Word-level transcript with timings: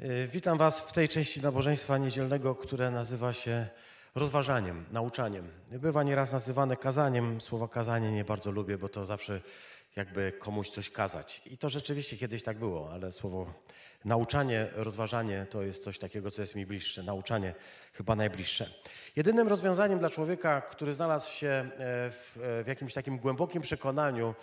Y, 0.00 0.28
Witam 0.32 0.58
Was 0.58 0.80
w 0.80 0.92
tej 0.92 1.08
części 1.08 1.42
nabożeństwa 1.42 1.98
niedzielnego, 1.98 2.54
które 2.54 2.90
nazywa 2.90 3.32
się 3.32 3.66
rozważaniem, 4.14 4.84
nauczaniem. 4.92 5.48
Bywa 5.70 6.02
nieraz 6.02 6.32
nazywane 6.32 6.76
kazaniem. 6.76 7.40
Słowo 7.40 7.68
kazanie 7.68 8.12
nie 8.12 8.24
bardzo 8.24 8.50
lubię, 8.50 8.78
bo 8.78 8.88
to 8.88 9.06
zawsze 9.06 9.40
jakby 9.96 10.32
komuś 10.32 10.70
coś 10.70 10.90
kazać. 10.90 11.42
I 11.46 11.58
to 11.58 11.68
rzeczywiście 11.68 12.16
kiedyś 12.16 12.42
tak 12.42 12.58
było, 12.58 12.92
ale 12.92 13.12
słowo 13.12 13.54
nauczanie, 14.04 14.66
rozważanie 14.72 15.46
to 15.50 15.62
jest 15.62 15.84
coś 15.84 15.98
takiego, 15.98 16.30
co 16.30 16.42
jest 16.42 16.54
mi 16.54 16.66
bliższe. 16.66 17.02
Nauczanie 17.02 17.54
chyba 17.92 18.16
najbliższe. 18.16 18.70
Jedynym 19.16 19.48
rozwiązaniem 19.48 19.98
dla 19.98 20.10
człowieka, 20.10 20.60
który 20.60 20.94
znalazł 20.94 21.30
się 21.30 21.48
e, 21.48 21.70
w, 22.10 22.38
w 22.64 22.68
jakimś 22.68 22.94
takim 22.94 23.18
głębokim 23.18 23.62
przekonaniu, 23.62 24.34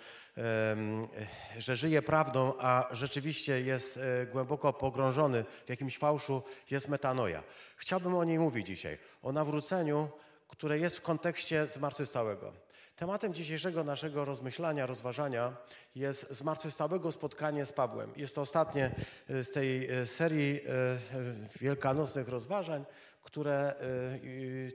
że 1.58 1.76
żyje 1.76 2.02
prawdą, 2.02 2.54
a 2.60 2.88
rzeczywiście 2.92 3.62
jest 3.62 3.98
e, 3.98 4.26
głęboko 4.26 4.74
pogrążony 4.74 5.46
w 5.66 5.70
jakimś 5.70 5.98
fałszu, 5.98 6.44
jest 6.72 6.88
metanoja. 6.88 7.44
Chciałbym 7.78 8.16
o 8.16 8.24
niej 8.24 8.40
mówić 8.40 8.68
dzisiaj, 8.68 8.98
o 9.22 9.32
nawróceniu, 9.32 10.10
które 10.48 10.80
jest 10.80 10.98
w 10.98 11.02
kontekście 11.02 11.68
zmartwychwstałego. 11.68 12.54
Tematem 13.02 13.34
dzisiejszego 13.34 13.84
naszego 13.84 14.26
rozmyślania, 14.26 14.86
rozważania 14.86 15.58
jest 15.96 16.32
zmartwychwstałego 16.32 17.12
spotkanie 17.12 17.66
z 17.66 17.74
Pawłem. 17.74 18.14
Jest 18.16 18.36
to 18.36 18.42
ostatnie 18.42 18.92
e, 19.30 19.44
z 19.44 19.52
tej 19.52 19.92
e, 19.92 20.06
serii 20.06 20.62
e, 20.62 20.68
wielkanocnych 21.60 22.28
rozważań, 22.28 22.86
które 23.24 23.74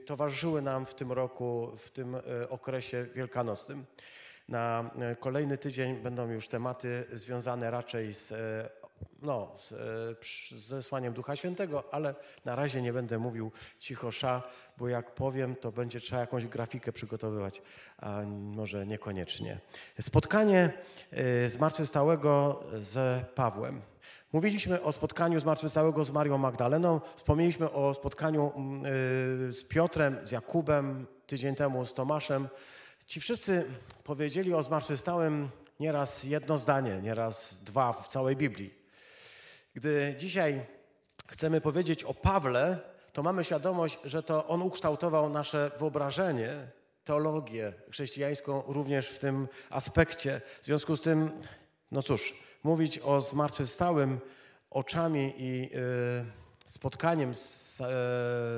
towarzyszyły 0.05 0.61
nam 0.61 0.85
w 0.85 0.95
tym 0.95 1.11
roku, 1.11 1.71
w 1.77 1.91
tym 1.91 2.17
okresie 2.49 3.05
wielkanocnym. 3.15 3.85
Na 4.49 4.91
kolejny 5.19 5.57
tydzień 5.57 5.95
będą 5.95 6.29
już 6.29 6.47
tematy 6.47 7.05
związane 7.13 7.71
raczej 7.71 8.13
z, 8.13 8.33
no, 9.21 9.55
e, 9.71 9.75
z 10.25 10.51
zesłaniem 10.51 11.13
Ducha 11.13 11.35
Świętego, 11.35 11.83
ale 11.93 12.15
na 12.45 12.55
razie 12.55 12.81
nie 12.81 12.93
będę 12.93 13.19
mówił 13.19 13.51
cicho 13.79 14.11
sza, 14.11 14.43
bo 14.77 14.87
jak 14.87 15.13
powiem, 15.13 15.55
to 15.55 15.71
będzie 15.71 15.99
trzeba 15.99 16.21
jakąś 16.21 16.45
grafikę 16.45 16.91
przygotowywać, 16.91 17.61
a 17.97 18.21
może 18.27 18.87
niekoniecznie. 18.87 19.59
Spotkanie 20.01 20.73
e, 21.11 21.49
zmartwychwstałego 21.49 22.63
z 22.81 23.25
Pawłem. 23.35 23.81
Mówiliśmy 24.33 24.81
o 24.81 24.91
spotkaniu 24.91 25.39
zmartwychwstałego 25.39 26.05
z 26.05 26.11
Marią 26.11 26.37
Magdaleną, 26.37 27.01
wspomnieliśmy 27.15 27.71
o 27.71 27.93
spotkaniu 27.93 28.45
e, 28.45 28.53
z 29.53 29.63
Piotrem, 29.63 30.17
z 30.23 30.31
Jakubem, 30.31 31.07
tydzień 31.27 31.55
temu 31.55 31.85
z 31.85 31.93
Tomaszem. 31.93 32.47
Ci 33.05 33.19
wszyscy 33.19 33.65
powiedzieli 34.03 34.53
o 34.53 34.63
zmartwychwstałym 34.63 35.49
nieraz 35.79 36.23
jedno 36.23 36.57
zdanie, 36.57 37.01
nieraz 37.03 37.57
dwa 37.63 37.93
w 37.93 38.07
całej 38.07 38.35
Biblii. 38.35 38.76
Gdy 39.77 40.15
dzisiaj 40.17 40.65
chcemy 41.27 41.61
powiedzieć 41.61 42.03
o 42.03 42.13
Pawle, 42.13 42.79
to 43.13 43.23
mamy 43.23 43.43
świadomość, 43.43 43.99
że 44.03 44.23
to 44.23 44.47
on 44.47 44.61
ukształtował 44.61 45.29
nasze 45.29 45.71
wyobrażenie, 45.79 46.53
teologię 47.03 47.73
chrześcijańską 47.91 48.63
również 48.67 49.07
w 49.07 49.19
tym 49.19 49.47
aspekcie. 49.69 50.41
W 50.61 50.65
związku 50.65 50.97
z 50.97 51.01
tym, 51.01 51.31
no 51.91 52.03
cóż, 52.03 52.33
mówić 52.63 52.99
o 52.99 53.21
zmartwychwstałym 53.21 54.19
oczami 54.69 55.33
i 55.37 55.69
y, 55.75 56.71
spotkaniem 56.71 57.35
z, 57.35 57.81
e, 57.81 57.85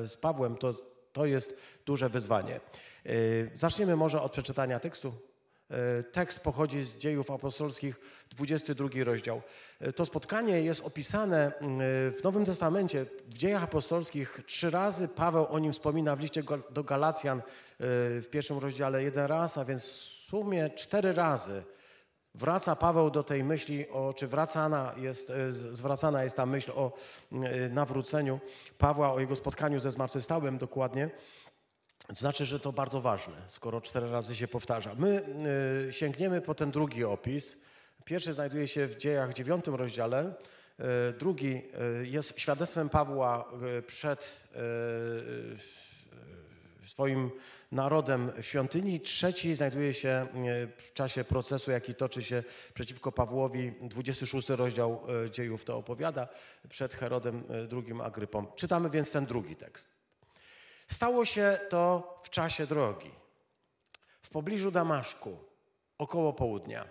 z 0.08 0.18
Pawłem 0.22 0.56
to, 0.56 0.72
to 1.14 1.26
jest 1.26 1.56
duże 1.86 2.10
wyzwanie. 2.10 2.60
Y, 3.06 3.52
zaczniemy 3.56 3.96
może 3.96 4.22
od 4.22 4.32
przeczytania 4.32 4.80
tekstu. 4.80 5.29
E, 5.72 6.04
Tekst 6.04 6.40
pochodzi 6.40 6.84
z 6.84 6.98
dziejów 6.98 7.32
apostolskich, 7.32 8.00
22 8.30 8.90
rozdział. 9.04 9.42
E, 9.80 9.94
To 9.94 10.06
spotkanie 10.06 10.62
jest 10.62 10.82
opisane 10.82 11.52
mm, 11.60 11.80
w 12.14 12.24
Nowym 12.24 12.46
Testamencie, 12.46 13.06
w 13.28 13.38
dziejach 13.38 13.64
apostolskich. 13.64 14.42
Trzy 14.46 14.70
razy 14.70 15.08
Paweł 15.08 15.48
o 15.50 15.60
nim 15.60 15.74
wspomina 15.74 16.16
w 16.16 16.20
liście 16.20 16.44
do 16.70 16.84
Galacjan 16.84 17.40
e, 17.40 17.44
w 18.22 18.28
pierwszym 18.32 18.58
rozdziale 18.58 19.04
jeden 19.04 19.26
raz, 19.26 19.58
a 19.58 19.66
więc 19.66 19.84
w 19.86 20.30
sumie 20.30 20.70
cztery 20.70 21.14
razy 21.14 21.64
wraca 22.36 22.76
Paweł 22.76 23.12
do 23.12 23.24
tej 23.24 23.44
myśli, 23.44 23.90
o, 23.90 24.14
czy 24.14 24.28
wracana 24.28 24.94
jest, 24.98 25.30
e, 25.30 25.52
zwracana 25.52 26.24
jest 26.24 26.38
ta 26.38 26.46
myśl 26.46 26.72
o 26.76 26.92
mm, 27.32 27.54
e, 27.54 27.70
nawróceniu 27.70 28.40
Pawła, 28.78 29.14
o 29.14 29.20
jego 29.20 29.36
spotkaniu 29.36 29.80
ze 29.80 29.92
zmartwychwstałym 29.92 30.58
dokładnie. 30.58 31.10
Znaczy, 32.18 32.46
że 32.46 32.60
to 32.60 32.72
bardzo 32.72 33.02
ważne, 33.02 33.34
skoro 33.48 33.82
cztery 33.82 34.12
razy 34.12 34.36
się 34.36 34.48
powtarza. 34.48 34.96
My 34.98 35.24
y, 35.90 35.94
sięgniemy 35.94 36.42
po 36.42 36.56
ten 36.56 36.72
drugi 36.72 37.04
opis. 37.04 37.58
Pierwszy 38.06 38.34
znajduje 38.34 38.68
się 38.68 38.88
w 38.88 38.98
dziejach 38.98 39.34
dziewiątym 39.34 39.76
rozdziale. 39.76 40.34
Y, 40.80 41.14
drugi 41.14 41.62
y, 42.02 42.08
jest 42.08 42.40
świadectwem 42.40 42.90
Pawła 42.90 43.52
y, 43.78 43.82
przed 43.82 44.38
y, 44.56 44.60
y, 46.86 46.90
swoim 46.90 47.32
narodem 47.72 48.32
w 48.42 48.46
świątyni. 48.46 49.02
Trzeci 49.02 49.56
znajduje 49.56 49.94
się 49.94 50.28
w 50.78 50.94
czasie 50.94 51.24
procesu, 51.24 51.72
jaki 51.72 51.96
toczy 51.96 52.24
się 52.24 52.44
przeciwko 52.74 53.12
Pawłowi. 53.12 53.74
26 53.82 54.50
rozdział 54.50 55.02
dziejów 55.32 55.66
to 55.66 55.78
opowiada 55.78 56.28
przed 56.70 56.94
Herodem 56.94 57.44
II 57.72 58.02
Agrypą. 58.04 58.46
Czytamy 58.56 58.90
więc 58.90 59.12
ten 59.12 59.26
drugi 59.26 59.56
tekst. 59.56 59.99
Stało 60.92 61.26
się 61.26 61.60
to 61.70 62.18
w 62.24 62.30
czasie 62.30 62.68
drogi, 62.68 63.12
w 64.22 64.30
pobliżu 64.30 64.72
Damaszku, 64.72 65.38
około 65.98 66.34
południa. 66.34 66.88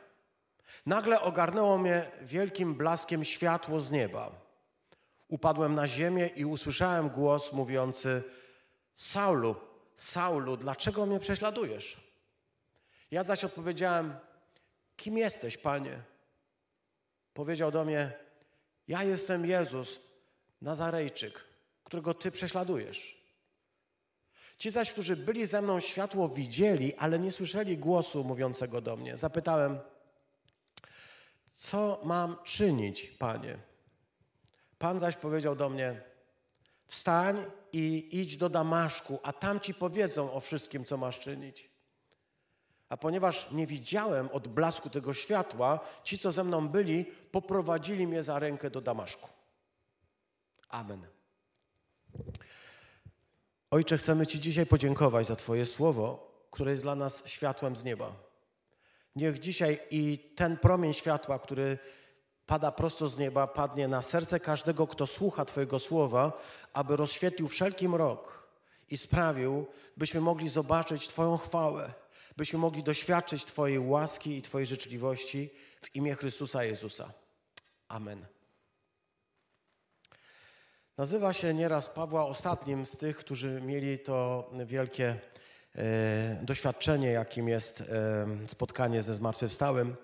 Nagle 0.87 1.21
ogarnęło 1.21 1.79
mnie 1.79 2.11
wielkim 2.23 2.75
blaskiem 2.75 3.25
światło 3.25 3.81
z 3.81 3.91
nieba. 3.91 4.31
Upadłem 5.29 5.75
na 5.75 5.89
ziemię 5.89 6.27
i 6.27 6.45
usłyszałem 6.45 7.09
głos 7.09 7.53
mówiący: 7.53 8.23
Saulu, 8.97 9.57
Saulu, 9.97 10.57
dlaczego 10.57 11.07
mnie 11.07 11.21
prześladujesz? 11.21 11.97
Ja 13.11 13.25
zaś 13.25 13.45
odpowiedziałem: 13.45 14.17
Kim 14.97 15.19
jesteś, 15.19 15.57
panie? 15.57 16.03
Powiedział 17.35 17.71
do 17.71 17.85
mnie: 17.85 18.13
Ja 18.89 19.03
jestem 19.03 19.47
Jezus, 19.47 20.01
Nazarejczyk, 20.63 21.45
którego 21.85 22.15
ty 22.15 22.31
prześladujesz. 22.31 23.18
Ci 24.59 24.71
zaś, 24.71 24.93
którzy 24.93 25.17
byli 25.17 25.47
ze 25.47 25.63
mną, 25.63 25.81
światło 25.81 26.29
widzieli, 26.29 26.95
ale 26.95 27.19
nie 27.19 27.33
słyszeli 27.33 27.79
głosu 27.79 28.25
mówiącego 28.25 28.81
do 28.81 28.97
mnie. 28.97 29.19
Zapytałem, 29.19 29.79
co 31.55 32.01
mam 32.05 32.37
czynić, 32.45 33.05
panie? 33.05 33.59
Pan 34.79 34.99
zaś 34.99 35.17
powiedział 35.17 35.57
do 35.57 35.69
mnie, 35.69 36.03
wstań 36.87 37.45
i 37.73 38.09
idź 38.13 38.37
do 38.37 38.49
Damaszku, 38.49 39.21
a 39.23 39.33
tam 39.33 39.61
ci 39.61 39.75
powiedzą 39.75 40.33
o 40.33 40.41
wszystkim, 40.41 40.85
co 40.85 40.97
masz 40.97 41.19
czynić. 41.19 41.71
A 42.89 42.97
ponieważ 42.97 43.51
nie 43.51 43.67
widziałem 43.67 44.29
od 44.29 44.49
blasku 44.49 44.91
tego 44.91 45.15
światła, 45.15 45.81
ci, 46.05 46.19
co 46.19 46.33
ze 46.33 46.45
mną 46.45 46.69
byli, 46.69 47.05
poprowadzili 47.05 48.07
mnie 48.07 48.23
za 48.23 48.39
rękę 48.39 48.71
do 48.71 48.81
Damaszku. 48.81 49.29
Amen. 50.69 51.07
Ojcze, 53.71 53.99
chcemy 53.99 54.27
Ci 54.27 54.41
dzisiaj 54.41 54.67
podziękować 54.67 55.27
za 55.27 55.37
Twoje 55.37 55.67
słowo, 55.67 56.33
które 56.51 56.71
jest 56.71 56.83
dla 56.83 56.95
nas 56.95 57.23
światłem 57.27 57.77
z 57.77 57.85
nieba. 57.85 58.13
Niech 59.17 59.39
dzisiaj 59.39 59.81
i 59.91 60.33
ten 60.37 60.57
promień 60.57 60.93
światła, 60.95 61.39
który 61.39 61.79
pada 62.47 62.73
prosto 62.73 63.09
z 63.09 63.19
nieba, 63.19 63.47
padnie 63.47 63.89
na 63.89 64.03
serce 64.03 64.41
każdego, 64.41 64.87
kto 64.87 65.07
słucha 65.07 65.45
Twojego 65.45 65.79
słowa, 65.79 66.43
aby 66.73 66.97
rozświetlił 66.97 67.49
wszelki 67.49 67.89
mrok 67.89 68.49
i 68.91 68.99
sprawił, 68.99 69.67
byśmy 69.97 70.21
mogli 70.21 70.49
zobaczyć 70.49 71.09
Twoją 71.09 71.37
chwałę, 71.37 71.93
byśmy 72.37 72.59
mogli 72.59 72.83
doświadczyć 72.83 73.45
Twojej 73.45 73.79
łaski 73.79 74.37
i 74.37 74.43
Twojej 74.43 74.67
życzliwości 74.67 75.51
w 75.81 75.97
imię 75.97 76.15
Chrystusa 76.15 76.65
Jezusa. 76.65 77.13
Amen. 77.89 78.38
Nazywa 80.99 81.33
się 81.33 81.55
nieraz 81.55 81.89
Pawła 81.89 82.27
ostatnim 82.27 82.87
z 82.87 82.97
tych, 82.97 83.17
którzy 83.17 83.61
mieli 83.61 83.99
to 83.99 84.51
wielkie 84.67 85.17
e, 85.75 86.41
doświadczenie, 86.43 87.11
jakim 87.11 87.49
jest 87.49 87.81
e, 87.81 88.27
spotkanie 88.49 89.03
ze 89.03 89.15
zmartwychwstałym. 89.15 89.97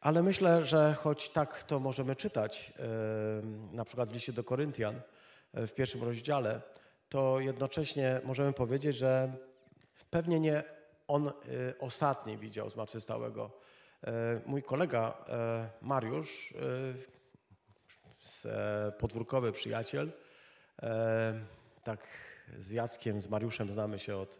Ale 0.00 0.22
myślę, 0.22 0.64
że 0.64 0.94
choć 0.94 1.28
tak 1.28 1.62
to 1.62 1.80
możemy 1.80 2.16
czytać, 2.16 2.72
e, 2.78 2.82
na 3.72 3.84
przykład 3.84 4.10
w 4.10 4.14
liście 4.14 4.32
do 4.32 4.44
Koryntian 4.44 5.00
w 5.54 5.72
pierwszym 5.72 6.04
rozdziale, 6.04 6.60
to 7.08 7.40
jednocześnie 7.40 8.20
możemy 8.24 8.52
powiedzieć, 8.52 8.96
że 8.96 9.32
pewnie 10.10 10.40
nie 10.40 10.62
on 11.06 11.32
ostatni 11.78 12.38
widział 12.38 12.70
zmartwychwstałego. 12.70 13.50
Mój 14.46 14.62
kolega 14.62 15.24
Mariusz 15.82 16.54
podwórkowy 18.98 19.52
przyjaciel. 19.52 20.12
E, 20.82 21.40
tak 21.84 22.06
z 22.58 22.70
Jackiem, 22.70 23.22
z 23.22 23.28
Mariuszem 23.28 23.72
znamy 23.72 23.98
się 23.98 24.16
od, 24.16 24.38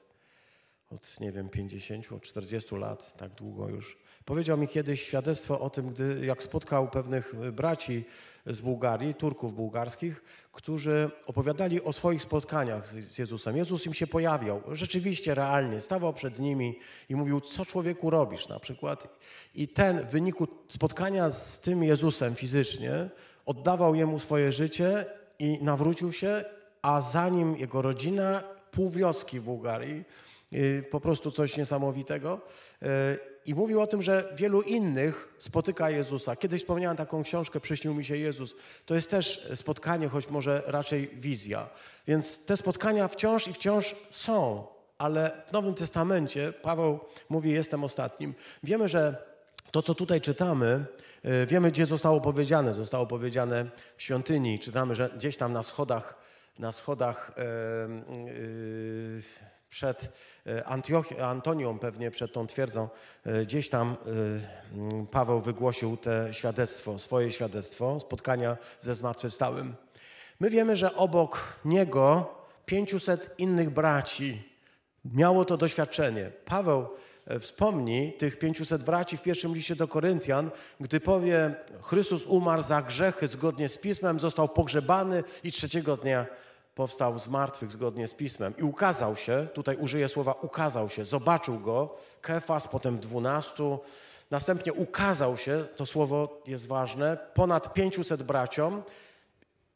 od 0.90 1.20
nie 1.20 1.32
wiem, 1.32 1.48
50, 1.48 2.12
od 2.12 2.22
40 2.22 2.76
lat, 2.76 3.16
tak 3.16 3.32
długo 3.32 3.68
już. 3.68 3.98
Powiedział 4.24 4.58
mi 4.58 4.68
kiedyś 4.68 5.02
świadectwo 5.02 5.60
o 5.60 5.70
tym, 5.70 5.88
gdy 5.88 6.26
jak 6.26 6.42
spotkał 6.42 6.88
pewnych 6.88 7.34
braci 7.52 8.04
z 8.46 8.60
Bułgarii, 8.60 9.14
Turków 9.14 9.54
bułgarskich, 9.54 10.22
którzy 10.52 11.10
opowiadali 11.26 11.82
o 11.82 11.92
swoich 11.92 12.22
spotkaniach 12.22 12.88
z 12.88 13.18
Jezusem. 13.18 13.56
Jezus 13.56 13.86
im 13.86 13.94
się 13.94 14.06
pojawiał, 14.06 14.62
rzeczywiście, 14.72 15.34
realnie, 15.34 15.80
stawał 15.80 16.12
przed 16.12 16.38
nimi 16.38 16.78
i 17.08 17.16
mówił, 17.16 17.40
co 17.40 17.66
człowieku 17.66 18.10
robisz 18.10 18.48
na 18.48 18.60
przykład. 18.60 19.18
I 19.54 19.68
ten 19.68 20.06
w 20.06 20.10
wyniku 20.10 20.48
spotkania 20.68 21.30
z 21.30 21.60
tym 21.60 21.84
Jezusem 21.84 22.34
fizycznie 22.34 23.10
oddawał 23.48 23.94
jemu 23.94 24.20
swoje 24.20 24.52
życie 24.52 25.06
i 25.38 25.58
nawrócił 25.62 26.12
się, 26.12 26.44
a 26.82 27.00
za 27.00 27.28
nim 27.28 27.56
jego 27.56 27.82
rodzina, 27.82 28.42
pół 28.70 28.90
wioski 28.90 29.40
w 29.40 29.42
Bułgarii, 29.42 30.04
y, 30.52 30.84
po 30.90 31.00
prostu 31.00 31.30
coś 31.30 31.56
niesamowitego. 31.56 32.40
Y, 32.82 32.86
I 33.46 33.54
mówił 33.54 33.80
o 33.80 33.86
tym, 33.86 34.02
że 34.02 34.32
wielu 34.36 34.62
innych 34.62 35.34
spotyka 35.38 35.90
Jezusa. 35.90 36.36
Kiedyś 36.36 36.62
wspomniałem 36.62 36.96
taką 36.96 37.22
książkę, 37.22 37.60
Przyśnił 37.60 37.94
mi 37.94 38.04
się 38.04 38.16
Jezus. 38.16 38.54
To 38.86 38.94
jest 38.94 39.10
też 39.10 39.48
spotkanie, 39.54 40.08
choć 40.08 40.28
może 40.28 40.62
raczej 40.66 41.08
wizja. 41.08 41.68
Więc 42.06 42.44
te 42.44 42.56
spotkania 42.56 43.08
wciąż 43.08 43.48
i 43.48 43.52
wciąż 43.52 43.96
są, 44.10 44.66
ale 44.98 45.42
w 45.46 45.52
Nowym 45.52 45.74
Testamencie 45.74 46.52
Paweł 46.52 47.00
mówi, 47.28 47.50
jestem 47.50 47.84
ostatnim. 47.84 48.34
Wiemy, 48.62 48.88
że 48.88 49.27
to, 49.70 49.82
co 49.82 49.94
tutaj 49.94 50.20
czytamy, 50.20 50.84
y, 51.24 51.46
wiemy, 51.46 51.70
gdzie 51.70 51.86
zostało 51.86 52.20
powiedziane. 52.20 52.74
Zostało 52.74 53.06
powiedziane 53.06 53.66
w 53.96 54.02
świątyni. 54.02 54.58
Czytamy, 54.58 54.94
że 54.94 55.10
gdzieś 55.16 55.36
tam 55.36 55.52
na 55.52 55.62
schodach, 55.62 56.14
na 56.58 56.72
schodach 56.72 57.32
yy, 57.36 59.22
przed 59.70 60.08
Antioch- 60.64 61.20
Antonią, 61.20 61.78
pewnie 61.78 62.10
przed 62.10 62.32
tą 62.32 62.46
twierdzą, 62.46 62.88
gdzieś 63.42 63.68
tam 63.68 63.96
Paweł 65.10 65.40
wygłosił 65.40 65.96
te 65.96 66.28
świadectwo, 66.34 66.98
swoje 66.98 67.32
świadectwo, 67.32 68.00
spotkania 68.00 68.56
ze 68.80 68.94
zmartwychwstałym. 68.94 69.74
My 70.40 70.50
wiemy, 70.50 70.76
że 70.76 70.94
obok 70.94 71.56
niego 71.64 72.34
500 72.66 73.34
innych 73.38 73.70
braci 73.70 74.42
miało 75.04 75.44
to 75.44 75.56
doświadczenie. 75.56 76.30
Paweł 76.44 76.88
wspomni 77.40 78.12
tych 78.12 78.38
500 78.38 78.84
braci 78.84 79.16
w 79.16 79.22
pierwszym 79.22 79.54
liście 79.54 79.76
do 79.76 79.88
Koryntian, 79.88 80.50
gdy 80.80 81.00
powie, 81.00 81.54
Chrystus 81.82 82.26
umarł 82.26 82.62
za 82.62 82.82
grzechy 82.82 83.28
zgodnie 83.28 83.68
z 83.68 83.78
Pismem, 83.78 84.20
został 84.20 84.48
pogrzebany 84.48 85.24
i 85.44 85.52
trzeciego 85.52 85.96
dnia 85.96 86.26
powstał 86.74 87.18
z 87.18 87.28
martwych 87.28 87.72
zgodnie 87.72 88.08
z 88.08 88.14
Pismem. 88.14 88.54
I 88.58 88.62
ukazał 88.62 89.16
się, 89.16 89.46
tutaj 89.54 89.76
użyję 89.76 90.08
słowa 90.08 90.32
ukazał 90.32 90.88
się, 90.88 91.04
zobaczył 91.04 91.60
go, 91.60 91.96
Kefas, 92.20 92.68
potem 92.68 92.98
dwunastu, 92.98 93.80
następnie 94.30 94.72
ukazał 94.72 95.36
się, 95.36 95.64
to 95.76 95.86
słowo 95.86 96.42
jest 96.46 96.66
ważne, 96.66 97.18
ponad 97.34 97.72
500 97.74 98.22
braciom. 98.22 98.82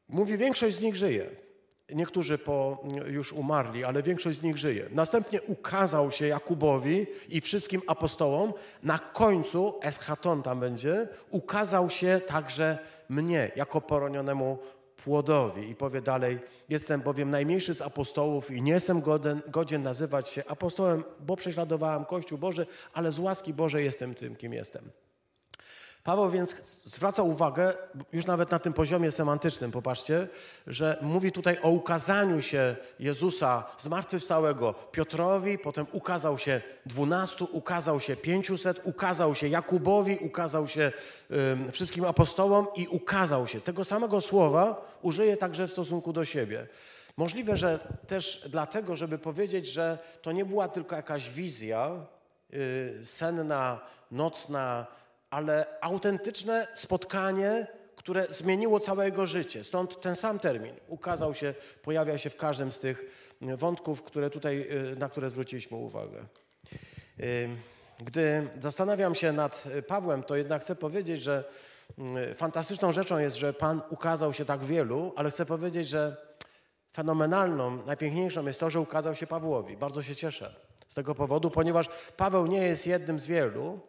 Mówi, 0.09 0.37
większość 0.37 0.77
z 0.77 0.81
nich 0.81 0.97
żyje. 0.97 1.31
Niektórzy 1.95 2.39
po, 2.39 2.85
już 3.07 3.33
umarli, 3.33 3.85
ale 3.85 4.03
większość 4.03 4.39
z 4.39 4.43
nich 4.43 4.59
żyje. 4.59 4.89
Następnie 4.91 5.43
ukazał 5.43 6.13
się 6.13 6.27
Jakubowi 6.27 7.07
i 7.29 7.41
wszystkim 7.41 7.83
apostołom. 7.87 8.53
Na 8.83 8.99
końcu, 8.99 9.75
eschaton 9.83 10.43
tam 10.43 10.61
będzie, 10.61 11.09
ukazał 11.31 11.91
się 11.91 12.21
także 12.27 12.79
mnie, 13.09 13.51
jako 13.57 13.81
poronionemu 13.81 14.59
płodowi. 15.05 15.71
I 15.71 15.75
powie 15.75 16.01
dalej, 16.03 16.39
jestem 16.69 17.01
bowiem 17.01 17.31
najmniejszy 17.31 17.75
z 17.75 17.83
apostołów 17.83 18.51
i 18.51 18.63
nie 18.63 18.73
jestem 18.73 19.01
godzien, 19.01 19.43
godzien 19.49 19.83
nazywać 19.83 20.29
się 20.29 20.43
apostołem, 20.49 21.05
bo 21.21 21.37
prześladowałem 21.37 22.05
Kościół 22.05 22.39
Boży, 22.39 22.67
ale 22.93 23.13
z 23.13 23.19
łaski 23.19 23.55
Bożej 23.55 23.85
jestem 23.85 24.15
tym, 24.15 24.37
kim 24.37 24.53
jestem. 24.53 24.91
Paweł 26.05 26.31
więc 26.31 26.57
zwraca 26.85 27.23
uwagę, 27.23 27.73
już 28.13 28.27
nawet 28.27 28.51
na 28.51 28.59
tym 28.59 28.73
poziomie 28.73 29.13
semantycznym, 29.13 29.71
popatrzcie, 29.71 30.29
że 30.67 30.99
mówi 31.03 31.33
tutaj 31.33 31.59
o 31.63 31.71
ukazaniu 31.71 32.43
się 32.43 32.77
Jezusa 32.99 33.65
zmartwychwstałego 33.79 34.75
Piotrowi, 34.93 35.59
potem 35.59 35.87
ukazał 35.93 36.39
się 36.39 36.61
dwunastu, 36.87 37.49
ukazał 37.53 38.01
się 38.01 38.17
pięciuset, 38.17 38.81
ukazał 38.85 39.35
się 39.35 39.49
Jakubowi, 39.49 40.19
ukazał 40.21 40.69
się 40.69 40.93
y, 41.69 41.73
wszystkim 41.73 42.05
apostołom 42.05 42.67
i 42.77 42.87
ukazał 42.89 43.47
się. 43.47 43.61
Tego 43.61 43.85
samego 43.85 44.21
słowa 44.21 44.93
użyje 45.03 45.37
także 45.37 45.69
w 45.69 45.73
stosunku 45.73 46.13
do 46.13 46.25
siebie. 46.25 46.67
Możliwe, 47.17 47.57
że 47.57 47.79
też 48.07 48.45
dlatego, 48.49 48.97
żeby 48.97 49.19
powiedzieć, 49.19 49.67
że 49.67 49.99
to 50.23 50.33
nie 50.33 50.45
była 50.45 50.69
tylko 50.69 50.97
jakaś 50.97 51.31
wizja 51.31 51.91
y, 52.55 53.01
senna, 53.05 53.81
nocna, 54.11 54.87
ale 55.33 55.67
autentyczne 55.81 56.67
spotkanie, 56.75 57.67
które 57.97 58.27
zmieniło 58.29 58.81
całe 58.81 59.05
jego 59.05 59.27
życie. 59.27 59.65
Stąd 59.65 60.01
ten 60.01 60.17
sam 60.17 60.39
termin 60.39 60.75
ukazał 60.89 61.35
się, 61.35 61.55
pojawia 61.83 62.19
się 62.19 62.31
w 62.31 62.37
każdym 62.37 62.73
z 62.73 62.81
tych 62.81 63.05
wątków, 63.41 64.03
które 64.03 64.31
tutaj, 64.31 64.69
na 64.97 65.09
które 65.09 65.31
zwróciliśmy 65.31 65.77
uwagę. 65.77 66.25
Gdy 67.99 68.49
zastanawiam 68.61 69.15
się 69.15 69.33
nad 69.33 69.65
Pawłem, 69.87 70.23
to 70.23 70.37
jednak 70.37 70.63
chcę 70.63 70.77
powiedzieć, 70.77 71.23
że 71.23 71.45
fantastyczną 72.35 72.93
rzeczą 72.93 73.19
jest, 73.19 73.37
że 73.37 73.53
Pan 73.53 73.83
ukazał 73.91 74.33
się 74.33 74.45
tak 74.45 74.65
wielu, 74.65 75.13
ale 75.17 75.31
chcę 75.31 75.47
powiedzieć, 75.47 75.89
że 75.89 76.17
fenomenalną, 76.93 77.87
najpiękniejszą 77.87 78.47
jest 78.47 78.61
to, 78.61 78.71
że 78.71 78.81
ukazał 78.81 79.15
się 79.15 79.27
Pawłowi. 79.27 79.77
Bardzo 79.77 80.03
się 80.03 80.17
cieszę 80.17 80.55
z 80.89 80.95
tego 80.95 81.15
powodu, 81.15 81.51
ponieważ 81.51 81.89
Paweł 82.17 82.47
nie 82.47 82.63
jest 82.63 82.87
jednym 82.87 83.21
z 83.21 83.27
wielu, 83.27 83.81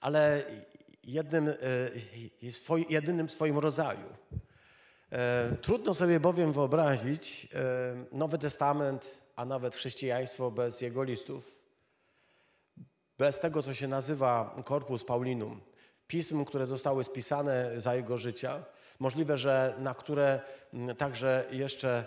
ale 0.00 0.42
jednym, 1.04 1.52
jedynym 2.88 3.28
w 3.28 3.32
swoim 3.32 3.58
rodzaju. 3.58 4.06
Trudno 5.60 5.94
sobie 5.94 6.20
bowiem 6.20 6.52
wyobrazić 6.52 7.48
Nowy 8.12 8.38
Testament, 8.38 9.20
a 9.36 9.44
nawet 9.44 9.74
chrześcijaństwo 9.74 10.50
bez 10.50 10.80
jego 10.80 11.02
listów, 11.02 11.60
bez 13.18 13.40
tego, 13.40 13.62
co 13.62 13.74
się 13.74 13.88
nazywa 13.88 14.62
Corpus 14.68 15.04
Paulinum, 15.04 15.60
pism, 16.06 16.44
które 16.44 16.66
zostały 16.66 17.04
spisane 17.04 17.80
za 17.80 17.94
jego 17.94 18.18
życia, 18.18 18.64
możliwe, 19.00 19.38
że 19.38 19.74
na 19.78 19.94
które 19.94 20.40
także 20.98 21.44
jeszcze 21.50 22.06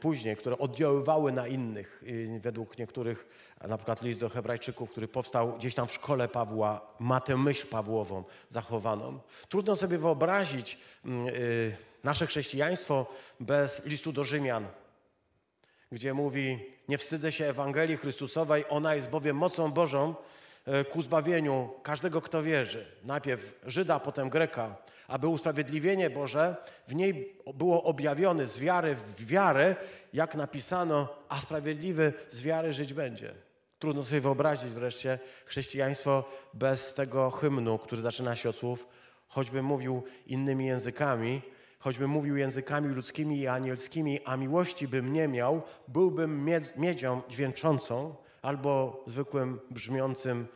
później, 0.00 0.36
które 0.36 0.58
oddziaływały 0.58 1.32
na 1.32 1.46
innych. 1.46 2.04
Według 2.40 2.78
niektórych, 2.78 3.26
na 3.68 3.76
przykład 3.76 4.02
list 4.02 4.20
do 4.20 4.28
Hebrajczyków, 4.28 4.90
który 4.90 5.08
powstał 5.08 5.52
gdzieś 5.52 5.74
tam 5.74 5.88
w 5.88 5.92
szkole 5.92 6.28
Pawła, 6.28 6.80
ma 6.98 7.20
tę 7.20 7.36
myśl 7.36 7.66
Pawłową 7.66 8.24
zachowaną. 8.48 9.20
Trudno 9.48 9.76
sobie 9.76 9.98
wyobrazić 9.98 10.78
y, 11.06 11.76
nasze 12.04 12.26
chrześcijaństwo 12.26 13.06
bez 13.40 13.86
listu 13.86 14.12
do 14.12 14.24
Rzymian, 14.24 14.66
gdzie 15.92 16.14
mówi: 16.14 16.58
Nie 16.88 16.98
wstydzę 16.98 17.32
się 17.32 17.46
Ewangelii 17.46 17.96
Chrystusowej, 17.96 18.64
ona 18.68 18.94
jest 18.94 19.08
bowiem 19.08 19.36
mocą 19.36 19.72
Bożą 19.72 20.14
e, 20.66 20.84
ku 20.84 21.02
zbawieniu 21.02 21.70
każdego, 21.82 22.20
kto 22.20 22.42
wierzy. 22.42 22.86
Najpierw 23.04 23.58
Żyda, 23.66 24.00
potem 24.00 24.30
Greka 24.30 24.76
aby 25.12 25.28
usprawiedliwienie 25.28 26.10
Boże 26.10 26.56
w 26.88 26.94
niej 26.94 27.38
było 27.54 27.82
objawione 27.82 28.46
z 28.46 28.58
wiary 28.58 28.94
w 28.94 29.26
wiarę, 29.26 29.76
jak 30.12 30.34
napisano, 30.34 31.08
a 31.28 31.40
sprawiedliwy 31.40 32.12
z 32.30 32.42
wiary 32.42 32.72
żyć 32.72 32.94
będzie. 32.94 33.34
Trudno 33.78 34.04
sobie 34.04 34.20
wyobrazić 34.20 34.70
wreszcie 34.70 35.18
chrześcijaństwo 35.46 36.24
bez 36.54 36.94
tego 36.94 37.30
hymnu, 37.30 37.78
który 37.78 38.02
zaczyna 38.02 38.36
się 38.36 38.48
od 38.48 38.56
słów, 38.56 38.88
choćby 39.28 39.62
mówił 39.62 40.02
innymi 40.26 40.66
językami, 40.66 41.42
choćby 41.78 42.06
mówił 42.06 42.36
językami 42.36 42.88
ludzkimi 42.88 43.38
i 43.38 43.46
anielskimi, 43.46 44.20
a 44.24 44.36
miłości 44.36 44.88
bym 44.88 45.12
nie 45.12 45.28
miał, 45.28 45.62
byłbym 45.88 46.50
miedzią 46.76 47.22
dźwięczącą 47.28 48.14
albo 48.42 49.04
zwykłym 49.06 49.60
brzmiącym 49.70 50.46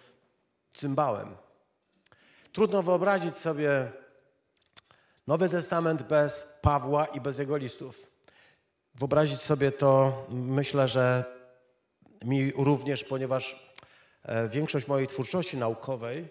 cymbałem. 0.74 1.36
Trudno 2.52 2.82
wyobrazić 2.82 3.36
sobie 3.36 3.92
Nowy 5.26 5.48
Testament 5.48 6.02
bez 6.02 6.46
Pawła 6.62 7.06
i 7.06 7.20
bez 7.20 7.38
jego 7.38 7.56
listów. 7.56 8.10
Wyobrazić 8.94 9.40
sobie 9.40 9.72
to, 9.72 10.26
myślę, 10.30 10.88
że 10.88 11.24
mi 12.24 12.52
również, 12.52 13.04
ponieważ 13.04 13.72
e, 14.22 14.48
większość 14.48 14.86
mojej 14.86 15.06
twórczości 15.06 15.56
naukowej, 15.56 16.28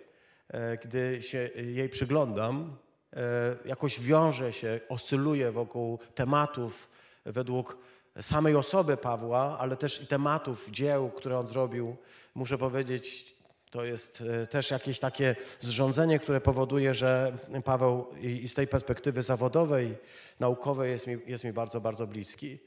e, 0.48 0.78
gdy 0.78 1.22
się 1.22 1.50
jej 1.56 1.90
przyglądam, 1.90 2.78
e, 3.16 3.22
jakoś 3.66 4.02
wiąże 4.02 4.54
się, 4.54 4.80
oscyluje 4.90 5.52
wokół 5.52 6.00
tematów 6.16 6.90
według 7.26 7.78
samej 8.22 8.56
osoby 8.56 8.98
Pawła, 8.98 9.58
ale 9.60 9.78
też 9.78 10.02
i 10.02 10.08
tematów 10.08 10.70
dzieł, 10.72 11.10
które 11.10 11.40
on 11.40 11.48
zrobił. 11.48 11.96
Muszę 12.36 12.58
powiedzieć, 12.58 13.35
to 13.70 13.86
jest 13.86 14.24
e, 14.44 14.48
też 14.48 14.72
jakieś 14.72 15.00
takie 15.00 15.36
zrządzenie, 15.60 16.20
które 16.20 16.42
powoduje, 16.42 16.94
że 16.94 17.34
Paweł 17.64 18.08
i 18.22 18.48
z 18.48 18.54
tej 18.54 18.68
perspektywy 18.68 19.24
zawodowej, 19.24 19.98
naukowej 20.40 20.92
jest 20.92 21.08
mi, 21.08 21.18
jest 21.28 21.44
mi 21.44 21.54
bardzo, 21.54 21.82
bardzo 21.82 22.08
bliski. 22.08 22.60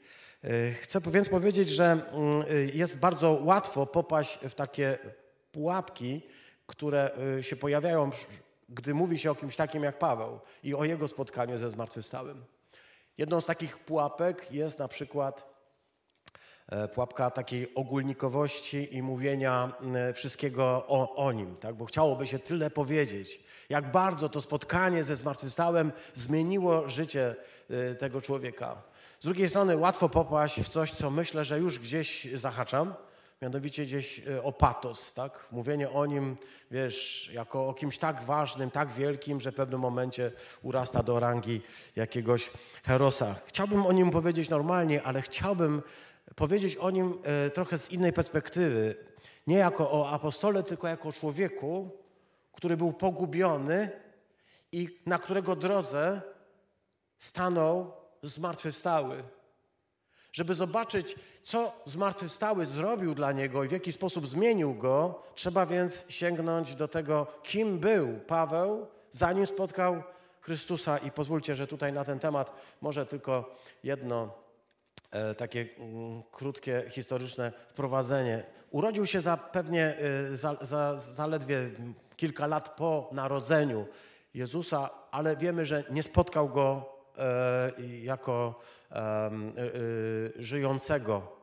Y, 0.43 0.75
Chcę 0.81 0.99
więc 1.01 1.29
powiedzieć, 1.29 1.69
że 1.69 1.85
mm, 1.85 2.43
jest 2.73 2.97
bardzo 2.97 3.31
łatwo 3.43 3.85
popaść 3.85 4.39
w 4.49 4.55
takie 4.55 4.97
pułapki, 5.51 6.21
które 6.67 7.11
y, 7.39 7.43
się 7.43 7.55
pojawiają, 7.55 8.09
gdy 8.69 8.93
mówi 8.93 9.17
się 9.17 9.31
o 9.31 9.35
kimś 9.35 9.55
takim 9.55 9.83
jak 9.83 9.99
Paweł 9.99 10.39
i 10.63 10.75
o 10.75 10.85
jego 10.85 11.07
spotkaniu 11.07 11.59
ze 11.59 11.71
zmartwychwstałym. 11.71 12.45
Jedną 13.17 13.41
z 13.41 13.45
takich 13.45 13.77
pułapek 13.77 14.51
jest 14.51 14.79
na 14.79 14.87
przykład 14.87 15.39
e, 15.39 15.58
pułapka 16.93 17.31
takiej 17.31 17.75
ogólnikowości 17.75 18.95
i 18.95 19.01
mówienia 19.03 19.71
m, 19.81 20.13
wszystkiego 20.13 20.85
o, 20.87 21.15
o 21.15 21.31
nim, 21.31 21.55
tak? 21.55 21.75
bo 21.75 21.85
chciałoby 21.85 22.27
się 22.27 22.39
tyle 22.39 22.69
powiedzieć, 22.69 23.39
jak 23.69 23.91
bardzo 23.91 24.29
to 24.29 24.41
spotkanie 24.41 25.03
ze 25.03 25.15
zmartwychwstałym 25.15 25.91
zmieniło 26.13 26.89
życie 26.89 27.35
e, 27.69 27.95
tego 27.95 28.21
człowieka. 28.21 28.81
Z 29.19 29.23
drugiej 29.23 29.49
strony 29.49 29.77
łatwo 29.77 30.09
popaść 30.09 30.61
w 30.61 30.69
coś, 30.69 30.91
co 30.91 31.11
myślę, 31.11 31.45
że 31.45 31.59
już 31.59 31.79
gdzieś 31.79 32.27
zahaczam, 32.33 32.93
mianowicie 33.41 33.83
gdzieś 33.83 34.21
e, 34.27 34.43
o 34.43 34.51
patos, 34.51 35.13
tak? 35.13 35.47
Mówienie 35.51 35.89
o 35.91 36.05
nim, 36.05 36.37
wiesz, 36.71 37.29
jako 37.33 37.67
o 37.67 37.73
kimś 37.73 37.97
tak 37.97 38.23
ważnym, 38.23 38.71
tak 38.71 38.91
wielkim, 38.91 39.41
że 39.41 39.51
w 39.51 39.55
pewnym 39.55 39.79
momencie 39.79 40.31
urasta 40.61 41.03
do 41.03 41.19
rangi 41.19 41.61
jakiegoś 41.95 42.51
herosa. 42.83 43.35
Chciałbym 43.45 43.85
o 43.85 43.91
nim 43.91 44.11
powiedzieć 44.11 44.49
normalnie, 44.49 45.03
ale 45.03 45.21
chciałbym 45.21 45.81
powiedzieć 46.35 46.77
o 46.77 46.91
nim 46.91 47.19
e, 47.23 47.49
trochę 47.49 47.77
z 47.77 47.91
innej 47.91 48.13
perspektywy. 48.13 48.95
Nie 49.47 49.57
jako 49.57 49.91
o 49.91 50.09
apostole, 50.09 50.63
tylko 50.63 50.87
jako 50.87 51.09
o 51.09 51.13
człowieku, 51.13 51.89
który 52.53 52.77
był 52.77 52.93
pogubiony 52.93 53.91
i 54.71 54.99
na 55.05 55.17
którego 55.17 55.55
drodze 55.55 56.21
stanął 57.17 57.91
zmartwychwstały. 58.23 59.23
Żeby 60.33 60.55
zobaczyć, 60.55 61.15
co 61.43 61.73
zmartwychwstały 61.85 62.65
zrobił 62.65 63.15
dla 63.15 63.31
niego 63.31 63.63
i 63.63 63.67
w 63.67 63.71
jaki 63.71 63.93
sposób 63.93 64.27
zmienił 64.27 64.75
go, 64.75 65.23
trzeba 65.35 65.65
więc 65.65 66.05
sięgnąć 66.09 66.75
do 66.75 66.87
tego, 66.87 67.27
kim 67.43 67.79
był 67.79 68.19
Paweł, 68.27 68.87
zanim 69.11 69.47
spotkał 69.47 70.03
Chrystusa. 70.41 70.97
I 70.97 71.11
pozwólcie, 71.11 71.55
że 71.55 71.67
tutaj 71.67 71.93
na 71.93 72.05
ten 72.05 72.19
temat 72.19 72.51
może 72.81 73.05
tylko 73.05 73.55
jedno 73.83 74.33
takie 75.37 75.65
mm, 75.77 76.23
krótkie, 76.31 76.83
historyczne 76.89 77.51
wprowadzenie. 77.69 78.43
Urodził 78.71 79.05
się 79.05 79.21
za 79.21 79.37
pewnie 79.37 79.97
e, 79.97 80.37
za, 80.37 80.57
za, 80.61 80.99
zaledwie 80.99 81.69
kilka 82.15 82.47
lat 82.47 82.75
po 82.75 83.09
narodzeniu 83.11 83.87
Jezusa, 84.33 84.89
ale 85.11 85.37
wiemy, 85.37 85.65
że 85.65 85.83
nie 85.89 86.03
spotkał 86.03 86.49
go 86.49 86.93
e, 87.17 87.71
jako 88.03 88.61
żyjącego, 90.39 91.37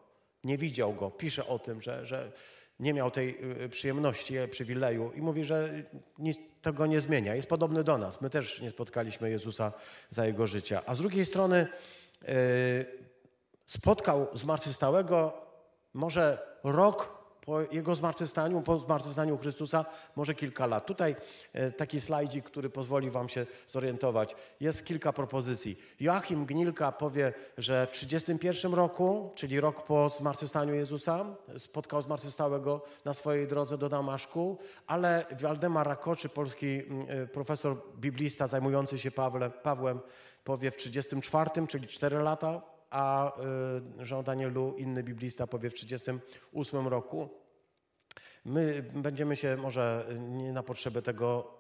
nie 0.45 0.59
widział 0.59 0.95
go. 0.95 1.11
Pisze 1.11 1.47
o 1.47 1.59
tym, 1.59 1.83
że, 1.83 2.07
że 2.07 2.33
nie 2.81 2.95
miał 2.95 3.11
tej 3.11 3.39
przyjemności, 3.71 4.37
e, 4.37 4.49
przywileju 4.49 5.13
i 5.15 5.21
mówi, 5.21 5.45
że 5.45 5.83
nic 6.19 6.39
tego 6.63 6.87
nie 6.87 7.01
zmienia. 7.01 7.35
Jest 7.35 7.49
podobny 7.49 7.85
do 7.85 7.99
nas. 7.99 8.21
My 8.21 8.31
też 8.31 8.61
nie 8.61 8.71
spotkaliśmy 8.71 9.31
Jezusa 9.31 9.73
za 10.11 10.27
jego 10.27 10.47
życia. 10.47 10.83
A 10.87 10.95
z 10.95 10.99
drugiej 10.99 11.27
strony 11.27 11.67
spotkał 13.67 14.27
zmartwychwstałego 14.33 15.33
może 15.95 16.39
rok 16.65 17.17
po 17.47 17.61
jego 17.61 17.95
zmartwychwstaniu, 17.95 18.63
po 18.63 18.79
zmartwychwstaniu 18.79 19.39
Chrystusa, 19.39 19.85
może 20.17 20.35
kilka 20.35 20.67
lat. 20.67 20.87
Tutaj 20.87 21.17
e, 21.53 21.71
taki 21.71 22.01
slajdzik, 22.01 22.45
który 22.45 22.71
pozwoli 22.71 23.11
wam 23.11 23.29
się 23.29 23.47
zorientować. 23.69 24.35
Jest 24.61 24.85
kilka 24.85 25.13
propozycji. 25.13 25.79
Joachim 26.01 26.47
Gnilka 26.47 26.93
powie, 26.93 27.33
że 27.59 27.87
w 27.87 27.93
31 27.93 28.75
roku, 28.75 29.33
czyli 29.35 29.61
rok 29.61 29.85
po 29.85 30.09
zmartwychwstaniu 30.09 30.75
Jezusa, 30.75 31.25
spotkał 31.59 32.03
zmartwychwstałego 32.03 32.83
na 33.05 33.15
swojej 33.15 33.47
drodze 33.47 33.79
do 33.79 33.89
Damaszku, 33.89 34.59
ale 34.87 35.25
Waldemar 35.41 35.87
Rakoczy, 35.87 36.29
polski 36.29 36.67
mm, 36.67 37.07
e, 37.09 37.27
profesor 37.27 37.77
biblista 37.97 38.47
zajmujący 38.47 38.99
się 38.99 39.11
Pawle, 39.11 39.51
Pawłem, 39.51 40.01
powie 40.45 40.71
w 40.71 40.77
34, 40.77 41.67
czyli 41.69 41.87
4 41.87 42.19
lata 42.19 42.76
a 42.91 43.33
y, 44.01 44.07
Jean 44.11 44.25
Danielu, 44.25 44.75
inny 44.79 45.03
biblista, 45.03 45.47
powie 45.47 45.71
w 45.71 45.75
1938 45.75 46.89
roku. 46.89 47.29
My 48.45 48.85
będziemy 48.95 49.37
się 49.37 49.57
może 49.57 50.07
nie 50.19 50.53
na 50.53 50.63
potrzeby 50.63 51.03
tego 51.03 51.55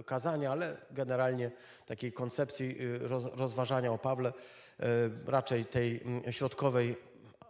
y, 0.00 0.04
kazania, 0.04 0.52
ale 0.52 0.76
generalnie 0.90 1.50
takiej 1.86 2.12
koncepcji 2.12 2.82
y, 2.82 3.08
roz, 3.08 3.24
rozważania 3.24 3.92
o 3.92 3.98
Pawle, 3.98 4.32
raczej 5.26 5.64
tej 5.64 6.00
mm, 6.04 6.32
środkowej 6.32 6.96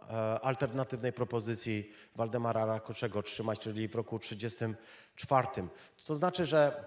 e, 0.09 0.39
alternatywnej 0.39 1.13
propozycji 1.13 1.91
Waldemara 2.15 2.65
Rakoczego 2.65 3.23
trzymać, 3.23 3.59
czyli 3.59 3.87
w 3.87 3.95
roku 3.95 4.19
1934. 4.19 5.67
To 6.05 6.15
znaczy, 6.15 6.45
że 6.45 6.85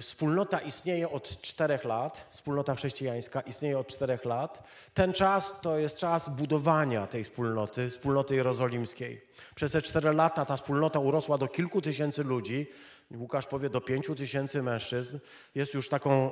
Wspólnota 0.00 0.58
istnieje 0.58 1.10
od 1.10 1.40
czterech 1.40 1.84
lat, 1.84 2.26
wspólnota 2.30 2.74
chrześcijańska 2.74 3.40
istnieje 3.40 3.78
od 3.78 3.86
czterech 3.86 4.24
lat. 4.24 4.62
Ten 4.94 5.12
czas 5.12 5.54
to 5.62 5.78
jest 5.78 5.96
czas 5.98 6.28
budowania 6.28 7.06
tej 7.06 7.24
wspólnoty, 7.24 7.90
wspólnoty 7.90 8.34
jerozolimskiej. 8.34 9.22
Przez 9.54 9.72
te 9.72 9.82
cztery 9.82 10.12
lata 10.12 10.44
ta 10.44 10.56
wspólnota 10.56 10.98
urosła 10.98 11.38
do 11.38 11.48
kilku 11.48 11.82
tysięcy 11.82 12.24
ludzi. 12.24 12.66
Łukasz 13.14 13.46
powie 13.46 13.70
do 13.70 13.80
pięciu 13.80 14.14
tysięcy 14.14 14.62
mężczyzn. 14.62 15.18
Jest 15.54 15.74
już 15.74 15.88
taką 15.88 16.10
e, 16.12 16.28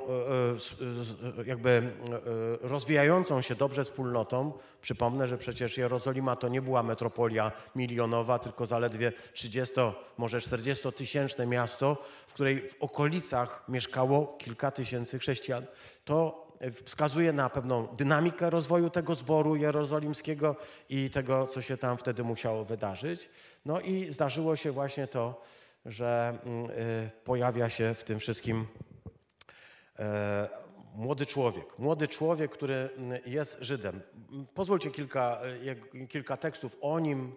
e, 0.51 0.55
s- 0.55 0.75
jakby 1.45 1.69
e, 1.69 2.67
rozwijającą 2.67 3.41
się 3.41 3.55
dobrze 3.55 3.83
wspólnotą. 3.83 4.53
Przypomnę, 4.81 5.27
że 5.27 5.37
przecież 5.37 5.77
Jerozolima 5.77 6.35
to 6.35 6.47
nie 6.47 6.61
była 6.61 6.83
metropolia 6.83 7.51
milionowa, 7.75 8.39
tylko 8.39 8.65
zaledwie 8.65 9.11
30, 9.33 9.73
może 10.17 10.41
40 10.41 10.91
tysięczne 10.91 11.45
miasto, 11.47 11.97
w 12.27 12.33
której 12.33 12.69
w 12.69 12.75
okolicach 12.79 13.63
mieszkało 13.69 14.37
kilka 14.39 14.71
tysięcy 14.71 15.19
chrześcijan. 15.19 15.65
To 16.05 16.45
wskazuje 16.85 17.33
na 17.33 17.49
pewną 17.49 17.87
dynamikę 17.87 18.49
rozwoju 18.49 18.89
tego 18.89 19.15
zboru 19.15 19.55
jerozolimskiego 19.55 20.55
i 20.89 21.09
tego, 21.09 21.47
co 21.47 21.61
się 21.61 21.77
tam 21.77 21.97
wtedy 21.97 22.23
musiało 22.23 22.65
wydarzyć. 22.65 23.29
No 23.65 23.79
i 23.81 24.05
zdarzyło 24.05 24.55
się 24.55 24.71
właśnie 24.71 25.07
to, 25.07 25.41
że 25.85 26.37
mm, 26.45 26.69
y, 26.71 27.09
pojawia 27.23 27.69
się 27.69 27.93
w 27.93 28.03
tym 28.03 28.19
wszystkim 28.19 28.67
e, 29.99 30.49
młody 30.95 31.25
człowiek. 31.25 31.79
Młody 31.79 32.07
człowiek, 32.07 32.51
który 32.51 32.89
mm, 32.97 33.21
jest 33.25 33.57
Żydem. 33.61 34.01
Pozwólcie 34.53 34.91
kilka, 34.91 35.41
jak- 35.63 36.07
kilka 36.09 36.37
tekstów 36.37 36.77
o 36.81 36.99
nim. 36.99 37.35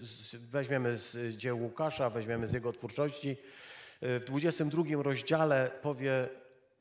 z- 0.00 0.34
Weźmiemy 0.36 0.96
z 0.96 1.36
dzieł 1.36 1.62
Łukasza, 1.62 2.10
weźmiemy 2.10 2.46
z 2.48 2.52
jego 2.52 2.72
twórczości. 2.72 3.36
W 4.02 4.22
22 4.26 4.82
rozdziale 5.02 5.70
powie 5.82 6.28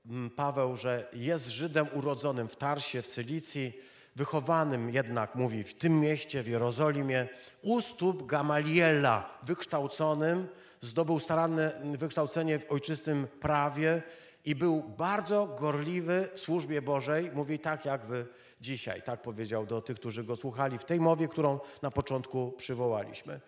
mm, 0.06 0.30
Paweł, 0.30 0.76
że 0.78 1.10
jest 1.14 1.48
Żydem 1.48 1.88
urodzonym 1.94 2.48
w 2.48 2.56
Tarsie, 2.56 3.02
w 3.02 3.08
Cylicji, 3.08 3.74
wychowanym 4.18 4.90
jednak, 4.90 5.36
mówi, 5.36 5.64
w 5.64 5.74
tym 5.74 6.00
mieście, 6.00 6.44
w 6.44 6.48
Jerozolimie, 6.48 7.28
u 7.62 7.82
stóp 7.82 8.26
Gamaliela, 8.26 9.40
wykształconym, 9.44 10.48
zdobył 10.82 11.20
staranne 11.20 11.82
wykształcenie 11.98 12.60
w 12.60 12.72
ojczystym 12.72 13.28
prawie 13.40 14.02
i 14.46 14.56
był 14.56 14.84
bardzo 14.84 15.48
gorliwy 15.48 16.30
w 16.34 16.40
służbie 16.40 16.82
Bożej, 16.82 17.32
mówi 17.34 17.60
tak 17.60 17.86
jak 17.86 18.06
wy 18.06 18.26
dzisiaj, 18.62 19.02
tak 19.02 19.22
powiedział 19.22 19.66
do 19.66 19.82
tych, 19.82 19.98
którzy 20.00 20.24
go 20.24 20.36
słuchali 20.36 20.78
w 20.78 20.86
tej 20.86 21.00
mowie, 21.00 21.28
którą 21.28 21.60
na 21.82 21.92
początku 21.92 22.52
przywołaliśmy. 22.58 23.40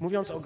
Mówiąc 0.00 0.30
o 0.30 0.40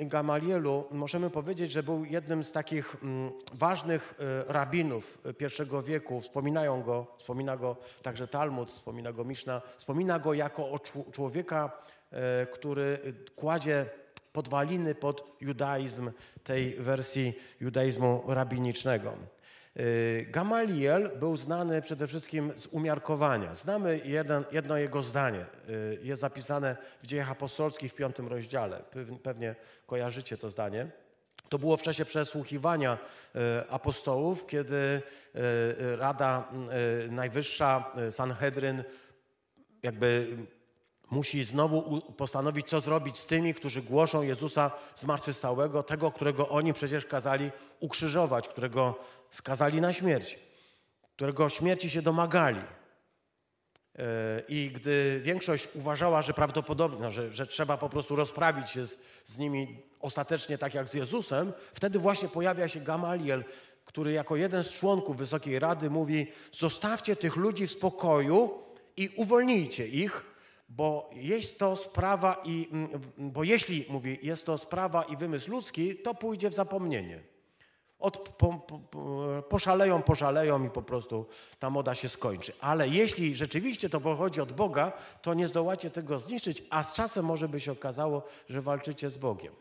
Gamalielu, 0.00 0.84
możemy 0.90 1.30
powiedzieć, 1.30 1.72
że 1.72 1.82
był 1.82 2.04
jednym 2.04 2.44
z 2.44 2.52
takich 2.52 2.96
mm, 3.02 3.32
ważnych 3.52 4.14
e, 4.48 4.52
rabinów 4.52 5.18
e, 5.24 5.34
pierwszego 5.34 5.82
wieku. 5.82 6.20
Wspominają 6.20 6.82
go, 6.82 7.06
wspomina 7.18 7.56
go 7.56 7.76
także 8.02 8.28
Talmud, 8.28 8.70
wspomina 8.70 9.12
go 9.12 9.24
Miszna, 9.24 9.62
wspomina 9.76 10.18
go 10.18 10.34
jako 10.34 10.70
o 10.70 10.76
czł- 10.76 11.10
człowieka, 11.10 11.70
e, 12.10 12.46
który 12.46 12.98
kładzie 13.36 13.86
podwaliny 14.32 14.94
pod 14.94 15.36
judaizm 15.40 16.10
tej 16.44 16.74
wersji 16.74 17.34
judaizmu 17.60 18.22
rabinicznego. 18.26 19.12
Y, 19.80 20.26
Gamaliel 20.30 21.10
był 21.18 21.36
znany 21.36 21.82
przede 21.82 22.06
wszystkim 22.06 22.52
z 22.56 22.66
umiarkowania. 22.66 23.54
Znamy 23.54 24.00
jeden, 24.04 24.44
jedno 24.52 24.76
jego 24.78 25.02
zdanie. 25.02 25.46
y, 25.68 25.98
Jest 26.02 26.20
zapisane 26.20 26.76
w 27.02 27.06
dziejach 27.06 27.30
apostolskich 27.30 27.92
w 27.92 27.94
piątym 27.94 28.28
rozdziale. 28.28 28.82
Pew- 28.90 29.18
Pewnie 29.22 29.54
kojarzycie 29.86 30.36
to 30.38 30.50
zdanie. 30.50 30.90
To 31.48 31.58
było 31.58 31.76
w 31.76 31.82
czasie 31.82 32.04
przesłuchiwania 32.04 32.98
y, 33.36 33.38
apostołów, 33.70 34.46
kiedy 34.46 35.02
Rada 35.98 36.48
Najwyższa, 37.10 37.92
Sanhedryn, 38.10 38.84
jakby 39.82 40.36
musi 41.10 41.44
znowu 41.44 42.00
postanowić, 42.00 42.68
co 42.68 42.80
zrobić 42.80 43.18
z 43.18 43.26
tymi, 43.26 43.54
którzy 43.54 43.82
głoszą 43.82 44.22
Jezusa 44.22 44.70
zmartwychwstałego, 44.96 45.82
tego, 45.82 46.12
którego 46.12 46.48
oni 46.48 46.72
przecież 46.72 47.06
kazali 47.06 47.50
ukrzyżować, 47.80 48.48
którego 48.48 48.94
skazali 49.30 49.80
na 49.80 49.92
śmierć, 49.92 50.38
którego 51.14 51.48
śmierci 51.48 51.90
się 51.90 52.02
domagali. 52.02 52.60
I 54.48 54.70
gdy 54.74 55.20
większość 55.22 55.68
uważała, 55.74 56.22
że 56.22 56.34
prawdopodobnie, 56.34 56.98
no, 57.00 57.10
że, 57.10 57.32
że 57.32 57.46
trzeba 57.46 57.76
po 57.76 57.88
prostu 57.88 58.16
rozprawić 58.16 58.70
się 58.70 58.86
z, 58.86 58.98
z 59.26 59.38
nimi 59.38 59.82
ostatecznie 60.00 60.58
tak 60.58 60.74
jak 60.74 60.88
z 60.88 60.94
Jezusem, 60.94 61.52
wtedy 61.74 61.98
właśnie 61.98 62.28
pojawia 62.28 62.68
się 62.68 62.80
Gamaliel, 62.80 63.44
który 63.84 64.12
jako 64.12 64.36
jeden 64.36 64.64
z 64.64 64.72
członków 64.72 65.16
Wysokiej 65.16 65.58
Rady 65.58 65.90
mówi: 65.90 66.26
Zostawcie 66.52 67.16
tych 67.16 67.36
ludzi 67.36 67.66
w 67.66 67.70
spokoju 67.70 68.58
i 68.96 69.08
uwolnijcie 69.16 69.88
ich, 69.88 70.35
bo 70.68 71.10
jest 71.14 71.58
to 71.58 71.76
sprawa 71.76 72.42
i, 72.44 72.68
mm, 72.72 73.00
bo 73.18 73.44
jeśli, 73.44 73.86
mówi, 73.88 74.18
jest 74.22 74.46
to 74.46 74.58
sprawa 74.58 75.02
i 75.02 75.16
wymysł 75.16 75.50
ludzki, 75.50 75.96
to 75.96 76.14
pójdzie 76.14 76.50
w 76.50 76.54
zapomnienie. 76.54 77.20
Od, 77.98 78.28
po, 78.28 78.52
po, 78.52 78.80
poszaleją, 79.42 80.02
poszaleją 80.02 80.64
i 80.64 80.70
po 80.70 80.82
prostu 80.82 81.26
ta 81.58 81.70
moda 81.70 81.94
się 81.94 82.08
skończy. 82.08 82.52
Ale 82.60 82.88
jeśli 82.88 83.36
rzeczywiście 83.36 83.88
to 83.88 84.00
pochodzi 84.00 84.40
od 84.40 84.52
Boga, 84.52 84.92
to 85.22 85.34
nie 85.34 85.48
zdołacie 85.48 85.90
tego 85.90 86.18
zniszczyć, 86.18 86.62
a 86.70 86.82
z 86.82 86.92
czasem 86.92 87.24
może 87.24 87.48
by 87.48 87.60
się 87.60 87.72
okazało, 87.72 88.22
że 88.48 88.62
walczycie 88.62 89.10
z 89.10 89.16
Bogiem. 89.16 89.52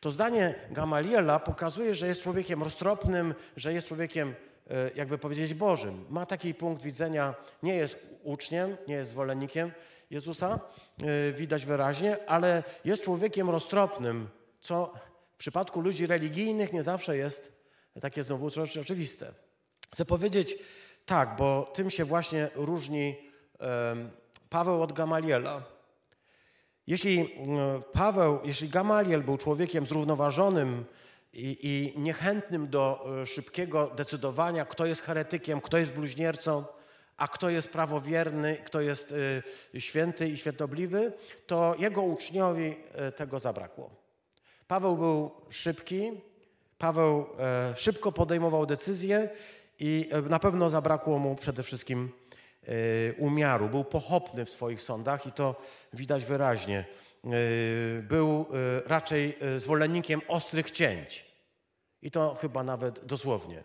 To 0.00 0.10
zdanie 0.10 0.54
Gamaliela 0.70 1.38
pokazuje, 1.38 1.94
że 1.94 2.06
jest 2.06 2.22
człowiekiem 2.22 2.62
roztropnym, 2.62 3.34
że 3.56 3.72
jest 3.72 3.88
człowiekiem, 3.88 4.34
e, 4.70 4.90
jakby 4.94 5.18
powiedzieć, 5.18 5.54
Bożym. 5.54 6.04
Ma 6.10 6.26
taki 6.26 6.54
punkt 6.54 6.82
widzenia, 6.82 7.34
nie 7.62 7.74
jest 7.74 7.98
uczniem, 8.22 8.76
nie 8.88 8.94
jest 8.94 9.10
zwolennikiem 9.10 9.72
Jezusa, 10.12 10.60
e, 10.98 11.32
widać 11.32 11.64
wyraźnie, 11.66 12.28
ale 12.28 12.62
jest 12.84 13.02
człowiekiem 13.02 13.50
roztropnym, 13.50 14.28
co 14.60 14.92
w 15.32 15.36
przypadku 15.36 15.80
ludzi 15.80 16.06
religijnych 16.06 16.72
nie 16.72 16.82
zawsze 16.82 17.16
jest 17.16 17.52
takie 18.00 18.24
znowu 18.24 18.50
oczywiste. 18.80 19.32
Chcę 19.92 20.04
powiedzieć 20.04 20.56
tak, 21.06 21.36
bo 21.36 21.70
tym 21.74 21.90
się 21.90 22.04
właśnie 22.04 22.48
różni 22.54 23.16
Paweł 24.50 24.82
od 24.82 24.92
Gamaliela. 24.92 25.62
Jeśli 26.86 27.30
Paweł, 27.92 28.38
jeśli 28.44 28.68
Gamaliel 28.68 29.22
był 29.22 29.36
człowiekiem 29.36 29.86
zrównoważonym 29.86 30.84
i, 31.32 31.58
i, 31.62 32.00
niechętnym 32.00 32.68
do 32.68 33.06
e, 33.22 33.26
szybkiego 33.26 33.90
decydowania, 33.96 34.64
kto 34.64 34.86
jest 34.86 35.02
heretykiem, 35.02 35.60
kto 35.60 35.78
jest 35.78 35.92
bluźniercą, 35.92 36.64
a 37.16 37.28
kto 37.28 37.50
jest 37.50 37.68
prawowierny, 37.68 38.56
kto 38.56 38.80
jest 38.80 39.14
e, 39.74 39.80
święty 39.80 40.28
i 40.28 40.36
świętobliwy, 40.36 41.12
to 41.46 41.74
jego 41.78 42.02
uczniowi 42.02 42.76
e, 42.94 43.12
tego 43.12 43.38
zabrakło. 43.38 43.90
Paweł 44.68 44.96
był 44.96 45.30
szybki, 45.50 46.12
Paweł 46.78 47.26
e, 47.38 47.74
szybko 47.76 48.12
podejmował 48.12 48.66
decyzje 48.66 49.28
i 49.78 50.10
na 50.30 50.38
pewno 50.38 50.70
zabrakło 50.70 51.18
mu 51.18 51.36
przede 51.36 51.62
wszystkim 51.62 52.12
umiaru. 53.18 53.68
Był 53.68 53.84
pochopny 53.84 54.44
w 54.44 54.50
swoich 54.50 54.82
sądach 54.82 55.26
i 55.26 55.32
to 55.32 55.62
widać 55.92 56.24
wyraźnie. 56.24 56.84
Był 58.02 58.46
raczej 58.86 59.38
zwolennikiem 59.58 60.20
ostrych 60.28 60.70
cięć. 60.70 61.26
I 62.02 62.10
to 62.10 62.34
chyba 62.34 62.62
nawet 62.62 63.04
dosłownie. 63.04 63.64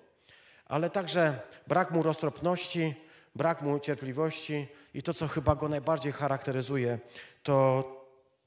Ale 0.65 0.89
także 0.89 1.39
brak 1.67 1.91
mu 1.91 2.03
roztropności, 2.03 2.95
brak 3.37 3.61
mu 3.61 3.79
cierpliwości 3.79 4.67
i 4.93 5.03
to, 5.03 5.13
co 5.13 5.27
chyba 5.27 5.55
go 5.55 5.69
najbardziej 5.69 6.11
charakteryzuje, 6.11 6.99
to 7.43 7.83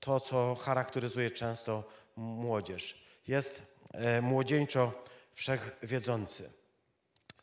to, 0.00 0.20
co 0.20 0.54
charakteryzuje 0.54 1.30
często 1.30 1.84
młodzież. 2.16 3.04
Jest 3.28 3.70
E, 3.92 4.22
młodzieńczo 4.22 4.92
wszechwiedzący. 5.32 6.50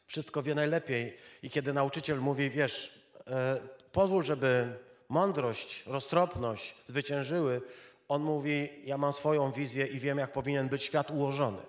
Wszystko 0.05 0.43
wie 0.43 0.55
najlepiej 0.55 1.17
i 1.43 1.49
kiedy 1.49 1.73
nauczyciel 1.73 2.19
mówi, 2.19 2.49
wiesz, 2.49 3.01
e, 3.27 3.59
pozwól, 3.91 4.23
żeby 4.23 4.77
mądrość, 5.09 5.83
roztropność 5.85 6.75
zwyciężyły, 6.87 7.61
on 8.07 8.21
mówi, 8.21 8.69
ja 8.83 8.97
mam 8.97 9.13
swoją 9.13 9.51
wizję 9.51 9.85
i 9.85 9.99
wiem, 9.99 10.17
jak 10.17 10.33
powinien 10.33 10.69
być 10.69 10.83
świat 10.83 11.11
ułożony. 11.11 11.61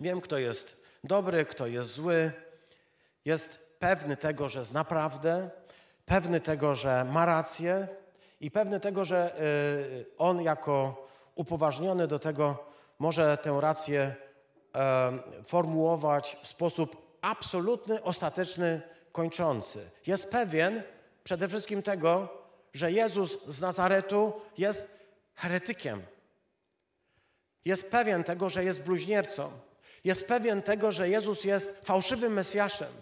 Wiem, 0.00 0.20
kto 0.20 0.38
jest 0.38 0.76
dobry, 1.04 1.44
kto 1.44 1.66
jest 1.66 1.92
zły. 1.92 2.32
Jest 3.24 3.65
pewny 3.78 4.16
tego, 4.16 4.48
że 4.48 4.64
zna 4.64 4.84
prawdę, 4.84 5.50
pewny 6.06 6.40
tego, 6.40 6.74
że 6.74 7.04
ma 7.04 7.26
rację 7.26 7.88
i 8.40 8.50
pewny 8.50 8.80
tego, 8.80 9.04
że 9.04 9.34
e, 9.34 9.38
on 10.18 10.42
jako 10.42 11.06
upoważniony 11.34 12.08
do 12.08 12.18
tego 12.18 12.64
może 12.98 13.36
tę 13.36 13.58
rację 13.60 14.14
formułować 15.44 16.36
w 16.42 16.46
sposób 16.46 17.18
absolutny, 17.20 18.02
ostateczny, 18.02 18.80
kończący. 19.12 19.90
Jest 20.06 20.28
pewien 20.30 20.82
przede 21.24 21.48
wszystkim 21.48 21.82
tego, 21.82 22.28
że 22.74 22.92
Jezus 22.92 23.38
z 23.48 23.60
Nazaretu 23.60 24.32
jest 24.58 24.98
heretykiem. 25.34 26.02
Jest 27.64 27.90
pewien 27.90 28.24
tego, 28.24 28.50
że 28.50 28.64
jest 28.64 28.82
bluźniercą. 28.82 29.50
Jest 30.04 30.26
pewien 30.26 30.62
tego, 30.62 30.92
że 30.92 31.08
Jezus 31.08 31.44
jest 31.44 31.86
fałszywym 31.86 32.32
Mesjaszem. 32.32 32.92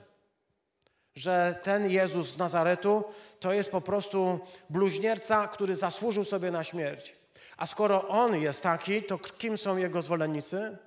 Że 1.16 1.60
ten 1.62 1.90
Jezus 1.90 2.30
z 2.30 2.38
Nazaretu 2.38 3.04
to 3.40 3.52
jest 3.52 3.70
po 3.70 3.80
prostu 3.80 4.40
bluźnierca, 4.70 5.48
który 5.48 5.76
zasłużył 5.76 6.24
sobie 6.24 6.50
na 6.50 6.64
śmierć. 6.64 7.14
A 7.56 7.66
skoro 7.66 8.08
on 8.08 8.36
jest 8.36 8.62
taki, 8.62 9.02
to 9.02 9.18
kim 9.18 9.58
są 9.58 9.76
jego 9.76 10.02
zwolennicy? 10.02 10.78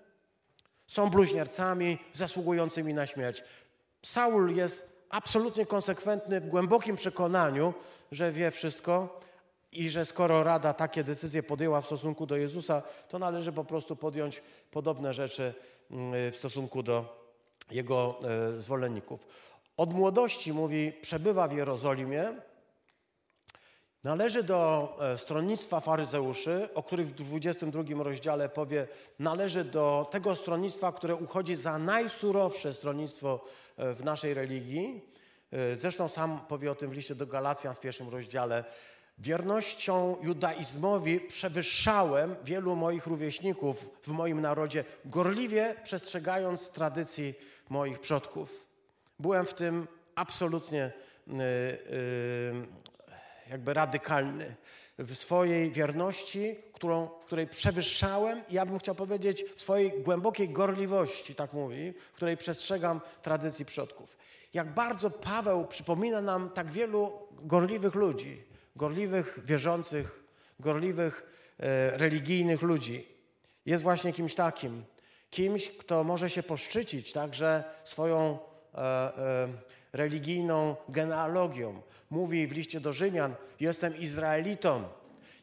Są 0.87 1.09
bluźniercami 1.09 1.97
zasługującymi 2.13 2.93
na 2.93 3.05
śmierć. 3.05 3.43
Saul 4.05 4.55
jest 4.55 4.97
absolutnie 5.09 5.65
konsekwentny 5.65 6.41
w 6.41 6.47
głębokim 6.47 6.95
przekonaniu, 6.95 7.73
że 8.11 8.31
wie 8.31 8.51
wszystko 8.51 9.19
i 9.71 9.89
że 9.89 10.05
skoro 10.05 10.43
Rada 10.43 10.73
takie 10.73 11.03
decyzje 11.03 11.43
podjęła 11.43 11.81
w 11.81 11.85
stosunku 11.85 12.25
do 12.25 12.37
Jezusa, 12.37 12.81
to 13.09 13.19
należy 13.19 13.51
po 13.51 13.63
prostu 13.63 13.95
podjąć 13.95 14.41
podobne 14.71 15.13
rzeczy 15.13 15.53
mm, 15.91 16.31
w 16.31 16.35
stosunku 16.35 16.83
do 16.83 17.27
jego 17.71 18.19
e, 18.57 18.61
zwolenników. 18.61 19.27
Od 19.77 19.93
młodości, 19.93 20.53
mówi, 20.53 20.93
przebywa 21.01 21.47
w 21.47 21.55
Jerozolimie, 21.55 22.33
Należy 24.03 24.43
do 24.43 24.95
e, 25.01 25.17
stronnictwa 25.17 25.79
faryzeuszy, 25.79 26.69
o 26.73 26.83
których 26.83 27.07
w 27.07 27.11
22 27.11 28.03
rozdziale 28.03 28.49
powie, 28.49 28.87
należy 29.19 29.63
do 29.63 30.07
tego 30.11 30.35
stronnictwa, 30.35 30.91
które 30.91 31.15
uchodzi 31.15 31.55
za 31.55 31.77
najsurowsze 31.77 32.73
stronnictwo 32.73 33.45
e, 33.77 33.93
w 33.93 34.03
naszej 34.03 34.33
religii. 34.33 35.01
E, 35.51 35.77
zresztą 35.77 36.09
sam 36.09 36.39
powie 36.47 36.71
o 36.71 36.75
tym 36.75 36.89
w 36.89 36.93
liście 36.93 37.15
do 37.15 37.27
Galacjan 37.27 37.75
w 37.75 37.79
pierwszym 37.79 38.09
rozdziale. 38.09 38.63
Wiernością 39.17 40.15
judaizmowi 40.21 41.19
przewyższałem 41.19 42.35
wielu 42.43 42.75
moich 42.75 43.07
rówieśników 43.07 43.89
w 44.03 44.07
moim 44.07 44.41
narodzie, 44.41 44.83
gorliwie 45.05 45.75
przestrzegając 45.83 46.69
tradycji 46.69 47.33
moich 47.69 47.99
przodków. 47.99 48.66
Byłem 49.19 49.45
w 49.45 49.53
tym 49.53 49.87
absolutnie 50.15 50.91
jakby 53.49 53.73
radykalny 53.73 54.55
w 54.99 55.15
swojej 55.15 55.71
wierności, 55.71 56.55
którą, 56.73 57.07
której 57.07 57.47
przewyższałem, 57.47 58.43
ja 58.49 58.65
bym 58.65 58.79
chciał 58.79 58.95
powiedzieć, 58.95 59.43
w 59.55 59.61
swojej 59.61 59.91
głębokiej 60.03 60.49
gorliwości, 60.49 61.35
tak 61.35 61.53
mówi, 61.53 61.93
w 61.93 62.11
której 62.11 62.37
przestrzegam 62.37 63.01
tradycji 63.21 63.65
przodków. 63.65 64.17
Jak 64.53 64.73
bardzo 64.73 65.09
Paweł 65.09 65.67
przypomina 65.67 66.21
nam 66.21 66.49
tak 66.49 66.71
wielu 66.71 67.27
gorliwych 67.31 67.95
ludzi, 67.95 68.43
gorliwych 68.75 69.39
wierzących, 69.45 70.23
gorliwych 70.59 71.23
e, 71.59 71.97
religijnych 71.97 72.61
ludzi. 72.61 73.07
Jest 73.65 73.83
właśnie 73.83 74.13
kimś 74.13 74.35
takim, 74.35 74.83
kimś, 75.29 75.69
kto 75.69 76.03
może 76.03 76.29
się 76.29 76.43
poszczycić 76.43 77.11
także 77.11 77.63
swoją 77.83 78.15
e, 78.15 78.35
e, 78.35 78.56
religijną 79.93 80.75
genealogią. 80.89 81.81
Mówi 82.09 82.47
w 82.47 82.51
liście 82.51 82.79
do 82.79 82.93
Rzymian: 82.93 83.35
Jestem 83.59 83.97
Izraelitą, 83.97 84.83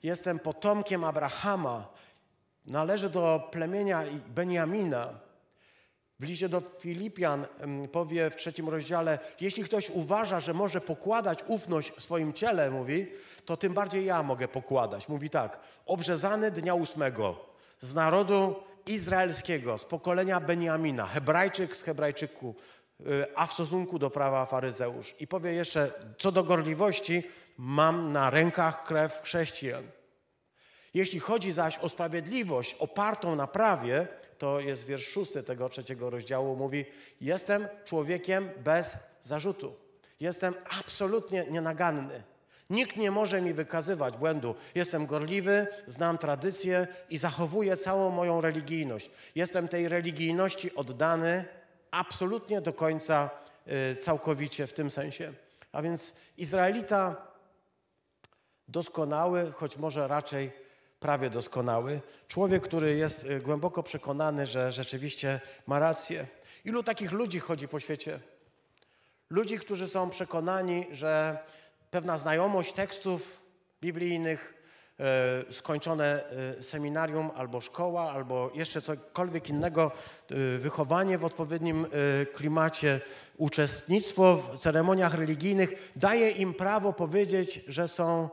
jestem 0.03 0.39
potomkiem 0.39 1.05
Abrahama, 1.05 1.89
należę 2.67 3.11
do 3.11 3.49
plemienia 3.51 4.03
Benjamina. 4.29 5.09
W 6.21 6.25
liście 6.25 6.49
do 6.49 6.61
Filipian 6.61 7.47
powie 7.93 8.31
w 8.31 8.37
trzecim 8.37 8.69
rozdziale: 8.69 9.19
Jeśli 9.41 9.65
ktoś 9.65 9.91
uważa, 9.91 10.41
że 10.41 10.55
może 10.55 10.81
pokładać 10.81 11.39
ufność 11.47 11.91
w 11.91 12.03
swoim 12.03 12.33
ciele, 12.33 12.71
mówi, 12.71 13.07
to 13.45 13.57
tym 13.57 13.75
bardziej 13.75 14.05
ja 14.05 14.23
mogę 14.23 14.49
pokładać. 14.49 15.09
Mówi 15.09 15.31
tak: 15.31 15.59
Obrzezany 15.87 16.51
dnia 16.51 16.75
ósmego 16.75 17.37
z 17.81 17.95
narodu 17.95 18.55
izraelskiego, 18.87 19.79
z 19.79 19.85
pokolenia 19.85 20.41
Benjamina, 20.41 21.07
Hebrajczyk 21.07 21.77
z 21.77 21.83
Hebrajczyku, 21.83 22.55
a 23.35 23.47
w 23.47 23.53
stosunku 23.53 23.99
do 23.99 24.11
prawa 24.11 24.47
faryzeusz. 24.47 25.15
I 25.21 25.27
powie 25.27 25.53
jeszcze, 25.53 25.93
co 26.19 26.33
do 26.33 26.45
gorliwości, 26.45 27.23
mam 27.59 28.13
na 28.13 28.31
rękach 28.31 28.85
krew 28.85 29.21
chrześcijan. 29.23 29.85
Jeśli 30.95 31.21
chodzi 31.21 31.53
zaś 31.53 31.79
o 31.79 31.89
sprawiedliwość 31.89 32.75
opartą 32.75 33.37
na 33.37 33.47
prawie, 33.47 34.09
to 34.39 34.61
jest 34.61 34.87
wiersz 34.87 35.09
szósty 35.09 35.43
tego 35.43 35.69
trzeciego 35.69 36.11
rozdziału, 36.11 36.57
mówi, 36.57 36.85
jestem 37.21 37.69
człowiekiem 37.85 38.51
bez 38.65 38.97
zarzutu. 39.23 39.75
Jestem 40.21 40.55
absolutnie 40.81 41.45
nienaganny. 41.51 42.23
Nikt 42.71 42.97
nie 42.97 43.11
może 43.11 43.41
mi 43.41 43.53
wykazywać 43.53 44.17
błędu. 44.17 44.55
Jestem 44.75 45.07
gorliwy, 45.07 45.67
znam 45.87 46.19
tradycję 46.19 46.87
i 47.11 47.19
zachowuję 47.19 47.77
całą 47.77 48.11
moją 48.11 48.41
religijność. 48.41 49.11
Jestem 49.35 49.69
tej 49.69 49.89
religijności 49.89 50.75
oddany 50.75 51.45
absolutnie 51.95 52.61
do 52.61 52.73
końca, 52.73 53.31
y, 53.93 53.97
całkowicie 53.97 54.67
w 54.67 54.73
tym 54.73 54.91
sensie. 54.91 55.33
A 55.73 55.83
więc 55.83 56.13
Izraelita 56.37 57.17
doskonały, 58.69 59.53
choć 59.53 59.77
może 59.77 60.09
raczej 60.09 60.53
prawie 61.01 61.31
doskonały, 61.31 62.01
człowiek, 62.29 62.63
który 62.63 62.97
jest 62.97 63.25
y, 63.25 63.41
głęboko 63.41 63.83
przekonany, 63.83 64.47
że 64.47 64.73
rzeczywiście 64.73 65.41
ma 65.67 65.79
rację. 65.79 66.27
Ilu 66.65 66.83
takich 66.83 67.13
ludzi 67.13 67.39
chodzi 67.41 67.69
po 67.69 67.81
świecie? 67.81 68.21
Ludzi, 69.31 69.59
którzy 69.59 69.89
są 69.89 70.11
przekonani, 70.11 70.87
że 70.93 71.39
pewna 71.91 72.19
znajomość 72.19 72.73
tekstów 72.73 73.41
biblijnych, 73.81 74.55
skończone 75.51 76.25
e, 76.59 76.63
seminarium 76.63 77.31
albo 77.37 77.61
szkoła, 77.61 78.13
albo 78.13 78.51
jeszcze 78.55 78.83
cokolwiek 78.83 79.49
innego, 79.49 79.93
e, 80.31 80.59
wychowanie 80.59 81.19
w 81.19 81.25
odpowiednim 81.25 81.87
klimacie, 82.35 83.01
uczestnictwo 83.37 84.37
w 84.37 84.59
ceremoniach 84.59 85.15
religijnych. 85.15 85.93
Daje 85.97 86.31
im 86.31 86.55
prawo 86.55 86.93
powiedzieć, 86.93 87.61
że 87.69 87.89
są 87.89 88.29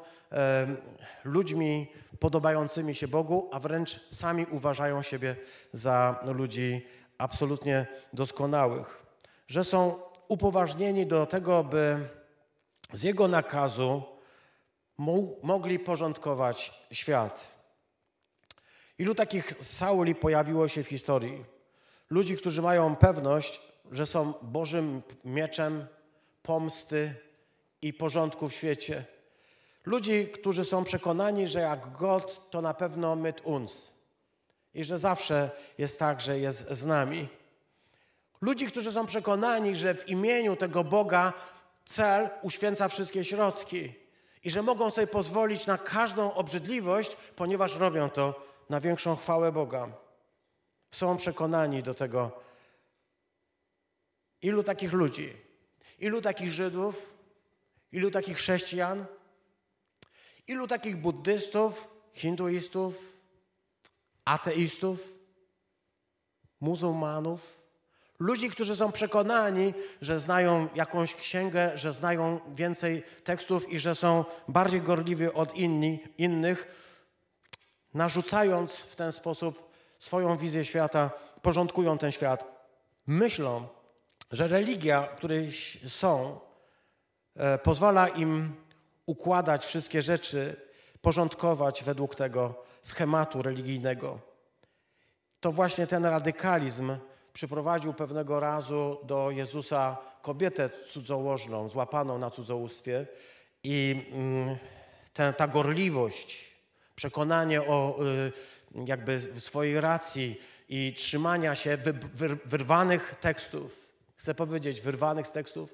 ludźmi 1.23 1.91
podobającymi 2.19 2.95
się 2.95 3.07
Bogu, 3.07 3.49
a 3.51 3.59
wręcz 3.59 3.99
sami 4.11 4.45
uważają 4.51 5.01
siebie 5.01 5.35
za 5.73 6.19
ludzi 6.25 6.85
absolutnie 7.17 7.85
doskonałych, 8.13 9.03
że 9.47 9.63
są 9.63 9.99
upoważnieni 10.27 11.05
do 11.05 11.25
tego, 11.25 11.63
by 11.63 12.09
z 12.93 13.03
Jego 13.03 13.27
nakazu 13.27 14.03
mogli 15.43 15.79
porządkować 15.79 16.73
świat. 16.91 17.47
Ilu 18.97 19.15
takich 19.15 19.53
Sauli 19.61 20.15
pojawiło 20.15 20.67
się 20.67 20.83
w 20.83 20.87
historii? 20.87 21.45
Ludzi, 22.09 22.37
którzy 22.37 22.61
mają 22.61 22.95
pewność, 22.95 23.61
że 23.91 24.05
są 24.05 24.33
Bożym 24.41 25.01
mieczem 25.25 25.87
pomsty 26.43 27.13
i 27.81 27.93
porządku 27.93 28.49
w 28.49 28.53
świecie. 28.53 29.05
Ludzi, 29.85 30.27
którzy 30.27 30.65
są 30.65 30.83
przekonani, 30.83 31.47
że 31.47 31.59
jak 31.59 31.91
God, 31.91 32.49
to 32.49 32.61
na 32.61 32.73
pewno 32.73 33.15
myt 33.15 33.41
uns 33.43 33.91
i 34.73 34.83
że 34.83 34.99
zawsze 34.99 35.51
jest 35.77 35.99
tak, 35.99 36.21
że 36.21 36.39
jest 36.39 36.69
z 36.69 36.85
nami. 36.85 37.27
Ludzi, 38.41 38.67
którzy 38.67 38.91
są 38.91 39.05
przekonani, 39.05 39.75
że 39.75 39.95
w 39.95 40.09
imieniu 40.09 40.55
tego 40.55 40.83
Boga 40.83 41.33
cel 41.85 42.29
uświęca 42.41 42.87
wszystkie 42.87 43.25
środki 43.25 43.93
i 44.43 44.49
że 44.49 44.61
mogą 44.61 44.91
sobie 44.91 45.07
pozwolić 45.07 45.67
na 45.67 45.77
każdą 45.77 46.33
obrzydliwość, 46.33 47.17
ponieważ 47.35 47.75
robią 47.75 48.09
to 48.09 48.47
na 48.69 48.79
większą 48.79 49.15
chwałę 49.15 49.51
Boga. 49.51 49.91
Są 50.91 51.17
przekonani 51.17 51.83
do 51.83 51.93
tego. 51.93 52.41
Ilu 54.41 54.63
takich 54.63 54.93
ludzi? 54.93 55.33
Ilu 55.99 56.21
takich 56.21 56.51
Żydów? 56.51 57.17
Ilu 57.91 58.11
takich 58.11 58.37
chrześcijan? 58.37 59.05
Ilu 60.47 60.67
takich 60.67 60.97
buddystów, 60.97 61.87
hinduistów, 62.13 63.17
ateistów, 64.25 65.13
muzułmanów? 66.59 67.60
Ludzi, 68.21 68.49
którzy 68.49 68.75
są 68.75 68.91
przekonani, 68.91 69.73
że 70.01 70.19
znają 70.19 70.67
jakąś 70.75 71.15
księgę, 71.15 71.71
że 71.75 71.93
znają 71.93 72.39
więcej 72.55 73.03
tekstów 73.23 73.71
i 73.71 73.79
że 73.79 73.95
są 73.95 74.25
bardziej 74.47 74.81
gorliwi 74.81 75.33
od 75.33 75.55
inni, 75.55 76.03
innych, 76.17 76.67
narzucając 77.93 78.73
w 78.73 78.95
ten 78.95 79.11
sposób 79.11 79.71
swoją 79.99 80.37
wizję 80.37 80.65
świata, 80.65 81.09
porządkują 81.41 81.97
ten 81.97 82.11
świat. 82.11 82.45
Myślą, 83.07 83.67
że 84.31 84.47
religia, 84.47 85.07
której 85.17 85.51
są, 85.87 86.39
e, 87.35 87.57
pozwala 87.57 88.07
im 88.07 88.55
układać 89.05 89.65
wszystkie 89.65 90.01
rzeczy, 90.01 90.55
porządkować 91.01 91.83
według 91.83 92.15
tego 92.15 92.63
schematu 92.81 93.41
religijnego. 93.41 94.19
To 95.39 95.51
właśnie 95.51 95.87
ten 95.87 96.05
radykalizm 96.05 96.97
przyprowadził 97.33 97.93
pewnego 97.93 98.39
razu 98.39 98.97
do 99.03 99.31
Jezusa 99.31 99.97
kobietę 100.21 100.69
cudzołożną, 100.87 101.69
złapaną 101.69 102.17
na 102.17 102.31
cudzołóstwie 102.31 103.07
i 103.63 104.05
mm, 104.11 104.57
ta, 105.13 105.33
ta 105.33 105.47
gorliwość, 105.47 106.55
przekonanie 106.95 107.61
o 107.61 107.99
y, 108.75 108.85
jakby 108.85 109.21
swojej 109.39 109.81
racji 109.81 110.41
i 110.69 110.93
trzymania 110.97 111.55
się 111.55 111.77
wy, 111.77 111.93
wy, 111.93 112.37
wyrwanych 112.45 113.15
tekstów, 113.21 113.89
chcę 114.15 114.35
powiedzieć 114.35 114.81
wyrwanych 114.81 115.27
z 115.27 115.31
tekstów, 115.31 115.73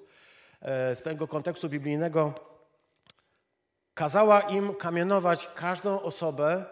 e, 0.62 0.96
z 0.96 1.04
tego 1.04 1.28
kontekstu 1.28 1.70
biblijnego, 1.70 2.34
kazała 3.93 4.41
im 4.41 4.76
kamienować 4.76 5.50
każdą 5.56 6.02
osobę 6.02 6.65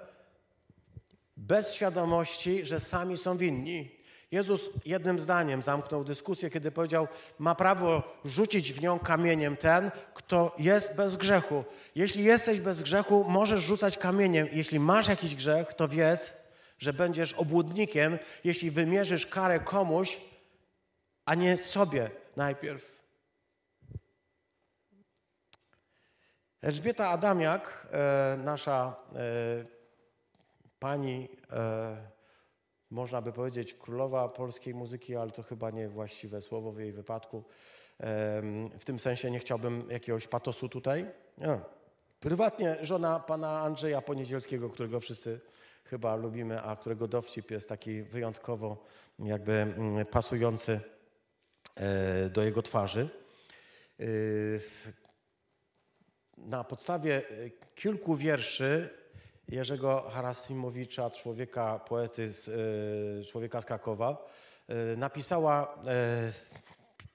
bez 1.37 1.73
świadomości, 1.73 2.65
że 2.65 2.79
sami 2.79 3.17
są 3.17 3.37
winni. 3.37 3.94
Jezus 4.31 4.69
jednym 4.85 5.19
zdaniem 5.19 5.61
zamknął 5.61 6.03
dyskusję, 6.03 6.49
kiedy 6.49 6.71
powiedział: 6.71 7.07
Ma 7.39 7.55
prawo 7.55 8.03
rzucić 8.25 8.73
w 8.73 8.81
nią 8.81 8.99
kamieniem 8.99 9.57
ten, 9.57 9.91
kto 10.13 10.55
jest 10.57 10.95
bez 10.95 11.17
grzechu. 11.17 11.63
Jeśli 11.95 12.23
jesteś 12.23 12.59
bez 12.59 12.81
grzechu, 12.81 13.25
możesz 13.29 13.63
rzucać 13.63 13.97
kamieniem. 13.97 14.47
Jeśli 14.51 14.79
masz 14.79 15.07
jakiś 15.07 15.35
grzech, 15.35 15.73
to 15.73 15.87
wiedz, 15.87 16.33
że 16.79 16.93
będziesz 16.93 17.33
obłudnikiem, 17.33 18.19
jeśli 18.43 18.71
wymierzysz 18.71 19.27
karę 19.27 19.59
komuś, 19.59 20.17
a 21.25 21.35
nie 21.35 21.57
sobie 21.57 22.09
najpierw. 22.35 22.95
Elżbieta 26.61 27.09
Adamiak, 27.09 27.87
e, 27.91 28.37
nasza 28.37 28.95
e, 29.15 29.65
pani. 30.79 31.29
Można 32.91 33.21
by 33.21 33.31
powiedzieć, 33.31 33.73
królowa 33.73 34.29
polskiej 34.29 34.73
muzyki, 34.73 35.15
ale 35.15 35.31
to 35.31 35.43
chyba 35.43 35.71
nie 35.71 35.89
właściwe 35.89 36.41
słowo 36.41 36.71
w 36.71 36.79
jej 36.79 36.91
wypadku. 36.91 37.43
W 38.79 38.83
tym 38.85 38.99
sensie 38.99 39.31
nie 39.31 39.39
chciałbym 39.39 39.87
jakiegoś 39.89 40.27
patosu 40.27 40.69
tutaj. 40.69 41.05
Prywatnie 42.19 42.77
żona 42.81 43.19
pana 43.19 43.59
Andrzeja 43.61 44.01
Poniedzielskiego, 44.01 44.69
którego 44.69 44.99
wszyscy 44.99 45.39
chyba 45.83 46.15
lubimy, 46.15 46.61
a 46.61 46.75
którego 46.75 47.07
dowcip 47.07 47.51
jest 47.51 47.69
taki 47.69 48.01
wyjątkowo 48.01 48.85
jakby 49.19 49.51
mm, 49.51 50.05
pasujący 50.05 50.79
e, 51.75 52.29
do 52.29 52.43
jego 52.43 52.61
twarzy. 52.61 53.09
E, 53.99 54.05
na 56.37 56.63
podstawie 56.63 57.17
e, 57.17 57.49
kilku 57.75 58.15
wierszy 58.15 58.89
Jerzego 59.49 60.09
Harasimowicza, 60.09 61.09
człowieka, 61.09 61.79
poety, 61.79 62.31
e, 63.21 63.25
człowieka 63.25 63.61
z 63.61 63.65
Krakowa, 63.65 64.25
e, 64.67 64.95
napisała 64.95 65.75
e, 65.87 66.31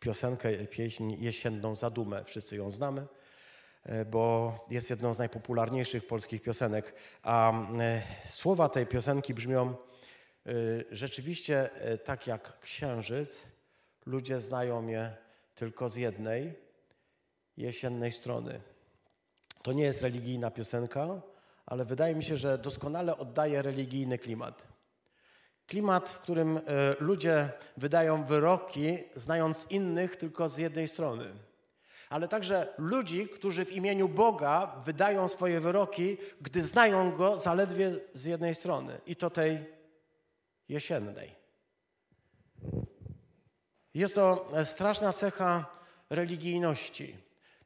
piosenkę, 0.01 0.67
pieśń 0.67 1.17
jesienną 1.19 1.75
Zadumę. 1.75 2.25
Wszyscy 2.25 2.57
ją 2.57 2.73
znamy, 2.73 3.07
bo 4.11 4.55
jest 4.71 4.91
jedną 4.91 5.15
z 5.15 5.19
najpopularniejszych 5.19 6.07
polskich 6.07 6.43
piosenek. 6.43 6.95
A 7.23 7.53
słowa 8.31 8.69
tej 8.69 8.87
piosenki 8.87 9.35
brzmią 9.35 9.75
rzeczywiście 10.91 11.71
tak 12.05 12.27
jak 12.27 12.61
księżyc. 12.61 13.43
Ludzie 14.07 14.41
znają 14.41 14.83
mnie 14.83 15.17
tylko 15.55 15.89
z 15.89 15.97
jednej, 15.97 16.55
jesiennej 17.57 18.13
strony. 18.13 18.61
To 19.63 19.73
nie 19.73 19.85
jest 19.85 20.03
religijna 20.03 20.51
piosenka, 20.51 21.23
ale 21.71 21.85
wydaje 21.85 22.15
mi 22.15 22.25
się, 22.25 22.37
że 22.37 22.59
doskonale 22.59 23.17
oddaje 23.17 23.63
religijny 23.63 24.19
klimat. 24.19 24.67
Klimat, 25.67 26.09
w 26.09 26.21
którym 26.21 26.57
e, 26.57 26.61
ludzie 27.01 27.49
wydają 27.77 28.25
wyroki, 28.25 28.99
znając 29.15 29.67
innych 29.71 30.17
tylko 30.17 30.49
z 30.49 30.57
jednej 30.57 30.89
strony. 30.89 31.25
Ale 32.09 32.29
także 32.29 32.75
ludzi, 32.79 33.29
którzy 33.29 33.65
w 33.65 33.73
imieniu 33.73 34.09
Boga 34.09 34.83
wydają 34.85 35.29
swoje 35.29 35.61
wyroki, 35.61 36.17
gdy 36.41 36.65
znają 36.65 37.13
Go 37.13 37.39
zaledwie 37.39 37.93
z 38.15 38.25
jednej 38.25 38.55
strony 38.55 39.01
i 39.07 39.17
to 39.17 39.31
tej 39.31 39.65
jesiennej. 40.69 41.35
Jest 43.95 44.15
to 44.15 44.51
e, 44.53 44.67
straszna 44.67 45.13
cecha 45.13 45.67
religijności, 46.11 47.17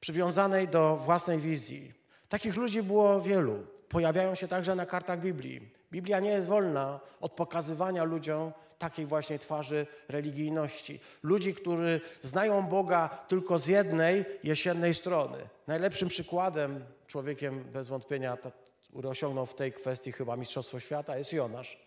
przywiązanej 0.01 0.69
do 0.69 0.97
własnej 0.97 1.39
wizji. 1.39 1.93
Takich 2.29 2.57
ludzi 2.57 2.83
było 2.83 3.21
wielu. 3.21 3.74
Pojawiają 3.89 4.35
się 4.35 4.49
także 4.49 4.75
na 4.75 4.87
kartach 4.87 5.21
Biblii. 5.21 5.71
Biblia 5.93 6.21
nie 6.21 6.31
jest 6.31 6.47
wolna 6.47 7.01
od 7.21 7.33
pokazywania 7.33 8.05
ludziom 8.05 8.53
takiej 8.79 9.07
właśnie 9.07 9.39
twarzy 9.39 9.87
religijności. 10.09 11.01
Ludzi, 11.23 11.55
którzy 11.55 12.01
znają 12.23 12.63
Boga 12.63 13.09
tylko 13.09 13.59
z 13.59 13.67
jednej 13.67 14.25
jesiennej 14.45 14.95
strony. 14.95 15.39
Najlepszym 15.67 16.09
przykładem, 16.09 16.85
człowiekiem 17.07 17.65
bez 17.65 17.89
wątpienia, 17.89 18.39
który 18.83 19.09
osiągnął 19.09 19.47
w 19.47 19.55
tej 19.55 19.73
kwestii 19.73 20.13
chyba 20.13 20.37
Mistrzostwo 20.37 20.81
Świata, 20.81 21.19
jest 21.19 21.33
Jonasz. 21.33 21.79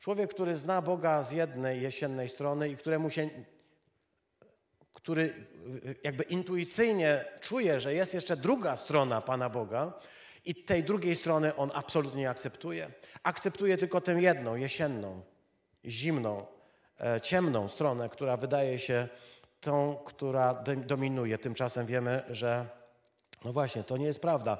Człowiek, 0.00 0.30
który 0.30 0.56
zna 0.56 0.82
Boga 0.82 1.22
z 1.22 1.32
jednej 1.32 1.82
jesiennej 1.82 2.28
strony 2.28 2.68
i 2.68 2.76
któremu 2.76 3.10
się 3.10 3.30
który 4.92 5.46
jakby 6.02 6.22
intuicyjnie 6.22 7.24
czuje, 7.40 7.80
że 7.80 7.94
jest 7.94 8.14
jeszcze 8.14 8.36
druga 8.36 8.76
strona 8.76 9.20
Pana 9.20 9.48
Boga 9.48 9.92
i 10.44 10.54
tej 10.54 10.84
drugiej 10.84 11.16
strony 11.16 11.56
on 11.56 11.70
absolutnie 11.74 12.20
nie 12.20 12.30
akceptuje. 12.30 12.90
Akceptuje 13.22 13.78
tylko 13.78 14.00
tę 14.00 14.12
jedną, 14.12 14.56
jesienną, 14.56 15.22
zimną, 15.84 16.46
e, 17.00 17.20
ciemną 17.20 17.68
stronę, 17.68 18.08
która 18.08 18.36
wydaje 18.36 18.78
się 18.78 19.08
tą, 19.60 19.96
która 20.06 20.64
dominuje. 20.86 21.38
Tymczasem 21.38 21.86
wiemy, 21.86 22.22
że 22.30 22.66
no 23.44 23.52
właśnie, 23.52 23.84
to 23.84 23.96
nie 23.96 24.06
jest 24.06 24.20
prawda, 24.20 24.58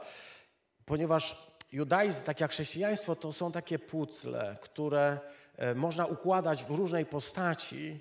ponieważ 0.85 1.51
judaizm, 1.73 2.25
tak 2.25 2.41
jak 2.41 2.51
chrześcijaństwo, 2.51 3.17
to 3.17 3.33
są 3.33 3.53
takie 3.53 3.79
pucle, 3.79 4.57
które 4.61 5.19
e, 5.57 5.75
można 5.75 6.07
układać 6.07 6.65
w 6.65 6.71
różnej 6.71 7.07
postaci, 7.07 8.01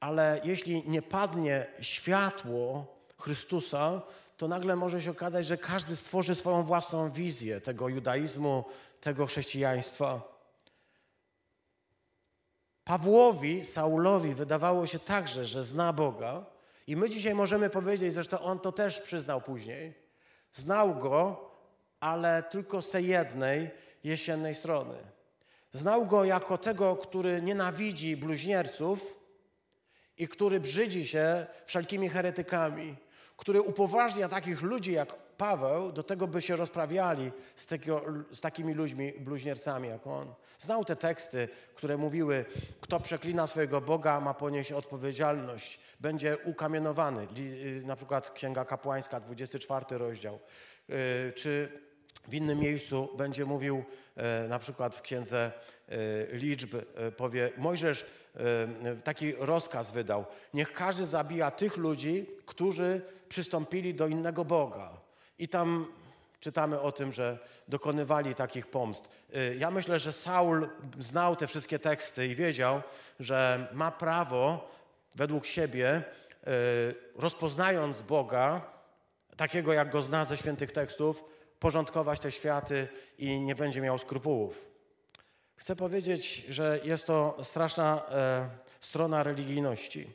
ale 0.00 0.40
jeśli 0.44 0.88
nie 0.88 1.02
padnie 1.02 1.66
światło 1.80 2.86
Chrystusa, 3.18 4.02
to 4.40 4.48
nagle 4.48 4.76
może 4.76 5.02
się 5.02 5.10
okazać, 5.10 5.46
że 5.46 5.58
każdy 5.58 5.96
stworzy 5.96 6.34
swoją 6.34 6.62
własną 6.62 7.10
wizję 7.10 7.60
tego 7.60 7.88
judaizmu, 7.88 8.64
tego 9.00 9.26
chrześcijaństwa. 9.26 10.22
Pawłowi, 12.84 13.64
Saulowi 13.64 14.34
wydawało 14.34 14.86
się 14.86 14.98
także, 14.98 15.46
że 15.46 15.64
zna 15.64 15.92
Boga, 15.92 16.44
i 16.86 16.96
my 16.96 17.10
dzisiaj 17.10 17.34
możemy 17.34 17.70
powiedzieć, 17.70 18.14
zresztą 18.14 18.40
on 18.40 18.58
to 18.58 18.72
też 18.72 19.00
przyznał 19.00 19.40
później, 19.40 19.94
znał 20.52 20.94
go, 20.94 21.50
ale 22.00 22.42
tylko 22.42 22.82
z 22.82 22.90
tej 22.90 23.06
jednej 23.06 23.70
jesiennej 24.04 24.54
strony. 24.54 24.94
Znał 25.72 26.06
go 26.06 26.24
jako 26.24 26.58
tego, 26.58 26.96
który 26.96 27.42
nienawidzi 27.42 28.16
bluźnierców 28.16 29.18
i 30.18 30.28
który 30.28 30.60
brzydzi 30.60 31.06
się 31.06 31.46
wszelkimi 31.66 32.08
heretykami, 32.08 32.96
który 33.40 33.62
upoważnia 33.62 34.28
takich 34.28 34.62
ludzi 34.62 34.92
jak 34.92 35.14
Paweł 35.36 35.92
do 35.92 36.02
tego, 36.02 36.26
by 36.26 36.42
się 36.42 36.56
rozprawiali 36.56 37.32
z, 37.56 37.68
z 38.32 38.40
takimi 38.40 38.74
ludźmi, 38.74 39.12
bluźniercami 39.12 39.88
jak 39.88 40.06
on. 40.06 40.34
Znał 40.58 40.84
te 40.84 40.96
teksty, 40.96 41.48
które 41.74 41.96
mówiły, 41.96 42.44
kto 42.80 43.00
przeklina 43.00 43.46
swojego 43.46 43.80
Boga, 43.80 44.20
ma 44.20 44.34
ponieść 44.34 44.72
odpowiedzialność, 44.72 45.80
będzie 46.00 46.36
ukamienowany. 46.44 47.28
Y, 47.38 47.82
na 47.86 47.96
przykład 47.96 48.30
Księga 48.30 48.64
Kapłańska, 48.64 49.20
24 49.20 49.98
rozdział. 49.98 50.38
Y, 50.90 51.32
czy 51.32 51.80
w 52.28 52.34
innym 52.34 52.58
miejscu 52.58 53.08
będzie 53.16 53.44
mówił, 53.44 53.84
e, 54.16 54.48
na 54.48 54.58
przykład 54.58 54.96
w 54.96 55.02
Księdze 55.02 55.52
e, 55.88 56.36
Liczb, 56.36 56.74
e, 56.74 57.12
powie, 57.12 57.50
Mojżesz 57.56 58.06
taki 59.04 59.32
rozkaz 59.38 59.90
wydał, 59.90 60.24
niech 60.54 60.72
każdy 60.72 61.06
zabija 61.06 61.50
tych 61.50 61.76
ludzi, 61.76 62.26
którzy 62.46 63.00
przystąpili 63.28 63.94
do 63.94 64.06
innego 64.06 64.44
Boga. 64.44 64.90
I 65.38 65.48
tam 65.48 65.92
czytamy 66.40 66.80
o 66.80 66.92
tym, 66.92 67.12
że 67.12 67.38
dokonywali 67.68 68.34
takich 68.34 68.66
pomst. 68.66 69.08
Ja 69.58 69.70
myślę, 69.70 69.98
że 69.98 70.12
Saul 70.12 70.68
znał 71.00 71.36
te 71.36 71.46
wszystkie 71.46 71.78
teksty 71.78 72.26
i 72.26 72.34
wiedział, 72.34 72.82
że 73.20 73.68
ma 73.72 73.90
prawo 73.90 74.70
według 75.14 75.46
siebie, 75.46 76.02
rozpoznając 77.16 78.00
Boga, 78.00 78.60
takiego 79.36 79.72
jak 79.72 79.90
go 79.90 80.02
zna 80.02 80.24
ze 80.24 80.36
świętych 80.36 80.72
tekstów, 80.72 81.24
porządkować 81.60 82.20
te 82.20 82.32
światy 82.32 82.88
i 83.18 83.40
nie 83.40 83.54
będzie 83.54 83.80
miał 83.80 83.98
skrupułów. 83.98 84.70
Chcę 85.56 85.76
powiedzieć, 85.76 86.44
że 86.48 86.80
jest 86.84 87.06
to 87.06 87.36
straszna 87.42 88.02
e, 88.10 88.50
strona 88.80 89.22
religijności. 89.22 90.10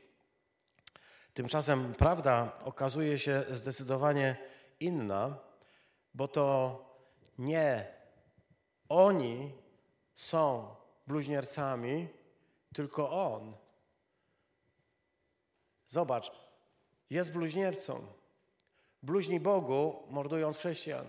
Tymczasem 1.33 1.93
prawda 1.93 2.51
okazuje 2.63 3.19
się 3.19 3.43
zdecydowanie 3.49 4.35
inna, 4.79 5.37
bo 6.13 6.27
to 6.27 6.79
nie 7.37 7.87
oni 8.89 9.51
są 10.15 10.75
bluźniercami, 11.07 12.07
tylko 12.73 13.31
on. 13.33 13.53
Zobacz, 15.87 16.31
jest 17.09 17.31
bluźniercą. 17.31 18.05
Bluźni 19.03 19.39
Bogu, 19.39 20.03
mordując 20.09 20.57
chrześcijan. 20.57 21.07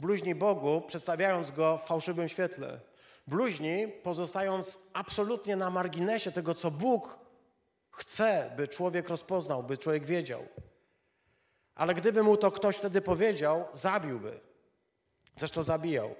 Bluźni 0.00 0.34
Bogu, 0.34 0.82
przedstawiając 0.86 1.50
Go 1.50 1.78
w 1.78 1.86
fałszywym 1.86 2.28
świetle. 2.28 2.80
Bluźni, 3.26 3.88
pozostając 4.02 4.78
absolutnie 4.92 5.56
na 5.56 5.70
marginesie 5.70 6.32
tego, 6.32 6.54
co 6.54 6.70
Bóg 6.70 7.18
chce, 7.90 8.50
by 8.56 8.68
człowiek 8.68 9.08
rozpoznał, 9.08 9.62
by 9.62 9.78
człowiek 9.78 10.04
wiedział. 10.04 10.42
Ale 11.74 11.94
gdyby 11.94 12.22
mu 12.22 12.36
to 12.36 12.50
ktoś 12.50 12.76
wtedy 12.76 13.00
powiedział, 13.00 13.64
zabiłby. 13.72 14.40
Zresztą 15.36 15.62
zabijał. 15.62 16.14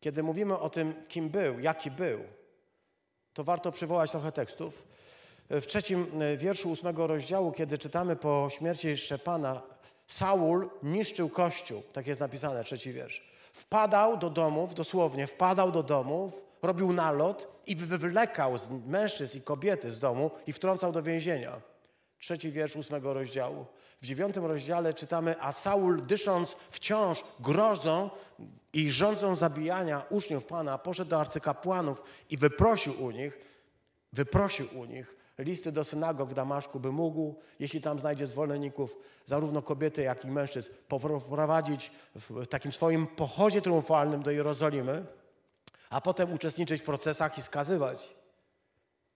Kiedy 0.00 0.22
mówimy 0.22 0.58
o 0.58 0.70
tym, 0.70 1.06
kim 1.08 1.28
był, 1.28 1.60
jaki 1.60 1.90
był, 1.90 2.20
to 3.34 3.44
warto 3.44 3.72
przywołać 3.72 4.10
trochę 4.10 4.32
tekstów. 4.32 4.86
W 5.50 5.66
trzecim 5.66 6.22
e, 6.22 6.36
wierszu 6.36 6.70
ósmego 6.70 7.06
rozdziału, 7.06 7.52
kiedy 7.52 7.78
czytamy 7.78 8.16
po 8.16 8.48
śmierci 8.50 8.96
Szczepana, 8.96 9.62
Saul 10.10 10.70
niszczył 10.82 11.28
kościół, 11.28 11.82
tak 11.92 12.06
jest 12.06 12.20
napisane, 12.20 12.64
trzeci 12.64 12.92
wiersz. 12.92 13.22
Wpadał 13.52 14.16
do 14.16 14.30
domów, 14.30 14.74
dosłownie 14.74 15.26
wpadał 15.26 15.72
do 15.72 15.82
domów, 15.82 16.42
robił 16.62 16.92
nalot 16.92 17.62
i 17.66 17.76
wywlekał 17.76 18.58
z 18.58 18.70
mężczyzn 18.86 19.38
i 19.38 19.42
kobiety 19.42 19.90
z 19.90 19.98
domu 19.98 20.30
i 20.46 20.52
wtrącał 20.52 20.92
do 20.92 21.02
więzienia. 21.02 21.60
Trzeci 22.18 22.50
wiersz 22.50 22.76
ósmego 22.76 23.14
rozdziału. 23.14 23.66
W 24.02 24.06
dziewiątym 24.06 24.44
rozdziale 24.44 24.94
czytamy, 24.94 25.34
a 25.40 25.52
Saul 25.52 26.06
dysząc 26.06 26.56
wciąż 26.70 27.24
grozą 27.40 28.10
i 28.72 28.90
rządzą 28.90 29.36
zabijania 29.36 30.02
uczniów 30.08 30.44
Pana, 30.44 30.78
poszedł 30.78 31.10
do 31.10 31.20
arcykapłanów 31.20 32.02
i 32.30 32.36
wyprosił 32.36 33.04
u 33.04 33.10
nich, 33.10 33.38
wyprosił 34.12 34.66
u 34.74 34.84
nich, 34.84 35.19
listy 35.42 35.72
do 35.72 35.84
synagog 35.84 36.30
w 36.30 36.34
Damaszku, 36.34 36.80
by 36.80 36.92
mógł, 36.92 37.34
jeśli 37.60 37.80
tam 37.80 37.98
znajdzie 37.98 38.26
zwolenników, 38.26 38.96
zarówno 39.26 39.62
kobiety, 39.62 40.02
jak 40.02 40.24
i 40.24 40.28
mężczyzn, 40.28 40.70
poprowadzić 40.88 41.92
w 42.14 42.46
takim 42.46 42.72
swoim 42.72 43.06
pochodzie 43.06 43.62
triumfalnym 43.62 44.22
do 44.22 44.30
Jerozolimy, 44.30 45.04
a 45.90 46.00
potem 46.00 46.32
uczestniczyć 46.32 46.80
w 46.80 46.84
procesach 46.84 47.38
i 47.38 47.42
skazywać. 47.42 48.14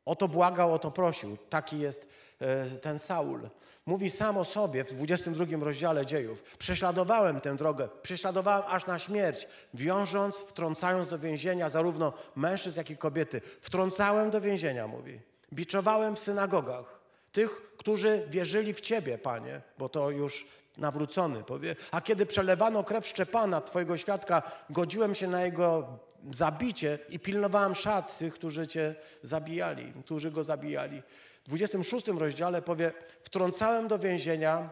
O 0.05 0.17
to 0.17 0.29
błagał, 0.29 0.75
o 0.75 0.79
to 0.79 0.91
prosił. 0.91 1.37
Taki 1.51 1.79
jest 1.79 2.09
e, 2.41 2.67
ten 2.67 2.99
Saul. 2.99 3.49
Mówi 3.87 4.11
sam 4.11 4.39
o 4.39 4.45
sobie 4.45 4.85
w 4.85 4.95
22 4.95 5.65
rozdziale 5.65 6.07
dziejów. 6.07 6.43
Prześladowałem 6.43 7.41
tę 7.41 7.57
drogę, 7.57 7.89
prześladowałem 8.03 8.63
aż 8.69 8.87
na 8.87 8.99
śmierć, 8.99 9.49
wiążąc, 9.75 10.37
wtrącając 10.37 11.09
do 11.09 11.19
więzienia 11.19 11.71
zarówno 11.71 12.13
mężczyzn, 12.37 12.81
jak 12.81 12.91
i 12.91 12.97
kobiety. 12.97 13.41
Wtrącałem 13.61 14.31
do 14.31 14.41
więzienia, 14.41 14.87
mówi. 14.87 15.21
Biczowałem 15.55 16.17
w 16.17 16.19
synagogach 16.19 17.01
tych, 17.33 17.77
którzy 17.77 18.27
wierzyli 18.29 18.75
w 18.75 18.81
Ciebie, 18.81 19.19
Panie, 19.19 19.61
bo 19.79 19.89
to 19.89 20.11
już 20.11 20.47
nawrócony 20.79 21.43
powie. 21.43 21.77
A 21.91 22.01
kiedy 22.01 22.27
przelewano 22.27 22.85
krew 22.85 23.07
Szczepana, 23.07 23.61
Twojego 23.61 23.97
świadka, 23.97 24.43
godziłem 24.71 25.15
się 25.15 25.29
na 25.29 25.43
jego 25.43 25.99
zabicie 26.33 26.99
i 27.09 27.19
pilnowałem 27.19 27.75
szat 27.75 28.19
tych, 28.19 28.35
którzy 28.35 28.67
Cię 28.67 28.95
zabijali, 29.23 29.93
którzy 30.05 30.31
go 30.31 30.45
zabijali. 30.45 31.03
W 31.45 31.49
26 31.49 32.09
rozdziale 32.09 32.63
powie, 32.63 32.93
wtrącałem 33.23 33.89
do 33.89 33.99
więzienia, 33.99 34.71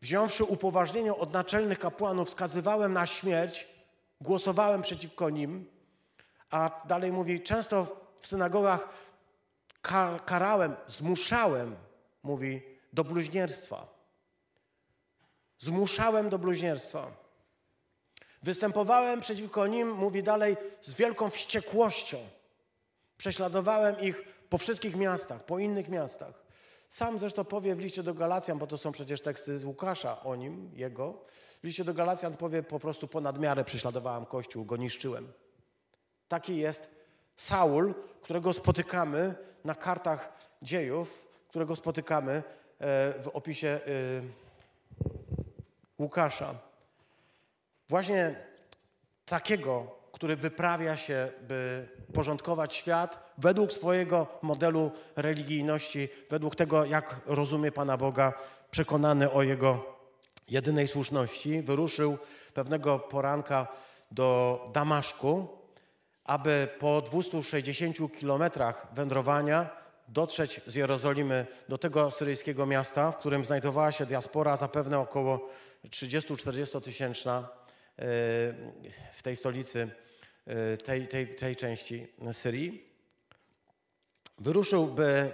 wziąwszy 0.00 0.44
upoważnienie 0.44 1.14
od 1.14 1.32
naczelnych 1.32 1.78
kapłanów, 1.78 2.28
wskazywałem 2.28 2.92
na 2.92 3.06
śmierć, 3.06 3.68
głosowałem 4.20 4.82
przeciwko 4.82 5.30
nim, 5.30 5.66
a 6.50 6.82
dalej 6.84 7.12
mówi, 7.12 7.40
często 7.40 7.86
w 8.20 8.26
synagogach 8.26 8.88
karałem, 10.24 10.76
zmuszałem, 10.86 11.76
mówi, 12.22 12.62
do 12.92 13.04
bluźnierstwa. 13.04 13.86
Zmuszałem 15.58 16.28
do 16.28 16.38
bluźnierstwa. 16.38 17.10
Występowałem 18.42 19.20
przeciwko 19.20 19.66
nim, 19.66 19.90
mówi 19.90 20.22
dalej, 20.22 20.56
z 20.82 20.94
wielką 20.94 21.30
wściekłością. 21.30 22.18
Prześladowałem 23.16 24.00
ich 24.00 24.22
po 24.48 24.58
wszystkich 24.58 24.96
miastach, 24.96 25.44
po 25.44 25.58
innych 25.58 25.88
miastach. 25.88 26.44
Sam 26.88 27.18
zresztą 27.18 27.44
powie 27.44 27.74
w 27.74 27.78
liście 27.78 28.02
do 28.02 28.14
Galacjan, 28.14 28.58
bo 28.58 28.66
to 28.66 28.78
są 28.78 28.92
przecież 28.92 29.22
teksty 29.22 29.58
z 29.58 29.64
Łukasza 29.64 30.22
o 30.22 30.36
nim, 30.36 30.70
jego, 30.74 31.24
W 31.62 31.66
liście 31.66 31.84
do 31.84 31.94
Galacjan 31.94 32.36
powie 32.36 32.62
po 32.62 32.80
prostu 32.80 33.08
ponad 33.08 33.38
miarę 33.38 33.64
prześladowałem 33.64 34.26
Kościół, 34.26 34.64
go 34.64 34.76
niszczyłem. 34.76 35.32
Taki 36.28 36.56
jest 36.56 36.90
Saul, 37.36 37.94
którego 38.22 38.52
spotykamy 38.52 39.34
na 39.64 39.74
kartach 39.74 40.32
dziejów, 40.62 41.26
którego 41.48 41.76
spotykamy 41.76 42.32
e, 42.32 42.42
w 43.22 43.30
opisie 43.32 43.68
e, 43.68 43.80
Łukasza. 45.98 46.54
Właśnie 47.88 48.34
takiego, 49.26 49.86
który 50.12 50.36
wyprawia 50.36 50.96
się, 50.96 51.32
by 51.48 51.88
porządkować 52.14 52.74
świat 52.74 53.32
według 53.38 53.72
swojego 53.72 54.26
modelu 54.42 54.90
religijności, 55.16 56.08
według 56.30 56.56
tego, 56.56 56.84
jak 56.84 57.20
rozumie 57.26 57.72
Pana 57.72 57.96
Boga, 57.96 58.32
przekonany 58.70 59.30
o 59.30 59.42
Jego 59.42 59.96
jedynej 60.48 60.88
słuszności, 60.88 61.62
wyruszył 61.62 62.18
pewnego 62.54 62.98
poranka 62.98 63.66
do 64.10 64.60
Damaszku, 64.72 65.48
aby 66.24 66.68
po 66.78 67.02
260 67.02 67.96
kilometrach 68.18 68.86
wędrowania 68.92 69.84
dotrzeć 70.08 70.60
z 70.66 70.74
Jerozolimy 70.74 71.46
do 71.68 71.78
tego 71.78 72.10
syryjskiego 72.10 72.66
miasta, 72.66 73.10
w 73.10 73.18
którym 73.18 73.44
znajdowała 73.44 73.92
się 73.92 74.06
diaspora 74.06 74.56
zapewne 74.56 74.98
około 74.98 75.48
30-40 75.90 76.80
tysięczna 76.80 77.48
w 79.12 79.22
tej 79.22 79.36
stolicy, 79.36 79.90
e, 80.46 80.76
tej, 80.76 81.08
tej, 81.08 81.34
tej 81.34 81.56
części 81.56 82.06
Syrii. 82.32 82.94
Wyruszył, 84.38 84.86
by 84.86 85.04
e, 85.04 85.30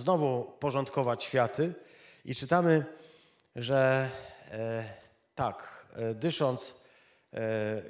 znowu 0.00 0.52
porządkować 0.60 1.24
światy 1.24 1.74
i 2.24 2.34
czytamy, 2.34 2.84
że 3.56 4.10
e, 4.50 4.84
tak, 5.34 5.86
dysząc 6.14 6.74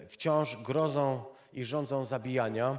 wciąż 0.08 0.56
grozą 0.56 1.24
i 1.56 1.64
rządzą 1.64 2.06
zabijania, 2.06 2.78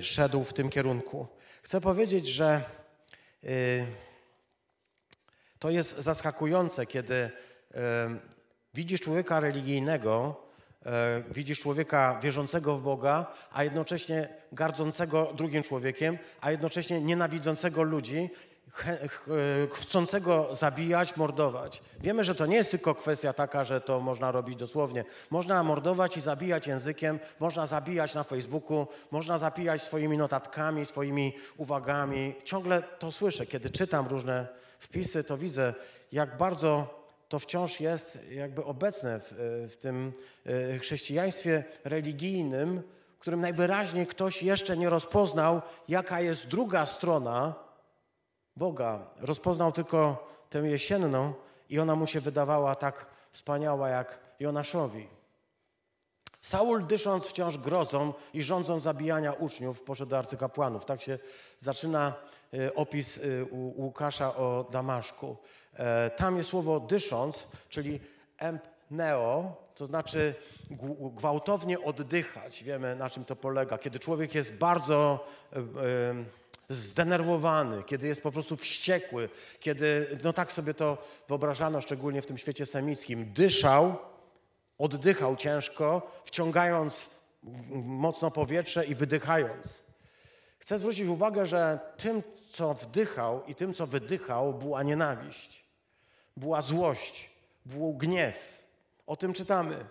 szedł 0.00 0.44
w 0.44 0.52
tym 0.52 0.70
kierunku. 0.70 1.26
Chcę 1.62 1.80
powiedzieć, 1.80 2.28
że 2.28 2.62
to 5.58 5.70
jest 5.70 5.96
zaskakujące, 5.96 6.86
kiedy 6.86 7.30
Widzisz 8.74 9.00
człowieka 9.00 9.40
religijnego, 9.40 10.36
e, 10.86 11.22
widzisz 11.30 11.58
człowieka 11.58 12.18
wierzącego 12.22 12.76
w 12.76 12.82
Boga, 12.82 13.32
a 13.52 13.64
jednocześnie 13.64 14.28
gardzącego 14.52 15.32
drugim 15.36 15.62
człowiekiem, 15.62 16.18
a 16.40 16.50
jednocześnie 16.50 17.00
nienawidzącego 17.00 17.82
ludzi, 17.82 18.30
chcącego 19.72 20.48
zabijać, 20.52 21.16
mordować. 21.16 21.82
Wiemy, 22.00 22.24
że 22.24 22.34
to 22.34 22.46
nie 22.46 22.56
jest 22.56 22.70
tylko 22.70 22.94
kwestia 22.94 23.32
taka, 23.32 23.64
że 23.64 23.80
to 23.80 24.00
można 24.00 24.32
robić 24.32 24.56
dosłownie. 24.56 25.04
Można 25.30 25.62
mordować 25.62 26.16
i 26.16 26.20
zabijać 26.20 26.66
językiem, 26.66 27.18
można 27.40 27.66
zabijać 27.66 28.14
na 28.14 28.24
Facebooku, 28.24 28.86
można 29.10 29.38
zabijać 29.38 29.82
swoimi 29.82 30.18
notatkami, 30.18 30.86
swoimi 30.86 31.32
uwagami. 31.56 32.34
Ciągle 32.44 32.82
to 32.82 33.12
słyszę. 33.12 33.46
Kiedy 33.46 33.70
czytam 33.70 34.06
różne 34.06 34.48
wpisy, 34.78 35.24
to 35.24 35.36
widzę, 35.36 35.74
jak 36.12 36.36
bardzo 36.36 37.04
to 37.28 37.38
wciąż 37.38 37.80
jest 37.80 38.30
jakby 38.30 38.64
obecne 38.64 39.20
w, 39.20 39.32
e, 39.32 39.68
w 39.68 39.76
tym 39.76 40.12
e, 40.46 40.78
chrześcijaństwie 40.78 41.64
religijnym, 41.84 42.82
w 43.16 43.20
którym 43.20 43.40
najwyraźniej 43.40 44.06
ktoś 44.06 44.42
jeszcze 44.42 44.76
nie 44.76 44.90
rozpoznał, 44.90 45.62
jaka 45.88 46.20
jest 46.20 46.46
druga 46.46 46.86
strona 46.86 47.63
Boga. 48.56 49.06
Rozpoznał 49.20 49.72
tylko 49.72 50.28
tę 50.50 50.58
jesienną 50.58 51.32
i 51.70 51.78
ona 51.78 51.96
mu 51.96 52.06
się 52.06 52.20
wydawała 52.20 52.74
tak 52.74 53.06
wspaniała 53.30 53.88
jak 53.88 54.18
Jonaszowi. 54.40 55.08
Saul, 56.40 56.86
dysząc 56.86 57.26
wciąż 57.26 57.58
grozą 57.58 58.12
i 58.34 58.42
rządzą 58.42 58.80
zabijania 58.80 59.32
uczniów, 59.32 59.82
poszedł 59.82 60.10
do 60.10 60.18
arcykapłanów. 60.18 60.84
Tak 60.84 61.02
się 61.02 61.18
zaczyna 61.58 62.14
e, 62.54 62.74
opis 62.74 63.20
Łukasza 63.52 64.36
o 64.36 64.66
Damaszku. 64.70 65.36
E, 65.74 66.10
tam 66.10 66.36
jest 66.36 66.50
słowo 66.50 66.80
dysząc, 66.80 67.46
czyli 67.68 68.00
empneo, 68.38 69.56
to 69.74 69.86
znaczy 69.86 70.34
gwałtownie 71.14 71.80
oddychać. 71.80 72.64
Wiemy, 72.64 72.96
na 72.96 73.10
czym 73.10 73.24
to 73.24 73.36
polega. 73.36 73.78
Kiedy 73.78 73.98
człowiek 73.98 74.34
jest 74.34 74.54
bardzo 74.54 75.26
e, 75.52 75.58
e, 75.58 75.62
zdenerwowany, 76.68 77.82
kiedy 77.82 78.06
jest 78.06 78.22
po 78.22 78.32
prostu 78.32 78.56
wściekły, 78.56 79.28
kiedy, 79.60 80.18
no 80.24 80.32
tak 80.32 80.52
sobie 80.52 80.74
to 80.74 80.98
wyobrażano, 81.28 81.80
szczególnie 81.80 82.22
w 82.22 82.26
tym 82.26 82.38
świecie 82.38 82.66
semickim, 82.66 83.32
dyszał, 83.32 83.96
oddychał 84.78 85.36
ciężko, 85.36 86.10
wciągając 86.24 87.10
mocno 87.84 88.30
powietrze 88.30 88.84
i 88.84 88.94
wydychając. 88.94 89.84
Chcę 90.58 90.78
zwrócić 90.78 91.06
uwagę, 91.06 91.46
że 91.46 91.78
tym, 91.96 92.22
co 92.52 92.74
wdychał 92.74 93.42
i 93.46 93.54
tym, 93.54 93.74
co 93.74 93.86
wydychał, 93.86 94.54
była 94.54 94.82
nienawiść 94.82 95.64
była 96.36 96.62
złość, 96.62 97.30
był 97.66 97.94
gniew. 97.94 98.64
O 99.06 99.16
tym 99.16 99.32
czytamy. 99.32 99.84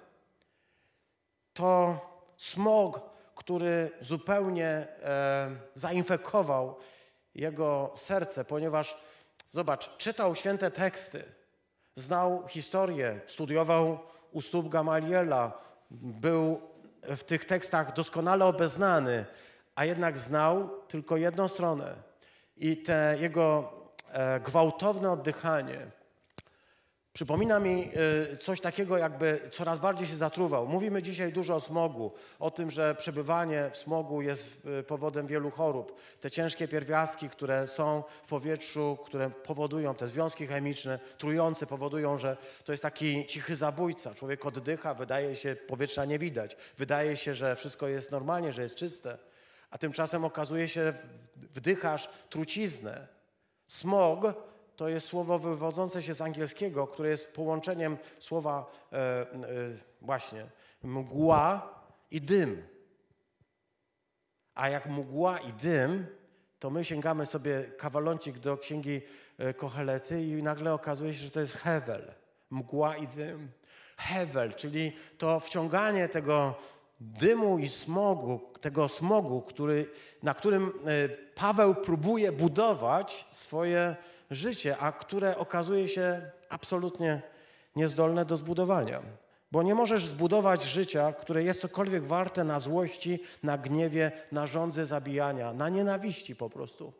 To 1.53 1.99
smog, 2.37 3.01
który 3.43 3.91
zupełnie 4.01 4.67
e, 4.67 5.49
zainfekował 5.73 6.75
jego 7.35 7.91
serce, 7.95 8.45
ponieważ, 8.45 8.97
zobacz, 9.51 9.97
czytał 9.97 10.35
święte 10.35 10.71
teksty, 10.71 11.23
znał 11.95 12.47
historię, 12.47 13.21
studiował 13.27 13.99
u 14.31 14.41
stóp 14.41 14.69
Gamaliela, 14.69 15.51
był 15.91 16.61
w 17.01 17.23
tych 17.23 17.45
tekstach 17.45 17.93
doskonale 17.93 18.45
obeznany, 18.45 19.25
a 19.75 19.85
jednak 19.85 20.17
znał 20.17 20.69
tylko 20.87 21.17
jedną 21.17 21.47
stronę. 21.47 21.95
I 22.57 22.77
te 22.77 23.15
jego 23.19 23.73
e, 24.11 24.39
gwałtowne 24.39 25.11
oddychanie, 25.11 25.87
Przypomina 27.13 27.59
mi 27.59 27.89
y, 28.33 28.37
coś 28.37 28.61
takiego, 28.61 28.97
jakby 28.97 29.39
coraz 29.51 29.79
bardziej 29.79 30.07
się 30.07 30.15
zatruwał. 30.15 30.67
Mówimy 30.67 31.01
dzisiaj 31.01 31.31
dużo 31.31 31.55
o 31.55 31.59
smogu, 31.59 32.11
o 32.39 32.51
tym, 32.51 32.71
że 32.71 32.95
przebywanie 32.95 33.69
w 33.73 33.77
smogu 33.77 34.21
jest 34.21 34.65
y, 34.79 34.83
powodem 34.83 35.27
wielu 35.27 35.51
chorób. 35.51 35.99
Te 36.19 36.31
ciężkie 36.31 36.67
pierwiastki, 36.67 37.29
które 37.29 37.67
są 37.67 38.03
w 38.23 38.27
powietrzu, 38.27 38.97
które 39.05 39.29
powodują 39.29 39.95
te 39.95 40.07
związki 40.07 40.47
chemiczne, 40.47 40.99
trujące, 41.17 41.65
powodują, 41.65 42.17
że 42.17 42.37
to 42.65 42.71
jest 42.71 42.83
taki 42.83 43.25
cichy 43.25 43.55
zabójca. 43.55 44.15
Człowiek 44.15 44.45
oddycha, 44.45 44.93
wydaje 44.93 45.35
się, 45.35 45.55
powietrza 45.55 46.05
nie 46.05 46.19
widać. 46.19 46.57
Wydaje 46.77 47.17
się, 47.17 47.33
że 47.33 47.55
wszystko 47.55 47.87
jest 47.87 48.11
normalnie, 48.11 48.53
że 48.53 48.61
jest 48.61 48.75
czyste. 48.75 49.17
A 49.69 49.77
tymczasem 49.77 50.25
okazuje 50.25 50.67
się, 50.67 50.93
wdychasz 51.35 52.09
truciznę. 52.29 53.07
Smog 53.67 54.52
to 54.75 54.89
jest 54.89 55.07
słowo 55.07 55.39
wywodzące 55.39 56.01
się 56.01 56.13
z 56.13 56.21
angielskiego, 56.21 56.87
które 56.87 57.09
jest 57.09 57.33
połączeniem 57.33 57.97
słowa 58.19 58.71
e, 58.91 58.97
e, 58.97 59.25
właśnie 60.01 60.45
mgła 60.83 61.73
i 62.11 62.21
dym. 62.21 62.63
A 64.55 64.69
jak 64.69 64.85
mgła 64.85 65.39
i 65.39 65.53
dym, 65.53 66.07
to 66.59 66.69
my 66.69 66.85
sięgamy 66.85 67.25
sobie 67.25 67.63
kawaloncik 67.77 68.39
do 68.39 68.57
księgi 68.57 69.01
e, 69.37 69.53
Kochelety 69.53 70.23
i 70.23 70.43
nagle 70.43 70.73
okazuje 70.73 71.13
się, 71.13 71.19
że 71.19 71.31
to 71.31 71.39
jest 71.39 71.53
hewel. 71.53 72.13
Mgła 72.49 72.97
i 72.97 73.07
dym. 73.07 73.51
Hewel, 73.97 74.53
czyli 74.53 74.95
to 75.17 75.39
wciąganie 75.39 76.09
tego 76.09 76.55
dymu 76.99 77.59
i 77.59 77.69
smogu, 77.69 78.41
tego 78.61 78.87
smogu, 78.87 79.41
który, 79.41 79.85
na 80.23 80.33
którym 80.33 80.67
e, 80.67 81.09
Paweł 81.35 81.75
próbuje 81.75 82.31
budować 82.31 83.25
swoje 83.31 83.95
życie, 84.31 84.77
a 84.77 84.91
które 84.91 85.37
okazuje 85.37 85.89
się 85.89 86.31
absolutnie 86.49 87.21
niezdolne 87.75 88.25
do 88.25 88.37
zbudowania. 88.37 89.01
Bo 89.51 89.63
nie 89.63 89.75
możesz 89.75 90.05
zbudować 90.05 90.63
życia, 90.63 91.13
które 91.13 91.43
jest 91.43 91.61
cokolwiek 91.61 92.03
warte 92.03 92.43
na 92.43 92.59
złości, 92.59 93.19
na 93.43 93.57
gniewie, 93.57 94.11
na 94.31 94.47
żądzy 94.47 94.85
zabijania, 94.85 95.53
na 95.53 95.69
nienawiści 95.69 96.35
po 96.35 96.49
prostu. 96.49 96.93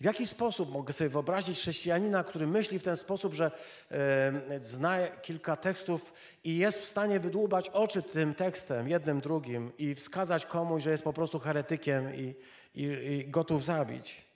W 0.00 0.04
jaki 0.04 0.26
sposób 0.26 0.72
mogę 0.72 0.92
sobie 0.92 1.10
wyobrazić 1.10 1.58
chrześcijanina, 1.58 2.24
który 2.24 2.46
myśli 2.46 2.78
w 2.78 2.82
ten 2.82 2.96
sposób, 2.96 3.34
że 3.34 3.50
e, 3.90 4.60
zna 4.62 5.06
kilka 5.06 5.56
tekstów 5.56 6.12
i 6.44 6.58
jest 6.58 6.78
w 6.78 6.88
stanie 6.88 7.20
wydłubać 7.20 7.68
oczy 7.68 8.02
tym 8.02 8.34
tekstem, 8.34 8.88
jednym, 8.88 9.20
drugim 9.20 9.72
i 9.78 9.94
wskazać 9.94 10.46
komuś, 10.46 10.82
że 10.82 10.90
jest 10.90 11.04
po 11.04 11.12
prostu 11.12 11.38
heretykiem 11.38 12.14
i, 12.14 12.34
i, 12.74 12.82
i 12.82 13.30
gotów 13.30 13.64
zabić? 13.64 14.26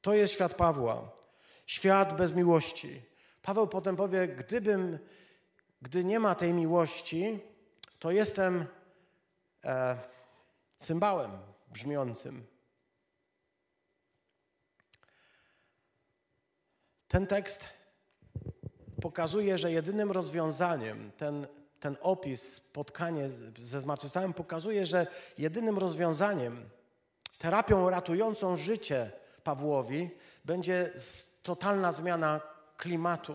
To 0.00 0.14
jest 0.14 0.34
świat 0.34 0.54
Pawła. 0.54 1.10
Świat 1.66 2.16
bez 2.16 2.32
miłości. 2.32 3.02
Paweł 3.42 3.68
potem 3.68 3.96
powie, 3.96 4.28
gdybym, 4.28 4.98
gdy 5.82 6.04
nie 6.04 6.20
ma 6.20 6.34
tej 6.34 6.52
miłości, 6.52 7.40
to 7.98 8.10
jestem 8.10 8.64
e, 9.64 9.98
cymbałem 10.78 11.30
brzmiącym. 11.68 12.46
Ten 17.08 17.26
tekst 17.26 17.64
pokazuje, 19.02 19.58
że 19.58 19.72
jedynym 19.72 20.12
rozwiązaniem, 20.12 21.12
ten, 21.16 21.46
ten 21.80 21.96
opis, 22.00 22.54
spotkanie 22.54 23.28
ze 23.58 23.80
zmartwychwstałym 23.80 24.34
pokazuje, 24.34 24.86
że 24.86 25.06
jedynym 25.38 25.78
rozwiązaniem, 25.78 26.70
terapią 27.38 27.90
ratującą 27.90 28.56
życie 28.56 29.10
Pawłowi 29.44 30.10
będzie 30.44 30.90
totalna 31.42 31.92
zmiana 31.92 32.40
klimatu. 32.76 33.34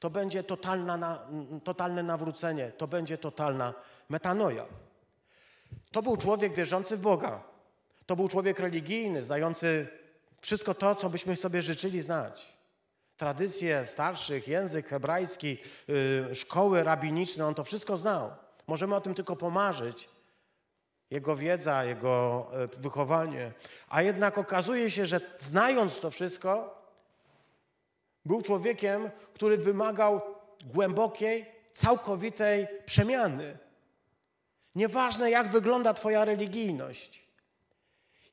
To 0.00 0.10
będzie 0.10 0.42
totalna, 0.44 0.96
na, 0.96 1.18
totalne 1.64 2.02
nawrócenie, 2.02 2.72
to 2.72 2.86
będzie 2.86 3.18
totalna 3.18 3.74
metanoja. 4.08 4.66
To 5.92 6.02
był 6.02 6.16
człowiek 6.16 6.54
wierzący 6.54 6.96
w 6.96 7.00
Boga. 7.00 7.42
To 8.06 8.16
był 8.16 8.28
człowiek 8.28 8.58
religijny, 8.58 9.22
znający 9.22 9.88
wszystko 10.40 10.74
to, 10.74 10.94
co 10.94 11.10
byśmy 11.10 11.36
sobie 11.36 11.62
życzyli 11.62 12.02
znać. 12.02 12.52
Tradycje 13.16 13.86
starszych, 13.86 14.48
język 14.48 14.88
hebrajski, 14.88 15.58
yy, 15.88 16.34
szkoły 16.34 16.82
rabiniczne, 16.82 17.46
on 17.46 17.54
to 17.54 17.64
wszystko 17.64 17.98
znał. 17.98 18.30
Możemy 18.66 18.94
o 18.94 19.00
tym 19.00 19.14
tylko 19.14 19.36
pomarzyć. 19.36 20.08
Jego 21.10 21.36
wiedza, 21.36 21.84
jego 21.84 22.46
y, 22.64 22.80
wychowanie. 22.80 23.52
A 23.88 24.02
jednak 24.02 24.38
okazuje 24.38 24.90
się, 24.90 25.06
że 25.06 25.20
znając 25.38 26.00
to 26.00 26.10
wszystko, 26.10 26.80
był 28.24 28.42
człowiekiem, 28.42 29.10
który 29.34 29.58
wymagał 29.58 30.20
głębokiej, 30.64 31.46
całkowitej 31.72 32.66
przemiany. 32.86 33.58
Nieważne, 34.74 35.30
jak 35.30 35.48
wygląda 35.48 35.94
Twoja 35.94 36.24
religijność. 36.24 37.30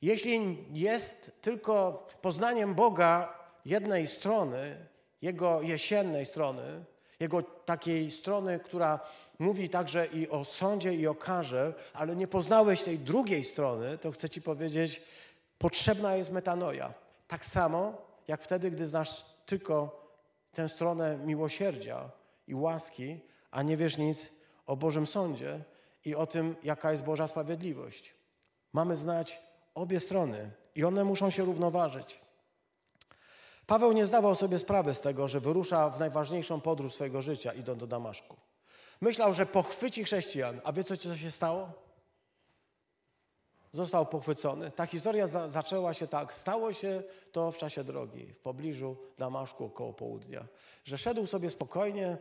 Jeśli 0.02 0.58
jest 0.74 1.32
tylko 1.42 2.08
poznaniem 2.22 2.76
Boga 2.76 3.40
jednej 3.66 4.08
strony, 4.08 4.88
Jego 5.22 5.62
jesiennej 5.62 6.26
strony, 6.26 6.84
Jego 7.20 7.42
takiej 7.44 8.12
strony, 8.12 8.60
która 8.60 9.00
mówi 9.40 9.70
także 9.70 10.06
i 10.06 10.30
o 10.30 10.46
sądzie, 10.46 10.94
i 10.94 11.08
o 11.08 11.16
karze, 11.16 11.74
ale 11.94 12.16
nie 12.16 12.28
poznałeś 12.28 12.84
tej 12.84 13.00
drugiej 13.00 13.44
strony, 13.44 13.98
to 13.98 14.12
chcę 14.12 14.30
Ci 14.30 14.42
powiedzieć, 14.42 15.02
potrzebna 15.58 16.16
jest 16.16 16.32
metanoja. 16.32 16.94
Tak 17.28 17.46
samo, 17.46 18.02
jak 18.28 18.44
wtedy, 18.44 18.72
gdy 18.72 18.88
znasz 18.88 19.26
tylko 19.46 20.08
tę 20.54 20.70
stronę 20.70 21.18
miłosierdzia 21.18 22.10
i 22.48 22.56
łaski, 22.56 23.20
a 23.52 23.64
nie 23.64 23.78
wiesz 23.78 23.98
nic 23.98 24.30
o 24.66 24.76
Bożym 24.76 25.08
Sądzie 25.08 25.64
i 26.06 26.16
o 26.16 26.28
tym, 26.28 26.56
jaka 26.64 26.92
jest 26.92 27.04
Boża 27.04 27.28
sprawiedliwość. 27.28 28.14
Mamy 28.74 28.98
znać 28.98 29.40
obie 29.76 30.00
strony 30.00 30.52
i 30.76 30.84
one 30.84 31.04
muszą 31.04 31.30
się 31.30 31.46
równoważyć. 31.46 32.20
Paweł 33.68 33.92
nie 33.92 34.06
zdawał 34.06 34.36
sobie 34.36 34.60
sprawy 34.60 34.94
z 34.94 35.02
tego, 35.02 35.28
że 35.28 35.40
wyrusza 35.40 35.90
w 35.90 36.00
najważniejszą 36.00 36.62
podróż 36.62 36.94
swojego 36.94 37.22
życia, 37.22 37.54
idąc 37.54 37.80
do 37.80 37.88
Damaszku. 37.88 38.47
Myślał, 39.02 39.34
że 39.34 39.46
pochwyci 39.46 40.04
chrześcijan. 40.04 40.62
A 40.64 40.72
wie 40.72 40.84
co, 40.84 40.98
co 40.98 41.18
się 41.18 41.32
stało? 41.32 41.72
Został 43.74 44.06
pochwycony. 44.06 44.72
Ta 44.72 44.86
historia 44.86 45.28
za, 45.28 45.50
zaczęła 45.50 45.94
się 45.94 46.08
tak. 46.08 46.34
Stało 46.34 46.74
się 46.74 47.04
to 47.32 47.52
w 47.52 47.58
czasie 47.58 47.84
drogi, 47.84 48.34
w 48.34 48.40
pobliżu 48.40 48.98
Damaszku 49.18 49.66
około 49.66 49.94
południa. 49.94 50.46
Że 50.84 50.98
szedł 50.98 51.26
sobie 51.26 51.50
spokojnie, 51.50 52.18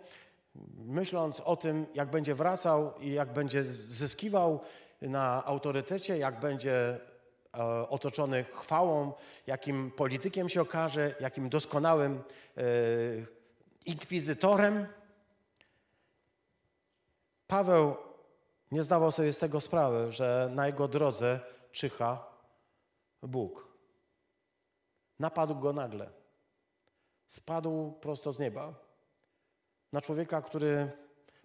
myśląc 0.79 1.41
o 1.41 1.57
tym, 1.57 1.87
jak 1.95 2.11
będzie 2.11 2.35
wracał 2.35 2.93
i 3.01 3.13
jak 3.13 3.33
będzie 3.33 3.65
zyskiwał 3.73 4.61
na 5.03 5.45
autorytecie, 5.45 6.19
jak 6.19 6.41
będzie 6.41 7.01
e, 7.55 7.89
otoczony 7.89 8.45
chwałą, 8.53 9.13
jakim 9.47 9.91
politykiem 9.91 10.49
się 10.49 10.61
okaże, 10.61 11.15
jakim 11.21 11.49
doskonałym 11.49 12.23
e, 12.57 12.63
inkwizytorem. 13.87 14.87
Paweł 17.47 17.97
nie 18.73 18.85
zdawał 18.85 19.13
sobie 19.13 19.33
z 19.33 19.39
tego 19.39 19.61
sprawy, 19.61 20.13
że 20.13 20.51
na 20.55 20.67
jego 20.67 20.89
drodze 20.89 21.41
czyha 21.73 22.27
Bóg. 23.23 23.69
Napadł 25.19 25.55
go 25.55 25.73
nagle. 25.73 26.11
Spadł 27.27 27.93
prosto 27.93 28.33
z 28.33 28.39
nieba 28.39 28.75
na 29.93 30.01
człowieka, 30.01 30.43
który 30.43 30.91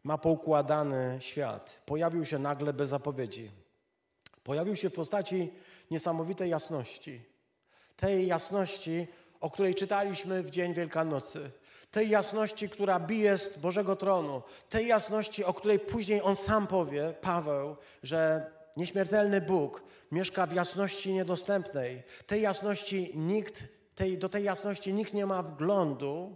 ma 0.03 0.17
poukładany 0.17 1.17
świat. 1.19 1.81
Pojawił 1.85 2.25
się 2.25 2.39
nagle 2.39 2.73
bez 2.73 2.89
zapowiedzi. 2.89 3.51
Pojawił 4.43 4.75
się 4.75 4.89
w 4.89 4.93
postaci 4.93 5.53
niesamowitej 5.91 6.49
jasności. 6.49 7.21
Tej 7.95 8.27
jasności, 8.27 9.07
o 9.39 9.51
której 9.51 9.75
czytaliśmy 9.75 10.43
w 10.43 10.49
dzień 10.49 10.73
Wielkanocy 10.73 11.51
tej 11.91 12.09
jasności, 12.09 12.69
która 12.69 12.99
bije 12.99 13.37
z 13.37 13.57
Bożego 13.57 13.95
tronu, 13.95 14.41
tej 14.69 14.87
jasności, 14.87 15.43
o 15.43 15.53
której 15.53 15.79
później 15.79 16.21
on 16.21 16.35
sam 16.35 16.67
powie, 16.67 17.13
Paweł, 17.21 17.75
że 18.03 18.51
nieśmiertelny 18.77 19.41
Bóg 19.41 19.83
mieszka 20.11 20.45
w 20.45 20.53
jasności 20.53 21.13
niedostępnej. 21.13 22.03
Tej 22.27 22.41
jasności 22.41 23.11
nikt, 23.15 23.63
tej, 23.95 24.17
do 24.17 24.29
tej 24.29 24.43
jasności 24.43 24.93
nikt 24.93 25.13
nie 25.13 25.25
ma 25.25 25.43
wglądu, 25.43 26.35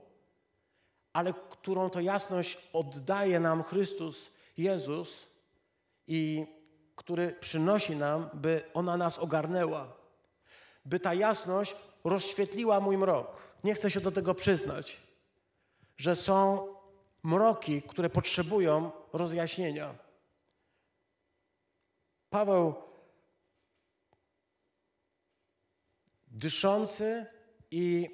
ale 1.13 1.33
którą 1.49 1.89
to 1.89 1.99
jasność 1.99 2.57
oddaje 2.73 3.39
nam 3.39 3.63
Chrystus 3.63 4.31
Jezus 4.57 5.23
i 6.07 6.45
który 6.95 7.35
przynosi 7.39 7.95
nam, 7.95 8.29
by 8.33 8.61
ona 8.73 8.97
nas 8.97 9.19
ogarnęła. 9.19 9.87
By 10.85 10.99
ta 10.99 11.13
jasność 11.13 11.75
rozświetliła 12.03 12.79
mój 12.79 12.97
mrok. 12.97 13.37
Nie 13.63 13.73
chcę 13.73 13.91
się 13.91 14.01
do 14.01 14.11
tego 14.11 14.33
przyznać 14.33 15.04
że 15.97 16.15
są 16.15 16.67
mroki, 17.23 17.81
które 17.81 18.09
potrzebują 18.09 18.91
rozjaśnienia. 19.13 19.95
Paweł, 22.29 22.73
dyszący 26.27 27.25
i 27.71 28.09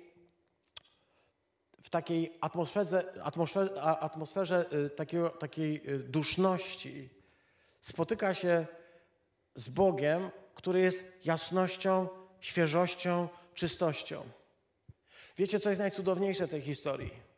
w 1.84 1.90
takiej 1.90 2.38
atmosferze, 2.42 3.14
atmosferze, 3.24 3.82
atmosferze 3.82 4.66
takiego, 4.96 5.30
takiej 5.30 5.90
y, 5.90 6.00
duszności, 6.00 7.10
spotyka 7.82 8.34
się 8.34 8.66
z 9.56 9.70
Bogiem, 9.70 10.30
który 10.56 10.80
jest 10.80 11.04
jasnością, 11.26 12.08
świeżością, 12.40 13.28
czystością. 13.54 14.24
Wiecie, 15.38 15.60
co 15.60 15.70
jest 15.70 15.80
najcudowniejsze 15.80 16.48
w 16.48 16.52
tej 16.52 16.62
historii? 16.62 17.31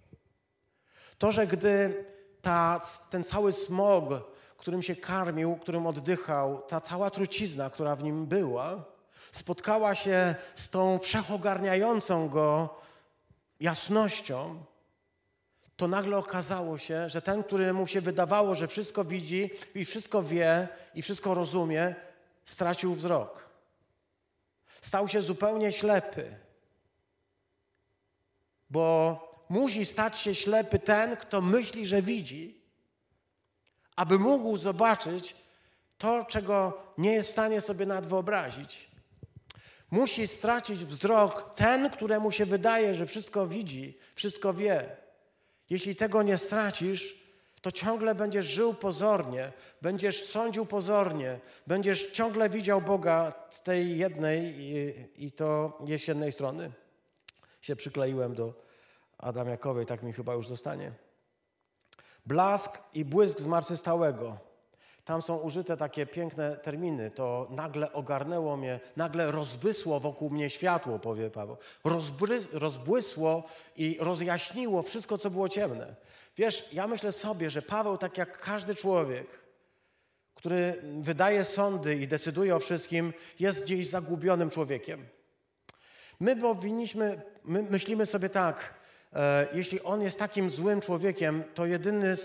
To, 1.24 1.32
że 1.32 1.48
gdy 1.48 2.06
ta, 2.42 2.82
ten 3.10 3.24
cały 3.24 3.54
smog, 3.54 4.04
którym 4.58 4.84
się 4.84 4.96
karmił, 4.96 5.56
którym 5.56 5.88
oddychał, 5.88 6.62
ta 6.62 6.82
cała 6.82 7.10
trucizna, 7.10 7.70
która 7.70 7.96
w 7.96 8.04
nim 8.04 8.26
była, 8.26 8.84
spotkała 9.32 9.96
się 9.96 10.36
z 10.56 10.70
tą 10.70 11.00
wszechogarniającą 11.00 12.30
go 12.30 12.76
jasnością, 13.60 14.64
to 15.78 15.88
nagle 15.88 16.18
okazało 16.18 16.78
się, 16.78 17.10
że 17.10 17.22
ten, 17.22 17.44
któremu 17.44 17.88
się 17.88 18.02
wydawało, 18.02 18.56
że 18.56 18.68
wszystko 18.68 19.06
widzi 19.06 19.50
i 19.76 19.86
wszystko 19.86 20.24
wie 20.24 20.68
i 20.96 21.02
wszystko 21.02 21.34
rozumie, 21.34 21.96
stracił 22.46 22.96
wzrok. 22.96 23.50
Stał 24.82 25.08
się 25.08 25.22
zupełnie 25.22 25.72
ślepy, 25.72 26.36
bo 28.70 29.33
musi 29.50 29.86
stać 29.86 30.20
się 30.20 30.36
ślepy 30.36 30.80
ten, 30.80 31.18
kto 31.18 31.42
myśli, 31.42 31.86
że 31.86 32.02
widzi, 32.02 32.62
aby 33.96 34.20
mógł 34.20 34.58
zobaczyć 34.58 35.36
to, 35.98 36.26
czego 36.26 36.84
nie 36.98 37.14
jest 37.14 37.30
w 37.30 37.32
stanie 37.32 37.62
sobie 37.62 37.86
nawet 37.86 38.08
wyobrazić. 38.08 38.88
Musi 39.92 40.28
stracić 40.28 40.86
wzrok 40.86 41.56
ten, 41.56 41.90
któremu 41.90 42.32
się 42.32 42.46
wydaje, 42.46 42.96
że 42.96 43.06
wszystko 43.06 43.48
widzi, 43.48 43.98
wszystko 44.16 44.54
wie. 44.54 44.96
Jeśli 45.70 45.96
tego 45.96 46.24
nie 46.24 46.38
stracisz, 46.38 47.24
to 47.62 47.72
ciągle 47.72 48.16
będziesz 48.16 48.46
żył 48.46 48.74
pozornie, 48.74 49.52
będziesz 49.82 50.26
sądził 50.26 50.66
pozornie, 50.66 51.40
będziesz 51.68 52.12
ciągle 52.12 52.50
widział 52.50 52.82
Boga 52.82 53.34
z 53.50 53.62
tej 53.62 53.98
jednej 53.98 54.56
i, 54.60 54.94
i 55.26 55.32
to 55.32 55.78
jesiennej 55.86 56.32
strony. 56.32 56.72
Się 57.62 57.76
przykleiłem 57.76 58.36
do 58.36 58.54
Adamiakowej, 59.18 59.86
tak 59.86 60.04
mi 60.04 60.14
chyba 60.14 60.34
już 60.34 60.48
zostanie. 60.48 60.92
Blask 62.26 62.78
i 62.94 63.06
błysk 63.06 63.40
zmartwychwstałego. 63.40 64.38
Tam 65.06 65.22
są 65.22 65.36
użyte 65.36 65.78
takie 65.78 66.06
piękne 66.06 66.58
terminy. 66.58 67.12
To 67.12 67.48
nagle 67.50 67.94
ogarnęło 67.94 68.58
mnie, 68.58 68.80
nagle 68.96 69.32
rozbysło 69.32 70.00
wokół 70.00 70.30
mnie 70.30 70.50
światło, 70.50 71.00
powie 71.00 71.30
Paweł. 71.30 71.58
Rozbry, 71.84 72.42
rozbłysło 72.52 73.44
i 73.76 73.98
rozjaśniło 74.00 74.82
wszystko, 74.82 75.18
co 75.18 75.30
było 75.30 75.50
ciemne. 75.50 75.96
Wiesz, 76.38 76.74
ja 76.74 76.88
myślę 76.88 77.12
sobie, 77.12 77.50
że 77.50 77.62
Paweł, 77.62 77.98
tak 77.98 78.18
jak 78.18 78.42
każdy 78.42 78.76
człowiek, 78.76 79.28
który 80.36 80.82
wydaje 81.02 81.46
sądy 81.46 81.96
i 81.96 82.08
decyduje 82.08 82.56
o 82.56 82.60
wszystkim, 82.60 83.14
jest 83.40 83.64
gdzieś 83.64 83.88
zagubionym 83.88 84.50
człowiekiem. 84.50 85.08
My 86.20 86.36
powinniśmy, 86.36 87.22
my 87.44 87.64
myślimy 87.64 88.06
sobie 88.06 88.30
tak, 88.30 88.74
jeśli 89.54 89.82
on 89.82 90.02
jest 90.02 90.20
takim 90.20 90.50
złym 90.50 90.82
człowiekiem, 90.82 91.44
to 91.56 91.66
jedyny 91.66 92.18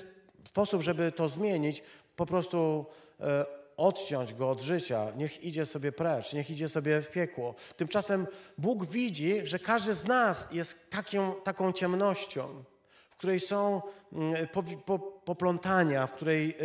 sposób, 0.47 0.82
żeby 0.82 1.12
to 1.12 1.28
zmienić, 1.28 1.82
po 2.16 2.26
prostu 2.26 2.86
e, 3.20 3.45
odciąć 3.76 4.34
go 4.34 4.51
od 4.51 4.61
życia, 4.61 5.12
niech 5.16 5.45
idzie 5.45 5.66
sobie 5.66 5.93
precz, 5.93 6.32
niech 6.32 6.51
idzie 6.51 6.68
sobie 6.68 7.03
w 7.03 7.11
piekło. 7.11 7.55
Tymczasem 7.76 8.26
Bóg 8.59 8.86
widzi, 8.86 9.41
że 9.45 9.59
każdy 9.59 9.95
z 9.95 10.05
nas 10.05 10.49
jest 10.53 10.91
taką, 10.91 11.34
taką 11.34 11.72
ciemnością, 11.72 12.64
w 13.11 13.16
której 13.16 13.41
są 13.41 13.82
mm, 14.12 14.49
poplątania, 15.24 16.07
w 16.07 16.12
której 16.12 16.57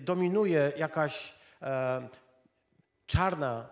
dominuje 0.00 0.72
jakaś 0.76 1.34
czarna 3.06 3.68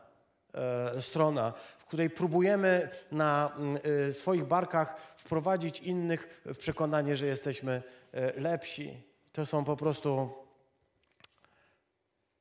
strona, 1.00 1.52
której 1.94 2.10
próbujemy 2.10 2.88
na 3.12 3.52
mm, 3.56 3.78
y, 4.08 4.14
swoich 4.14 4.44
barkach 4.44 4.96
wprowadzić 5.16 5.80
innych 5.80 6.42
w 6.44 6.58
przekonanie, 6.58 7.16
że 7.16 7.26
jesteśmy 7.26 7.82
y, 8.14 8.40
lepsi. 8.40 9.02
To 9.32 9.46
są 9.46 9.64
po 9.64 9.76
prostu 9.76 10.30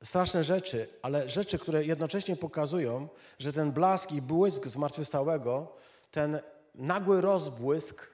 straszne 0.04 0.44
rzeczy, 0.44 0.88
ale 1.02 1.30
rzeczy, 1.30 1.60
które 1.60 1.86
jednocześnie 1.86 2.36
pokazują, 2.36 3.08
że 3.40 3.54
ten 3.54 3.72
blask 3.72 4.12
i 4.12 4.22
błysk 4.22 4.68
zmartwychwstałego, 4.68 5.76
ten 6.12 6.40
nagły 6.76 7.22
rozbłysk 7.22 8.08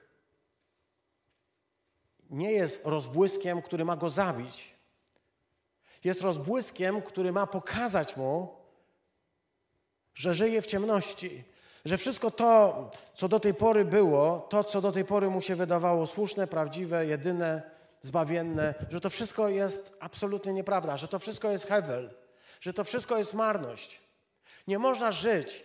nie 2.30 2.52
jest 2.52 2.82
rozbłyskiem, 2.86 3.62
który 3.62 3.86
ma 3.86 3.96
go 3.96 4.10
zabić. 4.10 4.76
Jest 6.04 6.22
rozbłyskiem, 6.22 7.02
który 7.02 7.32
ma 7.32 7.48
pokazać 7.48 8.18
mu, 8.18 8.59
że 10.20 10.34
żyje 10.34 10.62
w 10.62 10.66
ciemności, 10.66 11.44
że 11.86 11.98
wszystko 11.98 12.32
to, 12.32 12.92
co 13.16 13.28
do 13.28 13.40
tej 13.40 13.54
pory 13.54 13.86
było, 13.86 14.48
to, 14.50 14.64
co 14.64 14.82
do 14.82 14.92
tej 14.92 15.06
pory 15.06 15.30
mu 15.30 15.42
się 15.42 15.56
wydawało 15.56 16.08
słuszne, 16.08 16.48
prawdziwe, 16.48 17.06
jedyne, 17.06 17.62
zbawienne, 18.02 18.74
że 18.90 19.02
to 19.02 19.10
wszystko 19.10 19.50
jest 19.50 19.94
absolutnie 20.00 20.54
nieprawda, 20.54 20.98
że 20.98 21.08
to 21.08 21.20
wszystko 21.20 21.52
jest 21.52 21.68
hewel, 21.68 22.14
że 22.62 22.74
to 22.74 22.84
wszystko 22.84 23.18
jest 23.18 23.34
marność. 23.34 24.02
Nie 24.68 24.80
można 24.80 25.12
żyć 25.12 25.64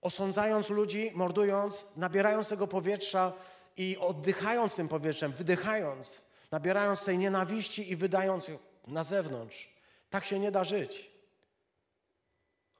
osądzając 0.00 0.70
ludzi, 0.70 1.10
mordując, 1.14 1.84
nabierając 1.96 2.48
tego 2.48 2.66
powietrza 2.66 3.32
i 3.76 3.96
oddychając 4.00 4.74
tym 4.74 4.88
powietrzem, 4.88 5.32
wydychając, 5.32 6.22
nabierając 6.50 7.04
tej 7.04 7.18
nienawiści 7.18 7.92
i 7.92 7.96
wydając 7.96 8.48
ją 8.48 8.58
na 8.86 9.04
zewnątrz. 9.04 9.68
Tak 10.10 10.24
się 10.24 10.38
nie 10.38 10.50
da 10.50 10.64
żyć. 10.64 11.09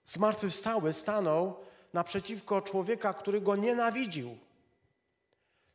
Zmartwychwstały 0.07 0.93
stanął 0.93 1.57
naprzeciwko 1.93 2.63
człowieka, 2.63 3.15
który 3.15 3.41
go 3.41 3.57
nienawidził. 3.57 4.39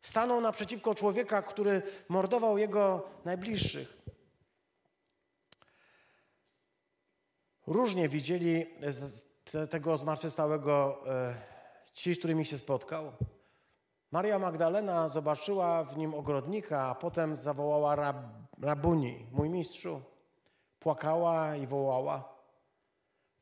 Stanął 0.01 0.41
naprzeciwko 0.41 0.95
człowieka, 0.95 1.41
który 1.41 1.82
mordował 2.09 2.57
jego 2.57 3.09
najbliższych. 3.26 3.97
Różnie 7.67 8.09
widzieli 8.09 8.65
tego 9.69 9.97
zmartwychwstałego 9.97 11.01
e, 11.07 11.36
ci, 11.93 12.15
z 12.15 12.19
którymi 12.19 12.45
się 12.45 12.57
spotkał. 12.57 13.11
Maria 14.11 14.39
Magdalena 14.39 15.09
zobaczyła 15.09 15.84
w 15.84 15.97
nim 15.97 16.13
ogrodnika, 16.13 16.82
a 16.82 16.95
potem 16.95 17.36
zawołała 17.36 17.95
rab, 17.95 18.17
rabuni, 18.61 19.28
mój 19.32 19.49
mistrzu. 19.49 20.01
Płakała 20.80 21.55
i 21.55 21.67
wołała. 21.67 22.35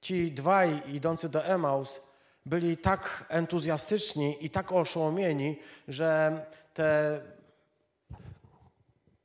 Ci 0.04 0.32
dwaj 0.32 0.82
idący 0.88 1.30
do 1.30 1.46
Emaus 1.46 2.02
byli 2.46 2.78
tak 2.78 3.26
entuzjastyczni 3.30 4.46
i 4.46 4.50
tak 4.50 4.72
oszołomieni, 4.72 5.60
że 5.88 6.40
te 6.74 7.22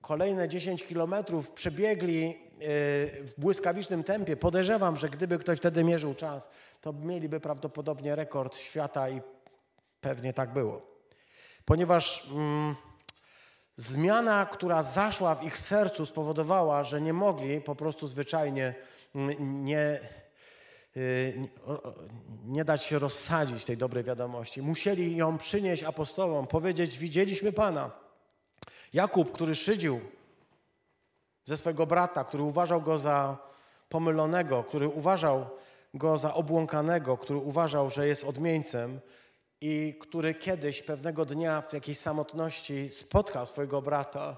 kolejne 0.00 0.48
10 0.48 0.82
kilometrów 0.82 1.50
przebiegli 1.50 2.26
y, 2.26 2.34
w 3.26 3.34
błyskawicznym 3.38 4.04
tempie. 4.04 4.36
Podejrzewam, 4.36 4.96
że 4.96 5.08
gdyby 5.08 5.38
ktoś 5.38 5.58
wtedy 5.58 5.84
mierzył 5.84 6.14
czas, 6.14 6.48
to 6.80 6.92
mieliby 6.92 7.40
prawdopodobnie 7.40 8.16
rekord 8.16 8.56
świata 8.56 9.10
i 9.10 9.20
pewnie 10.00 10.32
tak 10.32 10.52
było. 10.52 10.82
Ponieważ 11.64 12.28
mm, 12.30 12.74
zmiana, 13.76 14.46
która 14.46 14.82
zaszła 14.82 15.34
w 15.34 15.44
ich 15.44 15.58
sercu, 15.58 16.06
spowodowała, 16.06 16.84
że 16.84 17.00
nie 17.00 17.12
mogli 17.12 17.60
po 17.60 17.74
prostu 17.74 18.08
zwyczajnie 18.08 18.74
mm, 19.14 19.64
nie 19.64 20.00
nie 22.44 22.64
dać 22.64 22.84
się 22.84 22.98
rozsadzić 22.98 23.64
tej 23.64 23.76
dobrej 23.76 24.04
wiadomości. 24.04 24.62
Musieli 24.62 25.16
ją 25.16 25.38
przynieść 25.38 25.82
apostołom, 25.82 26.46
powiedzieć: 26.46 26.98
Widzieliśmy 26.98 27.52
Pana. 27.52 27.90
Jakub, 28.92 29.32
który 29.32 29.54
szydził 29.54 30.00
ze 31.44 31.56
swego 31.56 31.86
brata, 31.86 32.24
który 32.24 32.42
uważał 32.42 32.82
go 32.82 32.98
za 32.98 33.38
pomylonego, 33.88 34.64
który 34.64 34.88
uważał 34.88 35.46
go 35.94 36.18
za 36.18 36.34
obłąkanego, 36.34 37.16
który 37.16 37.38
uważał, 37.38 37.90
że 37.90 38.08
jest 38.08 38.24
odmieńcem 38.24 39.00
i 39.60 39.98
który 40.00 40.34
kiedyś, 40.34 40.82
pewnego 40.82 41.24
dnia 41.24 41.62
w 41.62 41.72
jakiejś 41.72 41.98
samotności 41.98 42.90
spotkał 42.92 43.46
swojego 43.46 43.82
brata, 43.82 44.36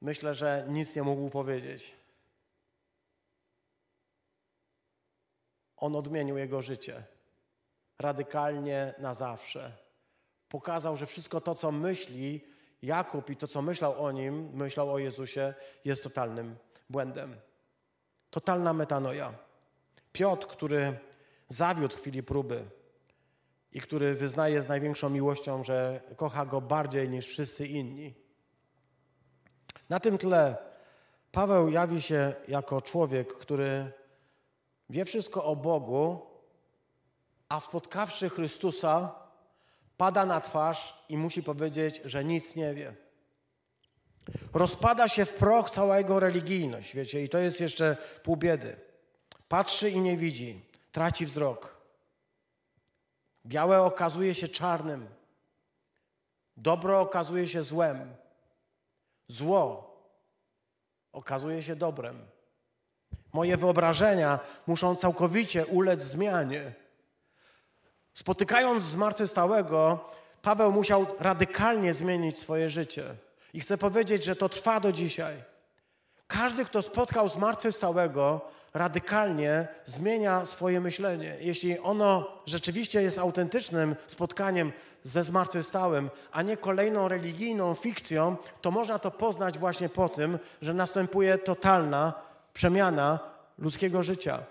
myślę, 0.00 0.34
że 0.34 0.66
nic 0.68 0.96
nie 0.96 1.02
mógł 1.02 1.30
powiedzieć. 1.30 2.01
On 5.82 5.96
odmienił 5.96 6.38
jego 6.38 6.62
życie 6.62 7.04
radykalnie 7.98 8.94
na 8.98 9.14
zawsze. 9.14 9.72
Pokazał, 10.48 10.96
że 10.96 11.06
wszystko 11.06 11.40
to, 11.40 11.54
co 11.54 11.72
myśli 11.72 12.44
Jakub 12.82 13.30
i 13.30 13.36
to, 13.36 13.46
co 13.46 13.62
myślał 13.62 14.04
o 14.04 14.12
nim, 14.12 14.50
myślał 14.52 14.92
o 14.92 14.98
Jezusie, 14.98 15.54
jest 15.84 16.02
totalnym 16.02 16.56
błędem. 16.90 17.36
Totalna 18.30 18.72
metanoja. 18.72 19.34
Piotr, 20.12 20.46
który 20.46 20.98
zawiódł 21.48 21.96
w 21.96 22.00
chwili 22.00 22.22
próby 22.22 22.64
i 23.72 23.80
który 23.80 24.14
wyznaje 24.14 24.62
z 24.62 24.68
największą 24.68 25.08
miłością, 25.08 25.64
że 25.64 26.00
kocha 26.16 26.46
go 26.46 26.60
bardziej 26.60 27.08
niż 27.08 27.26
wszyscy 27.26 27.66
inni. 27.66 28.14
Na 29.88 30.00
tym 30.00 30.18
tle 30.18 30.56
Paweł 31.32 31.68
jawi 31.68 32.02
się 32.02 32.34
jako 32.48 32.82
człowiek, 32.82 33.34
który 33.34 33.92
wie 34.92 35.04
wszystko 35.04 35.44
o 35.44 35.56
Bogu, 35.56 36.20
a 37.48 37.60
spotkawszy 37.60 38.30
Chrystusa, 38.30 39.14
pada 39.96 40.26
na 40.26 40.40
twarz 40.40 41.04
i 41.08 41.16
musi 41.16 41.42
powiedzieć, 41.42 42.00
że 42.04 42.24
nic 42.24 42.56
nie 42.56 42.74
wie. 42.74 42.94
Rozpada 44.54 45.08
się 45.08 45.24
w 45.24 45.32
proch 45.32 45.70
cała 45.70 45.98
jego 45.98 46.20
religijność, 46.20 46.94
wiecie, 46.94 47.24
i 47.24 47.28
to 47.28 47.38
jest 47.38 47.60
jeszcze 47.60 47.96
pół 48.22 48.36
biedy. 48.36 48.76
Patrzy 49.48 49.90
i 49.90 50.00
nie 50.00 50.16
widzi, 50.16 50.64
traci 50.92 51.26
wzrok. 51.26 51.76
Białe 53.46 53.82
okazuje 53.82 54.34
się 54.34 54.48
czarnym, 54.48 55.08
dobro 56.56 57.00
okazuje 57.00 57.48
się 57.48 57.62
złem, 57.62 58.16
zło 59.28 59.92
okazuje 61.12 61.62
się 61.62 61.76
dobrem. 61.76 62.31
Moje 63.32 63.56
wyobrażenia 63.56 64.38
muszą 64.66 64.94
całkowicie 64.94 65.66
ulec 65.66 66.02
zmianie. 66.02 66.72
Spotykając 68.14 68.82
zmartwychwstałego, 68.82 70.10
Paweł 70.42 70.72
musiał 70.72 71.06
radykalnie 71.18 71.94
zmienić 71.94 72.38
swoje 72.38 72.70
życie. 72.70 73.04
I 73.52 73.60
chcę 73.60 73.78
powiedzieć, 73.78 74.24
że 74.24 74.36
to 74.36 74.48
trwa 74.48 74.80
do 74.80 74.92
dzisiaj. 74.92 75.42
Każdy, 76.26 76.64
kto 76.64 76.82
spotkał 76.82 77.28
zmartwychwstałego, 77.28 78.40
radykalnie 78.74 79.68
zmienia 79.84 80.46
swoje 80.46 80.80
myślenie. 80.80 81.36
Jeśli 81.40 81.78
ono 81.78 82.26
rzeczywiście 82.46 83.02
jest 83.02 83.18
autentycznym 83.18 83.96
spotkaniem 84.06 84.72
ze 85.04 85.24
zmartwychwstałym, 85.24 86.10
a 86.32 86.42
nie 86.42 86.56
kolejną 86.56 87.08
religijną 87.08 87.74
fikcją, 87.74 88.36
to 88.60 88.70
można 88.70 88.98
to 88.98 89.10
poznać 89.10 89.58
właśnie 89.58 89.88
po 89.88 90.08
tym, 90.08 90.38
że 90.62 90.74
następuje 90.74 91.38
totalna 91.38 92.14
przemiana 92.52 93.18
ludzkiego 93.58 94.02
życia. 94.02 94.44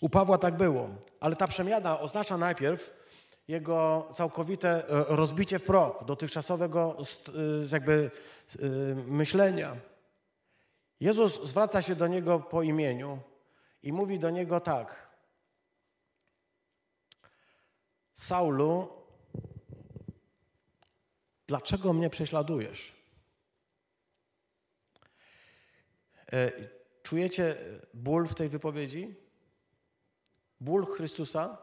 U 0.00 0.08
Pawła 0.08 0.38
tak 0.38 0.56
było, 0.56 0.88
ale 1.20 1.36
ta 1.36 1.48
przemiana 1.48 2.00
oznacza 2.00 2.36
najpierw 2.36 3.02
jego 3.48 4.08
całkowite 4.14 4.88
e, 4.88 5.04
rozbicie 5.08 5.58
w 5.58 5.64
proch 5.64 6.04
dotychczasowego 6.04 6.96
e, 6.98 7.32
jakby 7.72 8.10
e, 8.58 8.66
myślenia. 8.94 9.76
Jezus 11.00 11.44
zwraca 11.44 11.82
się 11.82 11.94
do 11.94 12.06
niego 12.06 12.40
po 12.40 12.62
imieniu 12.62 13.18
i 13.82 13.92
mówi 13.92 14.18
do 14.18 14.30
niego 14.30 14.60
tak: 14.60 15.08
Saulu, 18.14 18.88
dlaczego 21.46 21.92
mnie 21.92 22.10
prześladujesz? 22.10 23.02
Czujecie 27.02 27.56
ból 27.94 28.28
w 28.28 28.34
tej 28.34 28.48
wypowiedzi? 28.48 29.14
Ból 30.60 30.86
Chrystusa? 30.86 31.58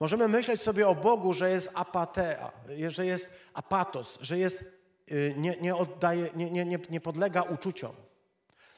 Możemy 0.00 0.28
myśleć 0.28 0.62
sobie 0.62 0.88
o 0.88 0.94
Bogu, 0.94 1.34
że 1.34 1.50
jest 1.50 1.70
apatea, 1.74 2.52
że 2.88 3.06
jest 3.06 3.30
apatos, 3.54 4.18
że 4.20 4.38
jest, 4.38 4.80
y, 5.12 5.34
nie, 5.36 5.56
nie, 5.60 5.76
oddaje, 5.76 6.28
nie, 6.36 6.50
nie, 6.50 6.64
nie, 6.64 6.78
nie 6.90 7.00
podlega 7.00 7.42
uczuciom. 7.42 7.92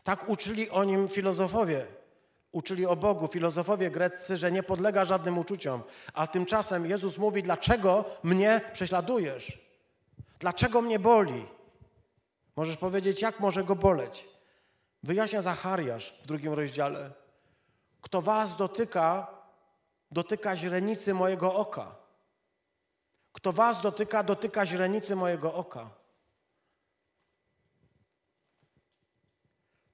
Tak 0.05 0.29
uczyli 0.29 0.71
o 0.71 0.85
nim 0.85 1.09
filozofowie. 1.09 1.87
Uczyli 2.53 2.87
o 2.87 2.97
Bogu 2.97 3.27
filozofowie 3.27 3.91
greccy, 3.91 4.37
że 4.37 4.53
nie 4.53 4.63
podlega 4.63 5.05
żadnym 5.05 5.39
uczuciom. 5.39 5.83
A 6.15 6.27
tymczasem 6.27 6.87
Jezus 6.87 7.19
mówi: 7.19 7.43
Dlaczego 7.43 8.05
mnie 8.23 8.61
prześladujesz? 8.73 9.59
Dlaczego 10.39 10.83
mnie 10.83 10.99
boli? 10.99 11.47
Możesz 12.57 12.77
powiedzieć, 12.77 13.23
jak 13.23 13.41
może 13.41 13.65
go 13.65 13.77
boleć? 13.77 14.29
Wyjaśnia 15.03 15.43
Zachariasz 15.43 16.15
w 16.23 16.27
drugim 16.27 16.53
rozdziale. 16.53 17.13
Kto 18.03 18.23
was 18.23 18.57
dotyka, 18.57 19.27
dotyka 20.11 20.57
źrenicy 20.57 21.15
mojego 21.15 21.55
oka. 21.55 21.97
Kto 23.33 23.53
was 23.53 23.83
dotyka, 23.83 24.23
dotyka 24.23 24.67
źrenicy 24.67 25.17
mojego 25.17 25.55
oka. 25.55 25.91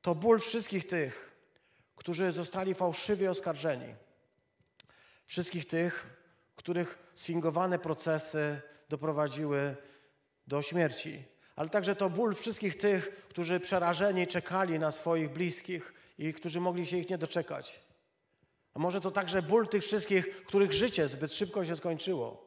To 0.03 0.15
ból 0.15 0.41
wszystkich 0.41 0.87
tych, 0.87 1.37
którzy 1.97 2.33
zostali 2.33 2.75
fałszywie 2.75 3.31
oskarżeni. 3.31 3.95
Wszystkich 5.27 5.69
tych, 5.69 6.07
których 6.57 6.99
sfingowane 7.15 7.79
procesy 7.79 8.61
doprowadziły 8.89 9.77
do 10.47 10.63
śmierci. 10.63 11.34
Ale 11.57 11.69
także 11.69 11.97
to 11.97 12.11
ból 12.11 12.35
wszystkich 12.35 12.79
tych, 12.79 13.27
którzy 13.29 13.61
przerażeni 13.61 14.27
czekali 14.27 14.79
na 14.79 14.91
swoich 14.91 15.31
bliskich 15.31 15.95
i 16.19 16.35
którzy 16.35 16.61
mogli 16.61 16.87
się 16.87 16.97
ich 16.97 17.11
nie 17.11 17.19
doczekać. 17.19 17.81
A 18.75 18.79
może 18.79 19.01
to 19.01 19.11
także 19.11 19.43
ból 19.43 19.69
tych 19.69 19.83
wszystkich, 19.83 20.45
których 20.45 20.73
życie 20.73 21.09
zbyt 21.09 21.33
szybko 21.33 21.65
się 21.65 21.77
skończyło. 21.77 22.45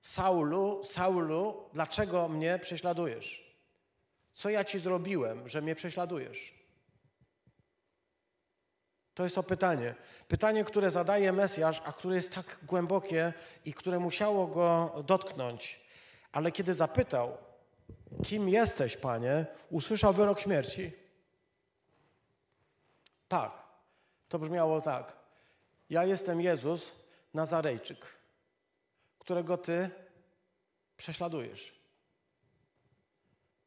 Saulu, 0.00 0.84
Saulu, 0.84 1.70
dlaczego 1.72 2.28
mnie 2.28 2.58
prześladujesz? 2.58 3.56
Co 4.34 4.50
ja 4.50 4.64
ci 4.64 4.78
zrobiłem, 4.78 5.48
że 5.48 5.62
mnie 5.62 5.74
prześladujesz? 5.74 6.54
To 9.14 9.24
jest 9.24 9.34
to 9.34 9.42
pytanie. 9.42 9.94
Pytanie, 10.28 10.64
które 10.64 10.90
zadaje 10.90 11.32
Mesjasz, 11.32 11.82
a 11.84 11.92
które 11.92 12.16
jest 12.16 12.34
tak 12.34 12.58
głębokie 12.62 13.32
i 13.64 13.74
które 13.74 13.98
musiało 13.98 14.46
go 14.46 14.94
dotknąć. 15.06 15.85
Ale 16.36 16.52
kiedy 16.52 16.74
zapytał, 16.74 17.36
kim 18.24 18.48
jesteś, 18.48 18.96
panie, 18.96 19.46
usłyszał 19.70 20.12
wyrok 20.12 20.40
śmierci. 20.40 20.92
Tak, 23.28 23.52
to 24.28 24.38
brzmiało 24.38 24.80
tak. 24.80 25.12
Ja 25.90 26.04
jestem 26.04 26.40
Jezus, 26.40 26.92
Nazarejczyk, 27.34 28.06
którego 29.18 29.58
ty 29.58 29.90
prześladujesz. 30.96 31.72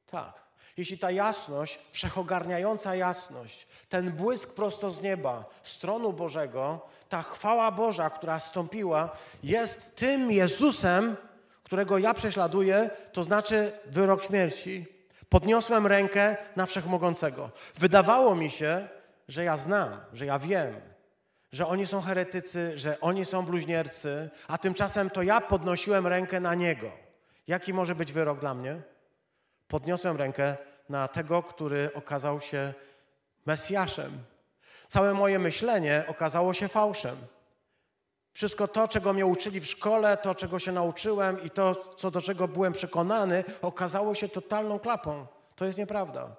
Tak. 0.05 0.33
Jeśli 0.77 0.97
ta 0.99 1.11
jasność, 1.11 1.79
wszechogarniająca 1.91 2.95
jasność, 2.95 3.67
ten 3.89 4.11
błysk 4.11 4.53
prosto 4.53 4.91
z 4.91 5.01
nieba, 5.01 5.45
z 5.63 5.77
tronu 5.77 6.13
Bożego, 6.13 6.87
ta 7.09 7.21
chwała 7.21 7.71
Boża, 7.71 8.09
która 8.09 8.39
stąpiła, 8.39 9.17
jest 9.43 9.95
tym 9.95 10.31
Jezusem, 10.31 11.17
którego 11.69 11.97
ja 11.97 12.13
prześladuję, 12.13 12.89
to 13.13 13.23
znaczy 13.23 13.71
wyrok 13.85 14.23
śmierci. 14.23 14.85
Podniosłem 15.29 15.87
rękę 15.87 16.37
na 16.55 16.65
wszechmogącego. 16.65 17.49
Wydawało 17.79 18.35
mi 18.35 18.51
się, 18.51 18.87
że 19.27 19.43
ja 19.43 19.57
znam, 19.57 19.99
że 20.13 20.25
ja 20.25 20.39
wiem, 20.39 20.75
że 21.51 21.67
oni 21.67 21.87
są 21.87 22.01
heretycy, 22.01 22.77
że 22.79 22.99
oni 22.99 23.25
są 23.25 23.45
bluźniercy, 23.45 24.29
a 24.47 24.57
tymczasem 24.57 25.09
to 25.09 25.21
ja 25.21 25.41
podnosiłem 25.41 26.07
rękę 26.07 26.39
na 26.39 26.55
niego. 26.55 26.91
Jaki 27.47 27.73
może 27.73 27.95
być 27.95 28.11
wyrok 28.11 28.39
dla 28.39 28.53
mnie? 28.53 28.81
Podniosłem 29.67 30.17
rękę 30.17 30.57
na 30.89 31.07
tego, 31.07 31.43
który 31.43 31.93
okazał 31.93 32.41
się 32.41 32.73
Mesjaszem. 33.45 34.23
Całe 34.87 35.13
moje 35.13 35.39
myślenie 35.39 36.03
okazało 36.07 36.53
się 36.53 36.67
fałszem. 36.67 37.17
Wszystko 38.39 38.67
to, 38.67 38.87
czego 38.87 39.13
mnie 39.13 39.25
uczyli 39.25 39.59
w 39.59 39.67
szkole, 39.67 40.17
to, 40.17 40.35
czego 40.35 40.59
się 40.59 40.71
nauczyłem 40.71 41.43
i 41.43 41.49
to, 41.49 41.95
co 41.95 42.11
do 42.11 42.21
czego 42.21 42.47
byłem 42.47 42.73
przekonany, 42.73 43.43
okazało 43.61 44.15
się 44.15 44.29
totalną 44.29 44.79
klapą. 44.79 45.27
To 45.55 45.65
jest 45.65 45.77
nieprawda. 45.77 46.35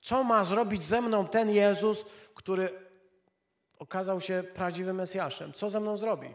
Co 0.00 0.24
ma 0.24 0.44
zrobić 0.44 0.84
ze 0.84 1.02
mną 1.02 1.28
ten 1.28 1.50
Jezus, 1.50 2.04
który 2.34 2.88
okazał 3.78 4.20
się 4.20 4.44
prawdziwym 4.54 4.96
Mesjaszem? 4.96 5.52
Co 5.52 5.70
ze 5.70 5.80
mną 5.80 5.96
zrobi? 5.96 6.30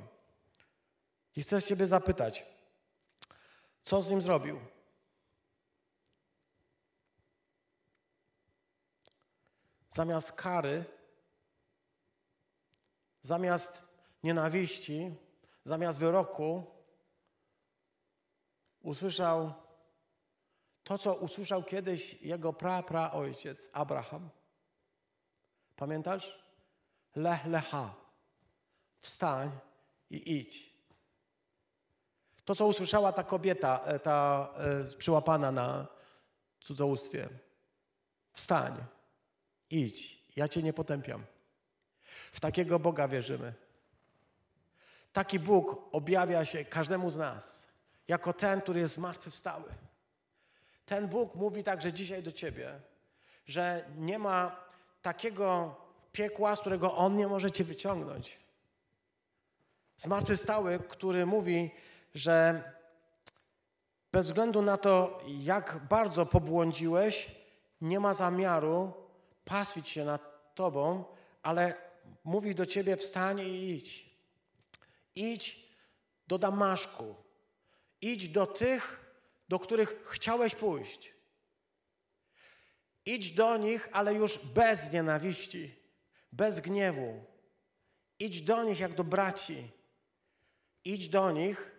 I 1.36 1.44
chcę 1.44 1.62
Ciebie 1.62 1.88
zapytać, 1.88 2.46
co 3.84 4.02
z 4.02 4.10
nim 4.10 4.22
zrobił? 4.22 4.60
Zamiast 9.90 10.32
kary, 10.32 10.84
zamiast 13.22 13.91
nienawiści, 14.24 15.16
zamiast 15.64 16.00
wyroku, 16.00 16.66
usłyszał 18.82 19.54
to, 20.84 20.98
co 20.98 21.16
usłyszał 21.16 21.64
kiedyś 21.64 22.22
jego 22.22 22.54
pra, 22.54 23.12
ojciec 23.12 23.70
Abraham. 23.74 24.30
Pamiętasz? 25.76 26.44
Lech 27.16 27.46
lecha. 27.46 27.94
Wstań 28.98 29.52
i 30.10 30.38
idź. 30.38 30.74
To, 32.46 32.56
co 32.56 32.68
usłyszała 32.68 33.12
ta 33.12 33.24
kobieta, 33.24 33.80
e, 33.86 34.00
ta 34.00 34.50
e, 34.58 34.98
przyłapana 34.98 35.52
na 35.52 35.88
cudzołóstwie. 36.62 37.30
Wstań, 38.32 38.84
idź, 39.70 40.26
ja 40.36 40.48
cię 40.48 40.64
nie 40.64 40.74
potępiam. 40.74 41.26
W 42.32 42.40
takiego 42.40 42.80
Boga 42.80 43.08
wierzymy. 43.08 43.54
Taki 45.14 45.40
Bóg 45.40 45.90
objawia 45.92 46.46
się 46.46 46.66
każdemu 46.66 47.10
z 47.10 47.18
nas 47.18 47.68
jako 48.08 48.34
ten, 48.34 48.62
który 48.62 48.80
jest 48.80 48.96
zmartwychwstały. 48.96 49.70
Ten 50.86 51.08
Bóg 51.08 51.36
mówi 51.36 51.64
także 51.64 51.94
dzisiaj 51.94 52.24
do 52.24 52.32
ciebie, 52.32 52.80
że 53.46 53.86
nie 53.98 54.20
ma 54.20 54.56
takiego 55.02 55.76
piekła, 56.12 56.56
z 56.56 56.60
którego 56.60 56.96
On 56.96 57.18
nie 57.18 57.28
może 57.28 57.52
cię 57.52 57.64
wyciągnąć. 57.64 58.40
Zmartwychwstały, 59.98 60.80
który 60.80 61.26
mówi, 61.26 61.72
że 62.16 62.64
bez 64.12 64.26
względu 64.26 64.62
na 64.62 64.78
to, 64.78 65.24
jak 65.28 65.78
bardzo 65.90 66.26
pobłądziłeś, 66.26 67.36
nie 67.82 68.00
ma 68.00 68.14
zamiaru 68.14 68.94
paswić 69.46 69.90
się 69.90 70.06
nad 70.06 70.56
tobą, 70.56 71.04
ale 71.44 71.74
mówi 72.24 72.56
do 72.56 72.66
ciebie 72.66 72.98
wstań 72.98 73.40
i 73.40 73.70
idź. 73.70 74.11
Idź 75.16 75.70
do 76.28 76.38
Damaszku. 76.38 77.16
Idź 78.02 78.30
do 78.30 78.48
tych, 78.48 79.14
do 79.50 79.60
których 79.60 80.04
chciałeś 80.08 80.56
pójść. 80.56 81.14
Idź 83.06 83.32
do 83.32 83.58
nich, 83.58 83.90
ale 83.92 84.14
już 84.14 84.38
bez 84.38 84.92
nienawiści, 84.92 85.76
bez 86.32 86.60
gniewu. 86.60 87.26
Idź 88.20 88.42
do 88.42 88.64
nich 88.64 88.80
jak 88.80 88.94
do 88.94 89.04
braci. 89.04 89.72
Idź 90.86 91.10
do 91.10 91.32
nich, 91.32 91.72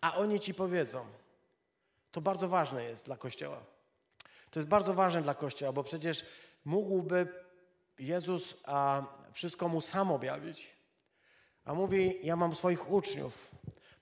a 0.00 0.16
oni 0.16 0.40
ci 0.40 0.54
powiedzą. 0.54 1.06
To 2.12 2.20
bardzo 2.20 2.48
ważne 2.48 2.84
jest 2.84 3.04
dla 3.04 3.16
Kościoła. 3.16 3.64
To 4.50 4.60
jest 4.60 4.68
bardzo 4.68 4.94
ważne 4.94 5.22
dla 5.22 5.34
Kościoła, 5.34 5.72
bo 5.72 5.84
przecież 5.84 6.24
mógłby 6.64 7.28
Jezus 7.98 8.54
a, 8.64 9.02
wszystko 9.32 9.68
mu 9.68 9.80
sam 9.80 10.12
objawić. 10.12 10.77
A 11.68 11.74
mówi: 11.74 12.18
Ja 12.22 12.36
mam 12.36 12.54
swoich 12.54 12.90
uczniów, 12.90 13.50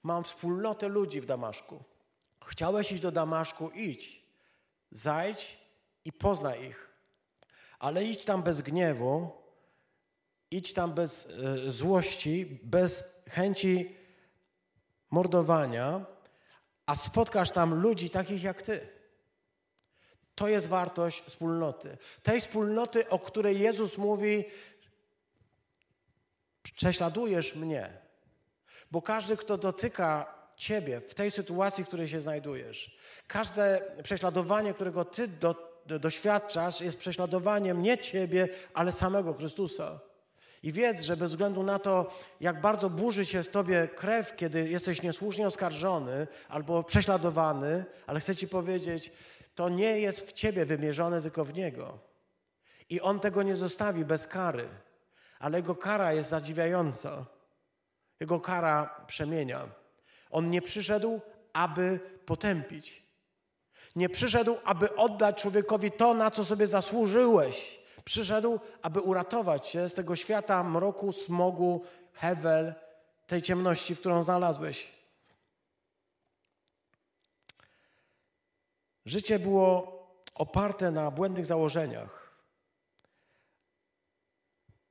mam 0.02 0.24
wspólnotę 0.24 0.88
ludzi 0.88 1.20
w 1.20 1.26
Damaszku. 1.26 1.84
Chciałeś 2.46 2.92
iść 2.92 3.02
do 3.02 3.12
Damaszku? 3.12 3.70
Idź. 3.70 4.22
Zajdź 4.90 5.58
i 6.04 6.12
poznaj 6.12 6.64
ich. 6.64 6.88
Ale 7.78 8.04
idź 8.04 8.24
tam 8.24 8.42
bez 8.42 8.60
gniewu, 8.60 9.30
idź 10.50 10.72
tam 10.72 10.94
bez 10.94 11.26
y, 11.26 11.72
złości, 11.72 12.60
bez 12.62 13.04
chęci 13.30 13.96
mordowania, 15.10 16.04
a 16.86 16.96
spotkasz 16.96 17.50
tam 17.50 17.74
ludzi 17.74 18.10
takich 18.10 18.42
jak 18.42 18.62
ty. 18.62 18.88
To 20.34 20.48
jest 20.48 20.68
wartość 20.68 21.22
wspólnoty. 21.22 21.98
Tej 22.22 22.40
wspólnoty, 22.40 23.08
o 23.08 23.18
której 23.18 23.60
Jezus 23.60 23.98
mówi, 23.98 24.44
prześladujesz 26.72 27.54
mnie. 27.54 27.90
Bo 28.90 29.02
każdy, 29.02 29.36
kto 29.36 29.58
dotyka 29.58 30.34
ciebie 30.56 31.00
w 31.00 31.14
tej 31.14 31.30
sytuacji, 31.30 31.84
w 31.84 31.86
której 31.86 32.08
się 32.08 32.20
znajdujesz, 32.20 32.96
każde 33.26 33.82
prześladowanie, 34.02 34.74
którego 34.74 35.04
ty 35.04 35.28
do, 35.28 35.80
do, 35.86 35.98
doświadczasz, 35.98 36.80
jest 36.80 36.98
prześladowaniem 36.98 37.82
nie 37.82 37.98
ciebie, 37.98 38.48
ale 38.74 38.92
samego 38.92 39.34
Chrystusa. 39.34 40.00
I 40.62 40.72
wiedz, 40.72 41.00
że 41.00 41.16
bez 41.16 41.32
względu 41.32 41.62
na 41.62 41.78
to, 41.78 42.10
jak 42.40 42.60
bardzo 42.60 42.90
burzy 42.90 43.26
się 43.26 43.42
w 43.42 43.48
tobie 43.48 43.88
krew, 43.88 44.36
kiedy 44.36 44.68
jesteś 44.68 45.02
niesłusznie 45.02 45.46
oskarżony 45.46 46.26
albo 46.48 46.84
prześladowany, 46.84 47.84
ale 48.06 48.20
chcę 48.20 48.36
ci 48.36 48.48
powiedzieć, 48.48 49.12
to 49.54 49.68
nie 49.68 50.00
jest 50.00 50.20
w 50.20 50.32
ciebie 50.32 50.66
wymierzone, 50.66 51.22
tylko 51.22 51.44
w 51.44 51.54
niego. 51.54 51.98
I 52.90 53.00
on 53.00 53.20
tego 53.20 53.42
nie 53.42 53.56
zostawi 53.56 54.04
bez 54.04 54.26
kary, 54.26 54.68
ale 55.39 55.59
jego 55.59 55.74
kara 55.74 56.12
jest 56.12 56.30
zadziwiająca. 56.30 57.24
Jego 58.20 58.41
kara 58.41 59.05
przemienia. 59.07 59.68
On 60.30 60.51
nie 60.51 60.62
przyszedł, 60.62 61.20
aby 61.53 62.01
potępić. 62.26 63.07
Nie 63.97 64.09
przyszedł, 64.09 64.57
aby 64.64 64.97
oddać 64.97 65.43
człowiekowi 65.43 65.93
to, 65.93 66.14
na 66.14 66.30
co 66.30 66.45
sobie 66.45 66.66
zasłużyłeś. 66.66 67.80
Przyszedł, 68.05 68.61
aby 68.82 69.01
uratować 69.01 69.68
się 69.68 69.89
z 69.89 69.95
tego 69.95 70.16
świata 70.16 70.64
mroku, 70.64 71.12
smogu, 71.12 71.84
hewel, 72.12 72.74
tej 73.26 73.43
ciemności, 73.43 73.95
w 73.95 74.01
którą 74.01 74.22
znalazłeś. 74.22 74.89
Życie 79.07 79.39
było 79.39 79.97
oparte 80.34 80.91
na 80.91 81.11
błędnych 81.11 81.47
założeniach, 81.47 82.15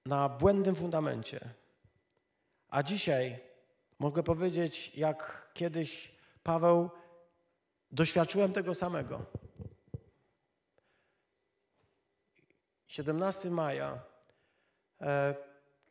na 0.05 0.29
błędnym 0.29 0.75
fundamencie. 0.75 1.39
A 2.69 2.83
dzisiaj 2.83 3.39
mogę 3.99 4.23
powiedzieć, 4.23 4.95
jak 4.95 5.49
kiedyś 5.53 6.15
Paweł, 6.43 6.89
doświadczyłem 7.91 8.53
tego 8.53 8.75
samego. 8.75 9.25
17 12.87 13.51
maja, 13.51 13.99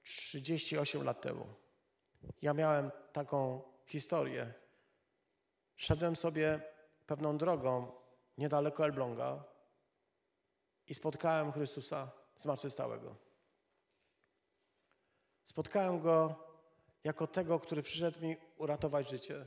38 0.02 1.00
e, 1.00 1.04
lat 1.04 1.20
temu, 1.20 1.46
ja 2.42 2.54
miałem 2.54 2.90
taką 3.12 3.62
historię. 3.86 4.54
Szedłem 5.76 6.16
sobie 6.16 6.60
pewną 7.06 7.38
drogą 7.38 7.92
niedaleko 8.38 8.84
Elbląga 8.84 9.44
i 10.86 10.94
spotkałem 10.94 11.52
Chrystusa 11.52 12.10
zmartwychwstałego. 12.36 13.23
Spotkałem 15.46 16.00
Go 16.00 16.34
jako 17.04 17.26
tego, 17.26 17.60
który 17.60 17.82
przyszedł 17.82 18.20
mi 18.20 18.36
uratować 18.58 19.10
życie. 19.10 19.46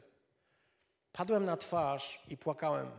Padłem 1.11 1.45
na 1.45 1.57
twarz 1.57 2.23
i 2.27 2.37
płakałem. 2.37 2.91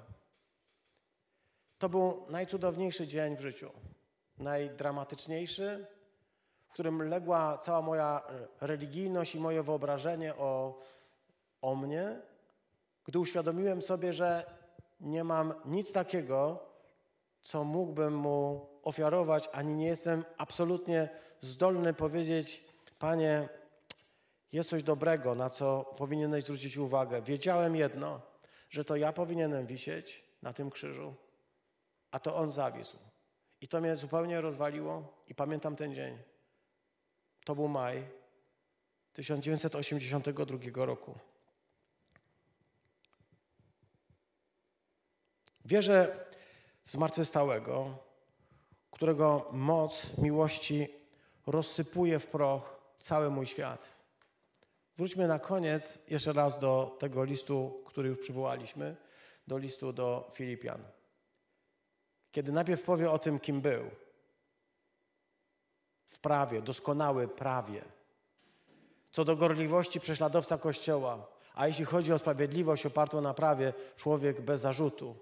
To 1.78 1.88
był 1.88 2.26
najcudowniejszy 2.28 3.06
dzień 3.06 3.36
w 3.36 3.40
życiu 3.40 3.70
najdramatyczniejszy, 4.38 5.86
w 6.68 6.72
którym 6.72 7.08
legła 7.08 7.58
cała 7.58 7.82
moja 7.82 8.22
religijność 8.60 9.34
i 9.34 9.40
moje 9.40 9.62
wyobrażenie 9.62 10.36
o, 10.36 10.78
o 11.62 11.74
mnie, 11.74 12.20
gdy 13.04 13.18
uświadomiłem 13.18 13.82
sobie, 13.82 14.12
że 14.12 14.44
nie 15.00 15.24
mam 15.24 15.54
nic 15.64 15.92
takiego, 15.92 16.68
co 17.42 17.64
mógłbym 17.64 18.16
mu 18.16 18.66
ofiarować, 18.82 19.48
ani 19.52 19.74
nie 19.74 19.86
jestem 19.86 20.24
absolutnie 20.38 21.08
zdolny 21.40 21.94
powiedzieć, 21.94 22.67
Panie, 22.98 23.48
jest 24.52 24.70
coś 24.70 24.82
dobrego, 24.82 25.34
na 25.34 25.50
co 25.50 25.94
powinieneś 25.96 26.44
zwrócić 26.44 26.76
uwagę. 26.76 27.22
Wiedziałem 27.22 27.76
jedno, 27.76 28.20
że 28.70 28.84
to 28.84 28.96
ja 28.96 29.12
powinienem 29.12 29.66
wisieć 29.66 30.24
na 30.42 30.52
tym 30.52 30.70
krzyżu, 30.70 31.14
a 32.10 32.18
to 32.18 32.36
On 32.36 32.52
zawisł. 32.52 32.98
I 33.60 33.68
to 33.68 33.80
mnie 33.80 33.96
zupełnie 33.96 34.40
rozwaliło 34.40 35.22
i 35.28 35.34
pamiętam 35.34 35.76
ten 35.76 35.94
dzień. 35.94 36.18
To 37.44 37.54
był 37.54 37.68
maj 37.68 38.08
1982 39.12 40.86
roku. 40.86 41.18
Wierzę 45.64 46.26
w 46.84 46.90
zmartwychwstałego, 46.90 47.98
którego 48.90 49.48
moc 49.52 50.18
miłości 50.18 50.88
rozsypuje 51.46 52.18
w 52.18 52.26
proch 52.26 52.77
cały 52.98 53.30
mój 53.30 53.46
świat. 53.46 53.88
Wróćmy 54.96 55.28
na 55.28 55.38
koniec 55.38 55.98
jeszcze 56.08 56.32
raz 56.32 56.58
do 56.58 56.96
tego 56.98 57.24
listu, 57.24 57.82
który 57.86 58.08
już 58.08 58.18
przywołaliśmy, 58.18 58.96
do 59.46 59.58
listu 59.58 59.92
do 59.92 60.30
Filipian 60.32 60.84
kiedy 62.32 62.52
najpierw 62.52 62.82
powie 62.82 63.10
o 63.10 63.18
tym, 63.18 63.40
kim 63.40 63.60
był. 63.60 63.90
W 66.06 66.20
prawie, 66.20 66.62
doskonały 66.62 67.28
prawie. 67.28 67.82
Co 69.10 69.24
do 69.24 69.36
gorliwości 69.36 70.00
prześladowca 70.00 70.58
Kościoła, 70.58 71.26
a 71.54 71.66
jeśli 71.66 71.84
chodzi 71.84 72.12
o 72.12 72.18
sprawiedliwość 72.18 72.86
opartą 72.86 73.20
na 73.20 73.34
prawie, 73.34 73.72
człowiek 73.96 74.40
bez 74.40 74.60
zarzutu. 74.60 75.16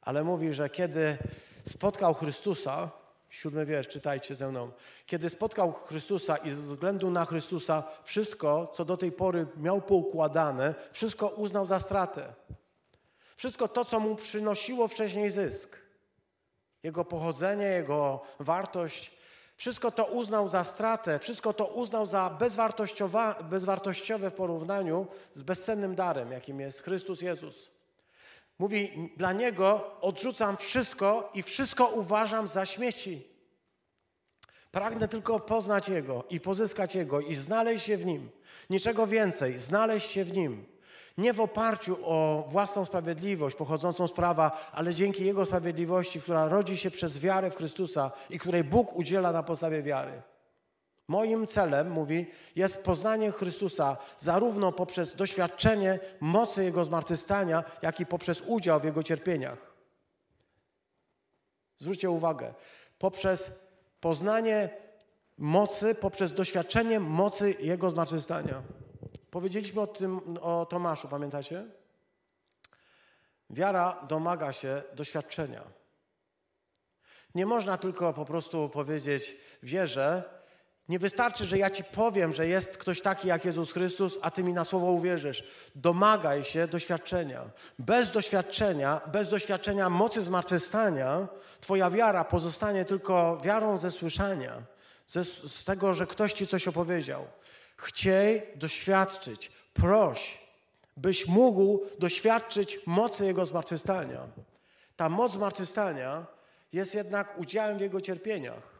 Ale 0.00 0.24
mówi, 0.24 0.52
że 0.52 0.70
kiedy 0.70 1.18
spotkał 1.66 2.14
Chrystusa, 2.14 2.90
siódmy 3.32 3.66
wiersz, 3.66 3.88
czytajcie 3.88 4.34
ze 4.34 4.48
mną. 4.48 4.70
Kiedy 5.06 5.30
spotkał 5.30 5.72
Chrystusa 5.72 6.36
i 6.36 6.50
ze 6.50 6.56
względu 6.56 7.10
na 7.10 7.24
Chrystusa 7.24 7.82
wszystko, 8.04 8.72
co 8.74 8.84
do 8.84 8.96
tej 8.96 9.12
pory 9.12 9.46
miał 9.56 9.80
poukładane, 9.80 10.74
wszystko 10.92 11.28
uznał 11.28 11.66
za 11.66 11.80
stratę. 11.80 12.34
Wszystko 13.36 13.68
to, 13.68 13.84
co 13.84 14.00
mu 14.00 14.16
przynosiło 14.16 14.88
wcześniej 14.88 15.30
zysk 15.30 15.82
jego 16.82 17.04
pochodzenie, 17.04 17.64
jego 17.64 18.20
wartość. 18.40 19.12
Wszystko 19.56 19.90
to 19.90 20.04
uznał 20.04 20.48
za 20.48 20.64
stratę, 20.64 21.18
wszystko 21.18 21.52
to 21.52 21.66
uznał 21.66 22.06
za 22.06 22.38
bezwartościowe 23.50 24.30
w 24.30 24.34
porównaniu 24.34 25.06
z 25.34 25.42
bezcennym 25.42 25.94
darem, 25.94 26.32
jakim 26.32 26.60
jest 26.60 26.82
Chrystus 26.82 27.22
Jezus. 27.22 27.71
Mówi, 28.62 29.10
dla 29.16 29.32
Niego 29.32 29.90
odrzucam 30.00 30.56
wszystko 30.56 31.30
i 31.34 31.42
wszystko 31.42 31.86
uważam 31.86 32.48
za 32.48 32.66
śmieci. 32.66 33.22
Pragnę 34.70 35.08
tylko 35.08 35.40
poznać 35.40 35.88
Jego 35.88 36.24
i 36.30 36.40
pozyskać 36.40 36.94
Jego 36.94 37.20
i 37.20 37.34
znaleźć 37.34 37.84
się 37.84 37.96
w 37.96 38.06
Nim. 38.06 38.30
Niczego 38.70 39.06
więcej, 39.06 39.58
znaleźć 39.58 40.10
się 40.10 40.24
w 40.24 40.32
Nim. 40.32 40.64
Nie 41.18 41.32
w 41.32 41.40
oparciu 41.40 41.96
o 42.02 42.46
własną 42.48 42.84
sprawiedliwość 42.84 43.56
pochodzącą 43.56 44.08
z 44.08 44.12
prawa, 44.12 44.70
ale 44.72 44.94
dzięki 44.94 45.24
Jego 45.24 45.46
sprawiedliwości, 45.46 46.20
która 46.20 46.48
rodzi 46.48 46.76
się 46.76 46.90
przez 46.90 47.18
wiarę 47.18 47.50
w 47.50 47.56
Chrystusa 47.56 48.10
i 48.30 48.38
której 48.38 48.64
Bóg 48.64 48.96
udziela 48.96 49.32
na 49.32 49.42
podstawie 49.42 49.82
wiary. 49.82 50.22
Moim 51.12 51.46
celem, 51.46 51.90
mówi, 51.90 52.26
jest 52.56 52.84
poznanie 52.84 53.32
Chrystusa 53.32 53.96
zarówno 54.18 54.72
poprzez 54.72 55.14
doświadczenie 55.14 55.98
mocy 56.20 56.64
Jego 56.64 56.84
zmartwychwstania, 56.84 57.64
jak 57.82 58.00
i 58.00 58.06
poprzez 58.06 58.42
udział 58.46 58.80
w 58.80 58.84
Jego 58.84 59.02
cierpieniach. 59.02 59.58
Zwróćcie 61.78 62.10
uwagę, 62.10 62.54
poprzez 62.98 63.60
poznanie 64.00 64.68
mocy, 65.38 65.94
poprzez 65.94 66.32
doświadczenie 66.32 67.00
mocy 67.00 67.56
Jego 67.60 67.90
zmartwychwstania. 67.90 68.62
Powiedzieliśmy 69.30 69.80
o 69.80 69.86
tym, 69.86 70.38
o 70.40 70.66
Tomaszu, 70.66 71.08
pamiętacie? 71.08 71.64
Wiara 73.50 74.06
domaga 74.08 74.52
się 74.52 74.82
doświadczenia. 74.94 75.62
Nie 77.34 77.46
można 77.46 77.78
tylko 77.78 78.12
po 78.12 78.24
prostu 78.24 78.68
powiedzieć 78.68 79.36
wierzę. 79.62 80.41
Nie 80.92 80.98
wystarczy, 80.98 81.44
że 81.44 81.58
ja 81.58 81.70
ci 81.70 81.84
powiem, 81.84 82.32
że 82.32 82.46
jest 82.46 82.76
ktoś 82.76 83.00
taki 83.00 83.28
jak 83.28 83.44
Jezus 83.44 83.72
Chrystus, 83.72 84.18
a 84.22 84.30
ty 84.30 84.44
mi 84.44 84.52
na 84.52 84.64
słowo 84.64 84.86
uwierzysz. 84.86 85.44
Domagaj 85.74 86.44
się 86.44 86.66
doświadczenia. 86.66 87.50
Bez 87.78 88.10
doświadczenia, 88.10 89.00
bez 89.12 89.28
doświadczenia 89.28 89.90
mocy 89.90 90.22
zmartwychwstania, 90.22 91.28
twoja 91.60 91.90
wiara 91.90 92.24
pozostanie 92.24 92.84
tylko 92.84 93.38
wiarą 93.44 93.78
ze 93.78 93.90
słyszenia, 93.90 94.62
ze, 95.06 95.24
z 95.24 95.64
tego, 95.64 95.94
że 95.94 96.06
ktoś 96.06 96.32
ci 96.32 96.46
coś 96.46 96.68
opowiedział. 96.68 97.26
Chciej 97.76 98.42
doświadczyć, 98.56 99.52
proś, 99.74 100.38
byś 100.96 101.26
mógł 101.26 101.80
doświadczyć 101.98 102.78
mocy 102.86 103.26
Jego 103.26 103.46
zmartwychwstania. 103.46 104.20
Ta 104.96 105.08
moc 105.08 105.32
zmartwychwstania 105.32 106.26
jest 106.72 106.94
jednak 106.94 107.38
udziałem 107.38 107.78
w 107.78 107.80
Jego 107.80 108.00
cierpieniach. 108.00 108.71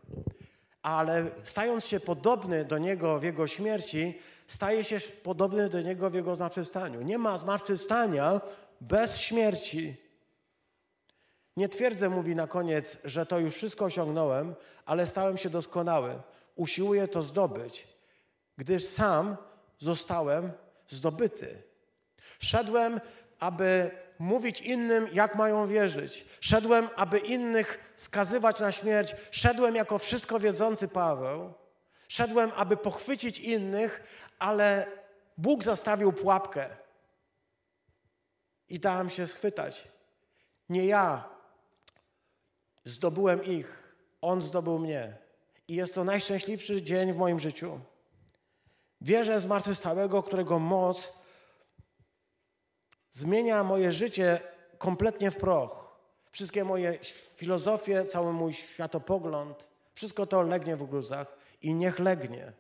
Ale 0.83 1.25
stając 1.45 1.85
się 1.85 2.01
podobny 2.01 2.65
do 2.65 2.79
Niego 2.79 3.19
w 3.19 3.23
Jego 3.23 3.47
śmierci, 3.47 4.19
staje 4.47 4.85
się 4.85 5.01
podobny 5.01 5.69
do 5.69 5.83
Niego 5.83 6.11
w 6.11 6.15
Jego 6.15 6.37
zmartwychwstaniu. 6.37 7.03
Nie 7.03 7.19
ma 7.19 7.39
zmartwychwstania 7.39 8.41
bez 8.81 9.19
śmierci. 9.19 9.97
Nie 11.57 11.69
twierdzę, 11.69 12.09
mówi 12.09 12.37
na 12.37 12.47
koniec, 12.47 12.99
że 13.05 13.27
to 13.27 13.39
już 13.39 13.55
wszystko 13.55 13.85
osiągnąłem, 13.85 14.55
ale 14.87 15.07
stałem 15.07 15.39
się 15.39 15.51
doskonały. 15.51 16.21
Usiłuję 16.57 17.09
to 17.09 17.23
zdobyć, 17.23 17.87
gdyż 18.59 18.85
sam 18.85 19.37
zostałem 19.79 20.53
zdobyty. 20.89 21.63
Szedłem, 22.39 23.01
aby 23.41 23.91
mówić 24.19 24.61
innym, 24.61 25.09
jak 25.13 25.35
mają 25.35 25.67
wierzyć. 25.67 26.25
Szedłem, 26.41 26.89
aby 26.97 27.19
innych 27.19 27.92
skazywać 28.03 28.61
na 28.61 28.73
śmierć. 28.73 29.15
Szedłem 29.31 29.75
jako 29.75 29.99
wszystko 29.99 30.41
wiedzący 30.41 30.89
Paweł. 30.89 31.53
Szedłem, 32.09 32.53
aby 32.57 32.77
pochwycić 32.77 33.41
innych, 33.41 34.03
ale 34.39 34.87
Bóg 35.39 35.65
zastawił 35.65 36.13
pułapkę 36.13 36.69
i 38.69 38.81
dałem 38.81 39.11
się 39.11 39.27
schwytać. 39.27 39.89
Nie 40.69 40.87
ja 40.87 41.29
zdobyłem 42.85 43.45
ich, 43.45 43.83
On 44.21 44.43
zdobył 44.43 44.79
mnie. 44.79 45.17
I 45.69 45.75
jest 45.75 45.95
to 45.95 46.05
najszczęśliwszy 46.05 46.83
dzień 46.83 47.13
w 47.13 47.17
moim 47.17 47.41
życiu. 47.41 47.81
Wierzę 49.01 49.39
w 49.39 49.43
zmartwychwstałego, 49.43 50.23
którego 50.23 50.59
moc 50.59 51.13
zmienia 53.13 53.65
moje 53.65 53.93
życie 53.93 54.41
kompletnie 54.79 55.31
w 55.31 55.37
proch. 55.37 55.82
Wszystkie 56.33 56.65
moje 56.65 56.99
filozofie, 57.37 58.05
cały 58.05 58.33
mój 58.33 58.53
światopogląd, 58.53 59.67
wszystko 59.95 60.27
to 60.27 60.43
legnie 60.43 60.77
w 60.77 60.89
gruzach 60.89 61.37
i 61.63 61.75
niech 61.75 61.99
legnie. 61.99 62.53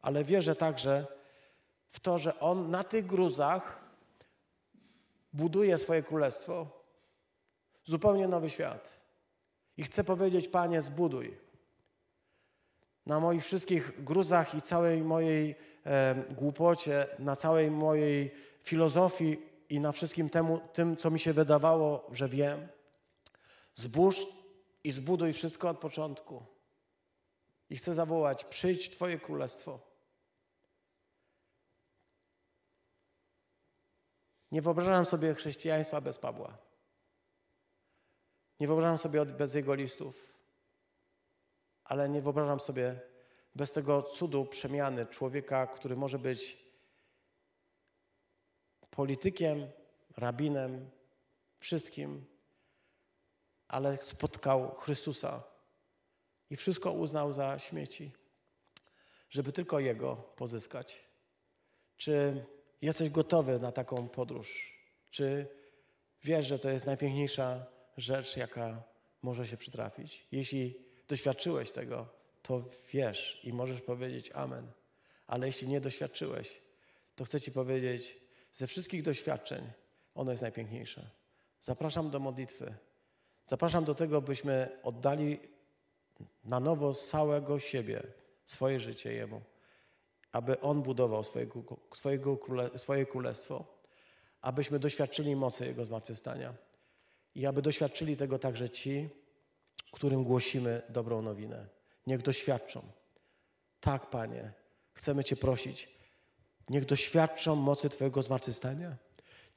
Ale 0.00 0.24
wierzę 0.24 0.56
także 0.56 1.06
w 1.88 2.00
to, 2.00 2.18
że 2.18 2.40
On 2.40 2.70
na 2.70 2.84
tych 2.84 3.06
gruzach 3.06 3.80
buduje 5.32 5.78
swoje 5.78 6.02
królestwo, 6.02 6.84
zupełnie 7.84 8.28
nowy 8.28 8.50
świat. 8.50 8.92
I 9.76 9.82
chcę 9.82 10.04
powiedzieć, 10.04 10.48
Panie, 10.48 10.82
zbuduj. 10.82 11.38
Na 13.06 13.20
moich 13.20 13.44
wszystkich 13.44 14.04
gruzach 14.04 14.54
i 14.54 14.62
całej 14.62 15.02
mojej 15.02 15.54
e, 15.86 16.14
głupocie, 16.30 17.06
na 17.18 17.36
całej 17.36 17.70
mojej 17.70 18.34
filozofii 18.60 19.49
i 19.70 19.80
na 19.80 19.92
wszystkim 19.92 20.28
temu, 20.28 20.60
tym, 20.72 20.96
co 20.96 21.10
mi 21.10 21.20
się 21.20 21.32
wydawało, 21.32 22.06
że 22.12 22.28
wiem, 22.28 22.68
zbóż 23.74 24.26
i 24.84 24.92
zbuduj 24.92 25.32
wszystko 25.32 25.68
od 25.68 25.78
początku. 25.78 26.46
I 27.70 27.76
chcę 27.76 27.94
zawołać: 27.94 28.44
przyjdź 28.44 28.90
Twoje 28.90 29.18
królestwo. 29.18 29.90
Nie 34.52 34.62
wyobrażam 34.62 35.06
sobie 35.06 35.34
chrześcijaństwa 35.34 36.00
bez 36.00 36.18
Pawła. 36.18 36.58
Nie 38.60 38.66
wyobrażam 38.66 38.98
sobie 38.98 39.26
bez 39.26 39.54
jego 39.54 39.74
listów, 39.74 40.34
ale 41.84 42.08
nie 42.08 42.22
wyobrażam 42.22 42.60
sobie 42.60 43.00
bez 43.54 43.72
tego 43.72 44.02
cudu 44.02 44.44
przemiany 44.44 45.06
człowieka, 45.06 45.66
który 45.66 45.96
może 45.96 46.18
być 46.18 46.69
politykiem, 48.90 49.66
rabinem, 50.16 50.90
wszystkim, 51.58 52.24
ale 53.68 53.98
spotkał 54.02 54.74
Chrystusa 54.74 55.42
i 56.50 56.56
wszystko 56.56 56.92
uznał 56.92 57.32
za 57.32 57.58
śmieci, 57.58 58.12
żeby 59.30 59.52
tylko 59.52 59.80
Jego 59.80 60.16
pozyskać. 60.16 61.04
Czy 61.96 62.44
jesteś 62.82 63.10
gotowy 63.10 63.58
na 63.58 63.72
taką 63.72 64.08
podróż? 64.08 64.74
Czy 65.10 65.46
wiesz, 66.24 66.46
że 66.46 66.58
to 66.58 66.70
jest 66.70 66.86
najpiękniejsza 66.86 67.66
rzecz, 67.96 68.36
jaka 68.36 68.82
może 69.22 69.46
się 69.46 69.56
przytrafić? 69.56 70.26
Jeśli 70.32 70.74
doświadczyłeś 71.08 71.70
tego, 71.70 72.08
to 72.42 72.62
wiesz 72.92 73.40
i 73.44 73.52
możesz 73.52 73.80
powiedzieć 73.80 74.30
Amen. 74.34 74.72
Ale 75.26 75.46
jeśli 75.46 75.68
nie 75.68 75.80
doświadczyłeś, 75.80 76.62
to 77.16 77.24
chcę 77.24 77.40
Ci 77.40 77.52
powiedzieć, 77.52 78.20
ze 78.52 78.66
wszystkich 78.66 79.02
doświadczeń 79.02 79.72
ono 80.14 80.30
jest 80.30 80.42
najpiękniejsze. 80.42 81.10
Zapraszam 81.60 82.10
do 82.10 82.20
modlitwy. 82.20 82.74
Zapraszam 83.46 83.84
do 83.84 83.94
tego, 83.94 84.22
byśmy 84.22 84.68
oddali 84.82 85.38
na 86.44 86.60
nowo 86.60 86.94
całego 86.94 87.58
siebie, 87.58 88.02
swoje 88.44 88.80
życie 88.80 89.12
Jemu, 89.12 89.40
aby 90.32 90.60
On 90.60 90.82
budował 90.82 91.24
swojego, 91.24 91.62
swojego 91.94 92.36
króle, 92.36 92.78
swoje 92.78 93.06
królestwo, 93.06 93.64
abyśmy 94.40 94.78
doświadczyli 94.78 95.36
mocy 95.36 95.66
Jego 95.66 95.84
zmartwychwstania 95.84 96.54
i 97.34 97.46
aby 97.46 97.62
doświadczyli 97.62 98.16
tego 98.16 98.38
także 98.38 98.70
ci, 98.70 99.08
którym 99.92 100.24
głosimy 100.24 100.82
dobrą 100.88 101.22
nowinę. 101.22 101.66
Niech 102.06 102.22
doświadczą. 102.22 102.82
Tak, 103.80 104.10
Panie, 104.10 104.52
chcemy 104.94 105.24
Cię 105.24 105.36
prosić. 105.36 105.99
Niech 106.70 106.84
doświadczą 106.84 107.56
mocy 107.56 107.88
Twojego 107.88 108.22
zmartwychwstania. 108.22 108.96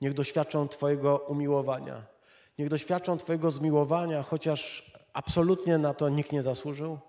Niech 0.02 0.14
doświadczą 0.14 0.68
Twojego 0.68 1.18
umiłowania. 1.18 2.06
Niech 2.60 2.70
doświadczą 2.70 3.18
Twojego 3.18 3.52
zmiłowania, 3.52 4.24
chociaż 4.24 4.92
absolutnie 5.14 5.78
na 5.78 5.94
to 5.94 6.10
nikt 6.10 6.32
nie 6.32 6.44
zasłużył, 6.44 7.00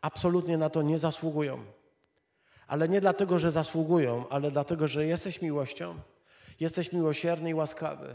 absolutnie 0.00 0.58
na 0.58 0.70
to 0.70 0.82
nie 0.82 0.98
zasługują. 0.98 1.64
Ale 2.66 2.88
nie 2.88 3.00
dlatego, 3.00 3.38
że 3.38 3.50
zasługują, 3.50 4.28
ale 4.28 4.50
dlatego, 4.50 4.88
że 4.88 5.06
jesteś 5.06 5.42
miłością, 5.42 5.94
jesteś 6.60 6.92
miłosierny 6.92 7.50
i 7.50 7.54
łaskawy. 7.54 8.14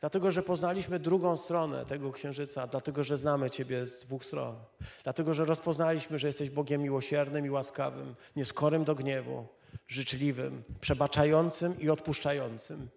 Dlatego, 0.00 0.32
że 0.32 0.42
poznaliśmy 0.42 0.98
drugą 0.98 1.36
stronę 1.36 1.86
tego 1.86 2.12
księżyca, 2.12 2.66
dlatego, 2.66 3.04
że 3.04 3.18
znamy 3.18 3.50
Ciebie 3.50 3.86
z 3.86 4.00
dwóch 4.00 4.24
stron. 4.24 4.56
Dlatego, 5.04 5.34
że 5.34 5.44
rozpoznaliśmy, 5.44 6.18
że 6.18 6.26
jesteś 6.26 6.50
Bogiem 6.50 6.82
miłosiernym 6.82 7.46
i 7.46 7.50
łaskawym, 7.50 8.14
nieskorym 8.36 8.84
do 8.84 8.94
gniewu, 8.94 9.46
życzliwym, 9.88 10.62
przebaczającym 10.80 11.80
i 11.80 11.90
odpuszczającym. 11.90 12.88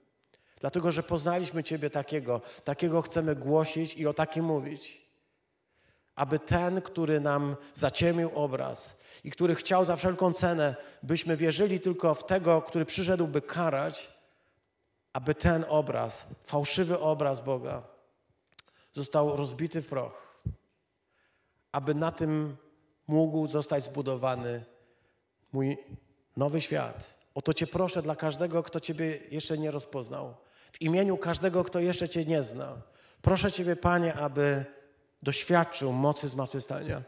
Dlatego, 0.60 0.92
że 0.92 1.04
poznaliśmy 1.04 1.64
Ciebie 1.64 1.90
takiego, 1.90 2.42
takiego 2.64 3.02
chcemy 3.02 3.36
głosić 3.36 3.96
i 3.96 4.08
o 4.08 4.14
takim 4.14 4.46
mówić. 4.46 5.08
Aby 6.16 6.40
ten, 6.40 6.82
który 6.82 7.20
nam 7.20 7.56
zaciemił 7.74 8.32
obraz 8.36 9.00
i 9.24 9.32
który 9.32 9.56
chciał 9.56 9.86
za 9.86 9.96
wszelką 9.96 10.34
cenę, 10.34 10.76
byśmy 11.04 11.38
wierzyli 11.38 11.80
tylko 11.80 12.14
w 12.14 12.26
tego, 12.26 12.62
który 12.62 12.86
przyszedł, 12.86 13.28
by 13.28 13.42
karać, 13.42 14.18
aby 15.14 15.36
ten 15.36 15.66
obraz, 15.70 16.26
fałszywy 16.44 17.00
obraz 17.00 17.42
Boga, 17.42 17.84
został 18.94 19.36
rozbity 19.36 19.82
w 19.82 19.88
proch, 19.88 20.42
aby 21.72 21.96
na 21.96 22.12
tym 22.12 22.58
mógł 23.08 23.48
zostać 23.48 23.84
zbudowany 23.84 24.66
mój 25.52 25.78
nowy 26.38 26.62
świat. 26.62 27.14
O 27.36 27.42
to 27.42 27.54
Cię 27.54 27.68
proszę 27.68 28.02
dla 28.02 28.16
każdego, 28.16 28.64
kto 28.64 28.80
Ciebie 28.80 29.20
jeszcze 29.32 29.58
nie 29.58 29.72
rozpoznał, 29.72 30.36
w 30.72 30.82
imieniu 30.82 31.18
każdego, 31.18 31.64
kto 31.64 31.80
jeszcze 31.80 32.10
Cię 32.10 32.26
nie 32.26 32.44
zna. 32.44 32.82
Proszę 33.22 33.52
Ciebie, 33.52 33.76
Panie, 33.76 34.14
aby 34.14 34.66
doświadczył 35.24 35.94
mocy 35.94 36.30
zmartwychwstania 36.30 37.02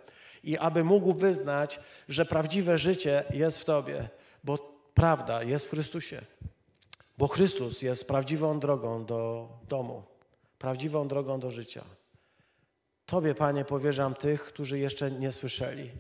i 0.44 0.58
aby 0.58 0.84
mógł 0.84 1.14
wyznać, 1.14 1.80
że 2.10 2.26
prawdziwe 2.26 2.78
życie 2.78 3.24
jest 3.34 3.60
w 3.60 3.66
Tobie, 3.66 4.10
bo 4.44 4.58
prawda 4.94 5.44
jest 5.44 5.66
w 5.66 5.70
Chrystusie. 5.70 6.22
Bo 7.18 7.28
Chrystus 7.28 7.82
jest 7.82 8.08
prawdziwą 8.08 8.60
drogą 8.60 9.06
do 9.06 9.50
domu, 9.68 10.04
prawdziwą 10.60 11.08
drogą 11.08 11.40
do 11.40 11.52
życia. 11.52 11.84
Tobie, 13.06 13.36
Panie, 13.36 13.66
powierzam 13.66 14.16
tych, 14.16 14.44
którzy 14.44 14.80
jeszcze 14.80 15.12
nie 15.12 15.32
słyszeli, 15.32 15.92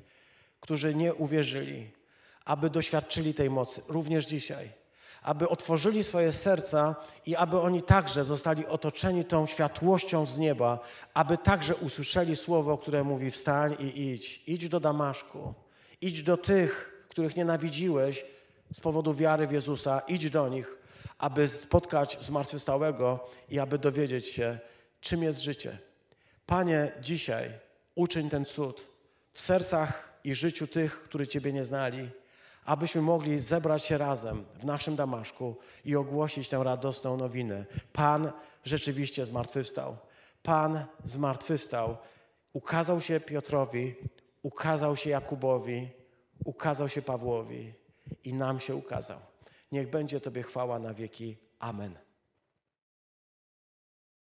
którzy 0.59 0.95
nie 0.95 1.13
uwierzyli, 1.13 1.91
aby 2.49 2.69
doświadczyli 2.69 3.33
tej 3.33 3.49
mocy, 3.49 3.81
również 3.87 4.25
dzisiaj. 4.25 4.69
Aby 5.21 5.49
otworzyli 5.49 6.03
swoje 6.03 6.31
serca 6.31 6.95
i 7.25 7.35
aby 7.35 7.59
oni 7.59 7.81
także 7.83 8.23
zostali 8.23 8.65
otoczeni 8.65 9.25
tą 9.25 9.47
światłością 9.47 10.25
z 10.25 10.37
nieba, 10.37 10.79
aby 11.13 11.37
także 11.37 11.75
usłyszeli 11.75 12.35
słowo, 12.35 12.77
które 12.77 13.03
mówi: 13.03 13.31
Wstań 13.31 13.75
i 13.79 14.09
idź. 14.09 14.43
Idź 14.47 14.69
do 14.69 14.79
Damaszku. 14.79 15.53
Idź 16.01 16.23
do 16.23 16.37
tych, 16.37 17.03
których 17.09 17.35
nienawidziłeś 17.35 18.25
z 18.73 18.79
powodu 18.79 19.13
wiary 19.13 19.47
w 19.47 19.51
Jezusa. 19.51 20.01
Idź 20.07 20.29
do 20.29 20.49
nich, 20.49 20.77
aby 21.17 21.47
spotkać 21.47 22.17
zmartwychwstałego 22.21 23.29
i 23.49 23.59
aby 23.59 23.77
dowiedzieć 23.77 24.27
się, 24.27 24.59
czym 25.01 25.23
jest 25.23 25.41
życie. 25.41 25.77
Panie, 26.45 26.91
dzisiaj 27.01 27.51
uczyń 27.95 28.29
ten 28.29 28.45
cud 28.45 28.87
w 29.33 29.41
sercach 29.41 30.19
i 30.23 30.35
życiu 30.35 30.67
tych, 30.67 31.03
którzy 31.03 31.27
Ciebie 31.27 31.53
nie 31.53 31.65
znali, 31.65 32.09
abyśmy 32.69 33.01
mogli 33.01 33.39
zebrać 33.39 33.83
się 33.83 33.97
razem 33.97 34.45
w 34.59 34.65
naszym 34.65 34.95
Damaszku 34.95 35.55
i 35.85 35.95
ogłosić 35.95 36.49
tę 36.49 36.63
radosną 36.63 37.17
nowinę. 37.17 37.65
Pan 37.93 38.31
rzeczywiście 38.63 39.25
zmartwychwstał. 39.25 39.97
Pan 40.43 40.85
zmartwychwstał. 41.05 41.97
Ukazał 42.53 43.01
się 43.01 43.19
Piotrowi, 43.19 43.95
ukazał 44.41 44.95
się 44.95 45.09
Jakubowi, 45.09 45.89
ukazał 46.45 46.89
się 46.89 47.01
Pawłowi 47.01 47.73
i 48.23 48.33
nam 48.33 48.59
się 48.59 48.75
ukazał. 48.75 49.19
Niech 49.71 49.89
będzie 49.89 50.21
Tobie 50.21 50.43
chwała 50.43 50.79
na 50.79 50.93
wieki. 50.93 51.37
Amen. 51.59 52.08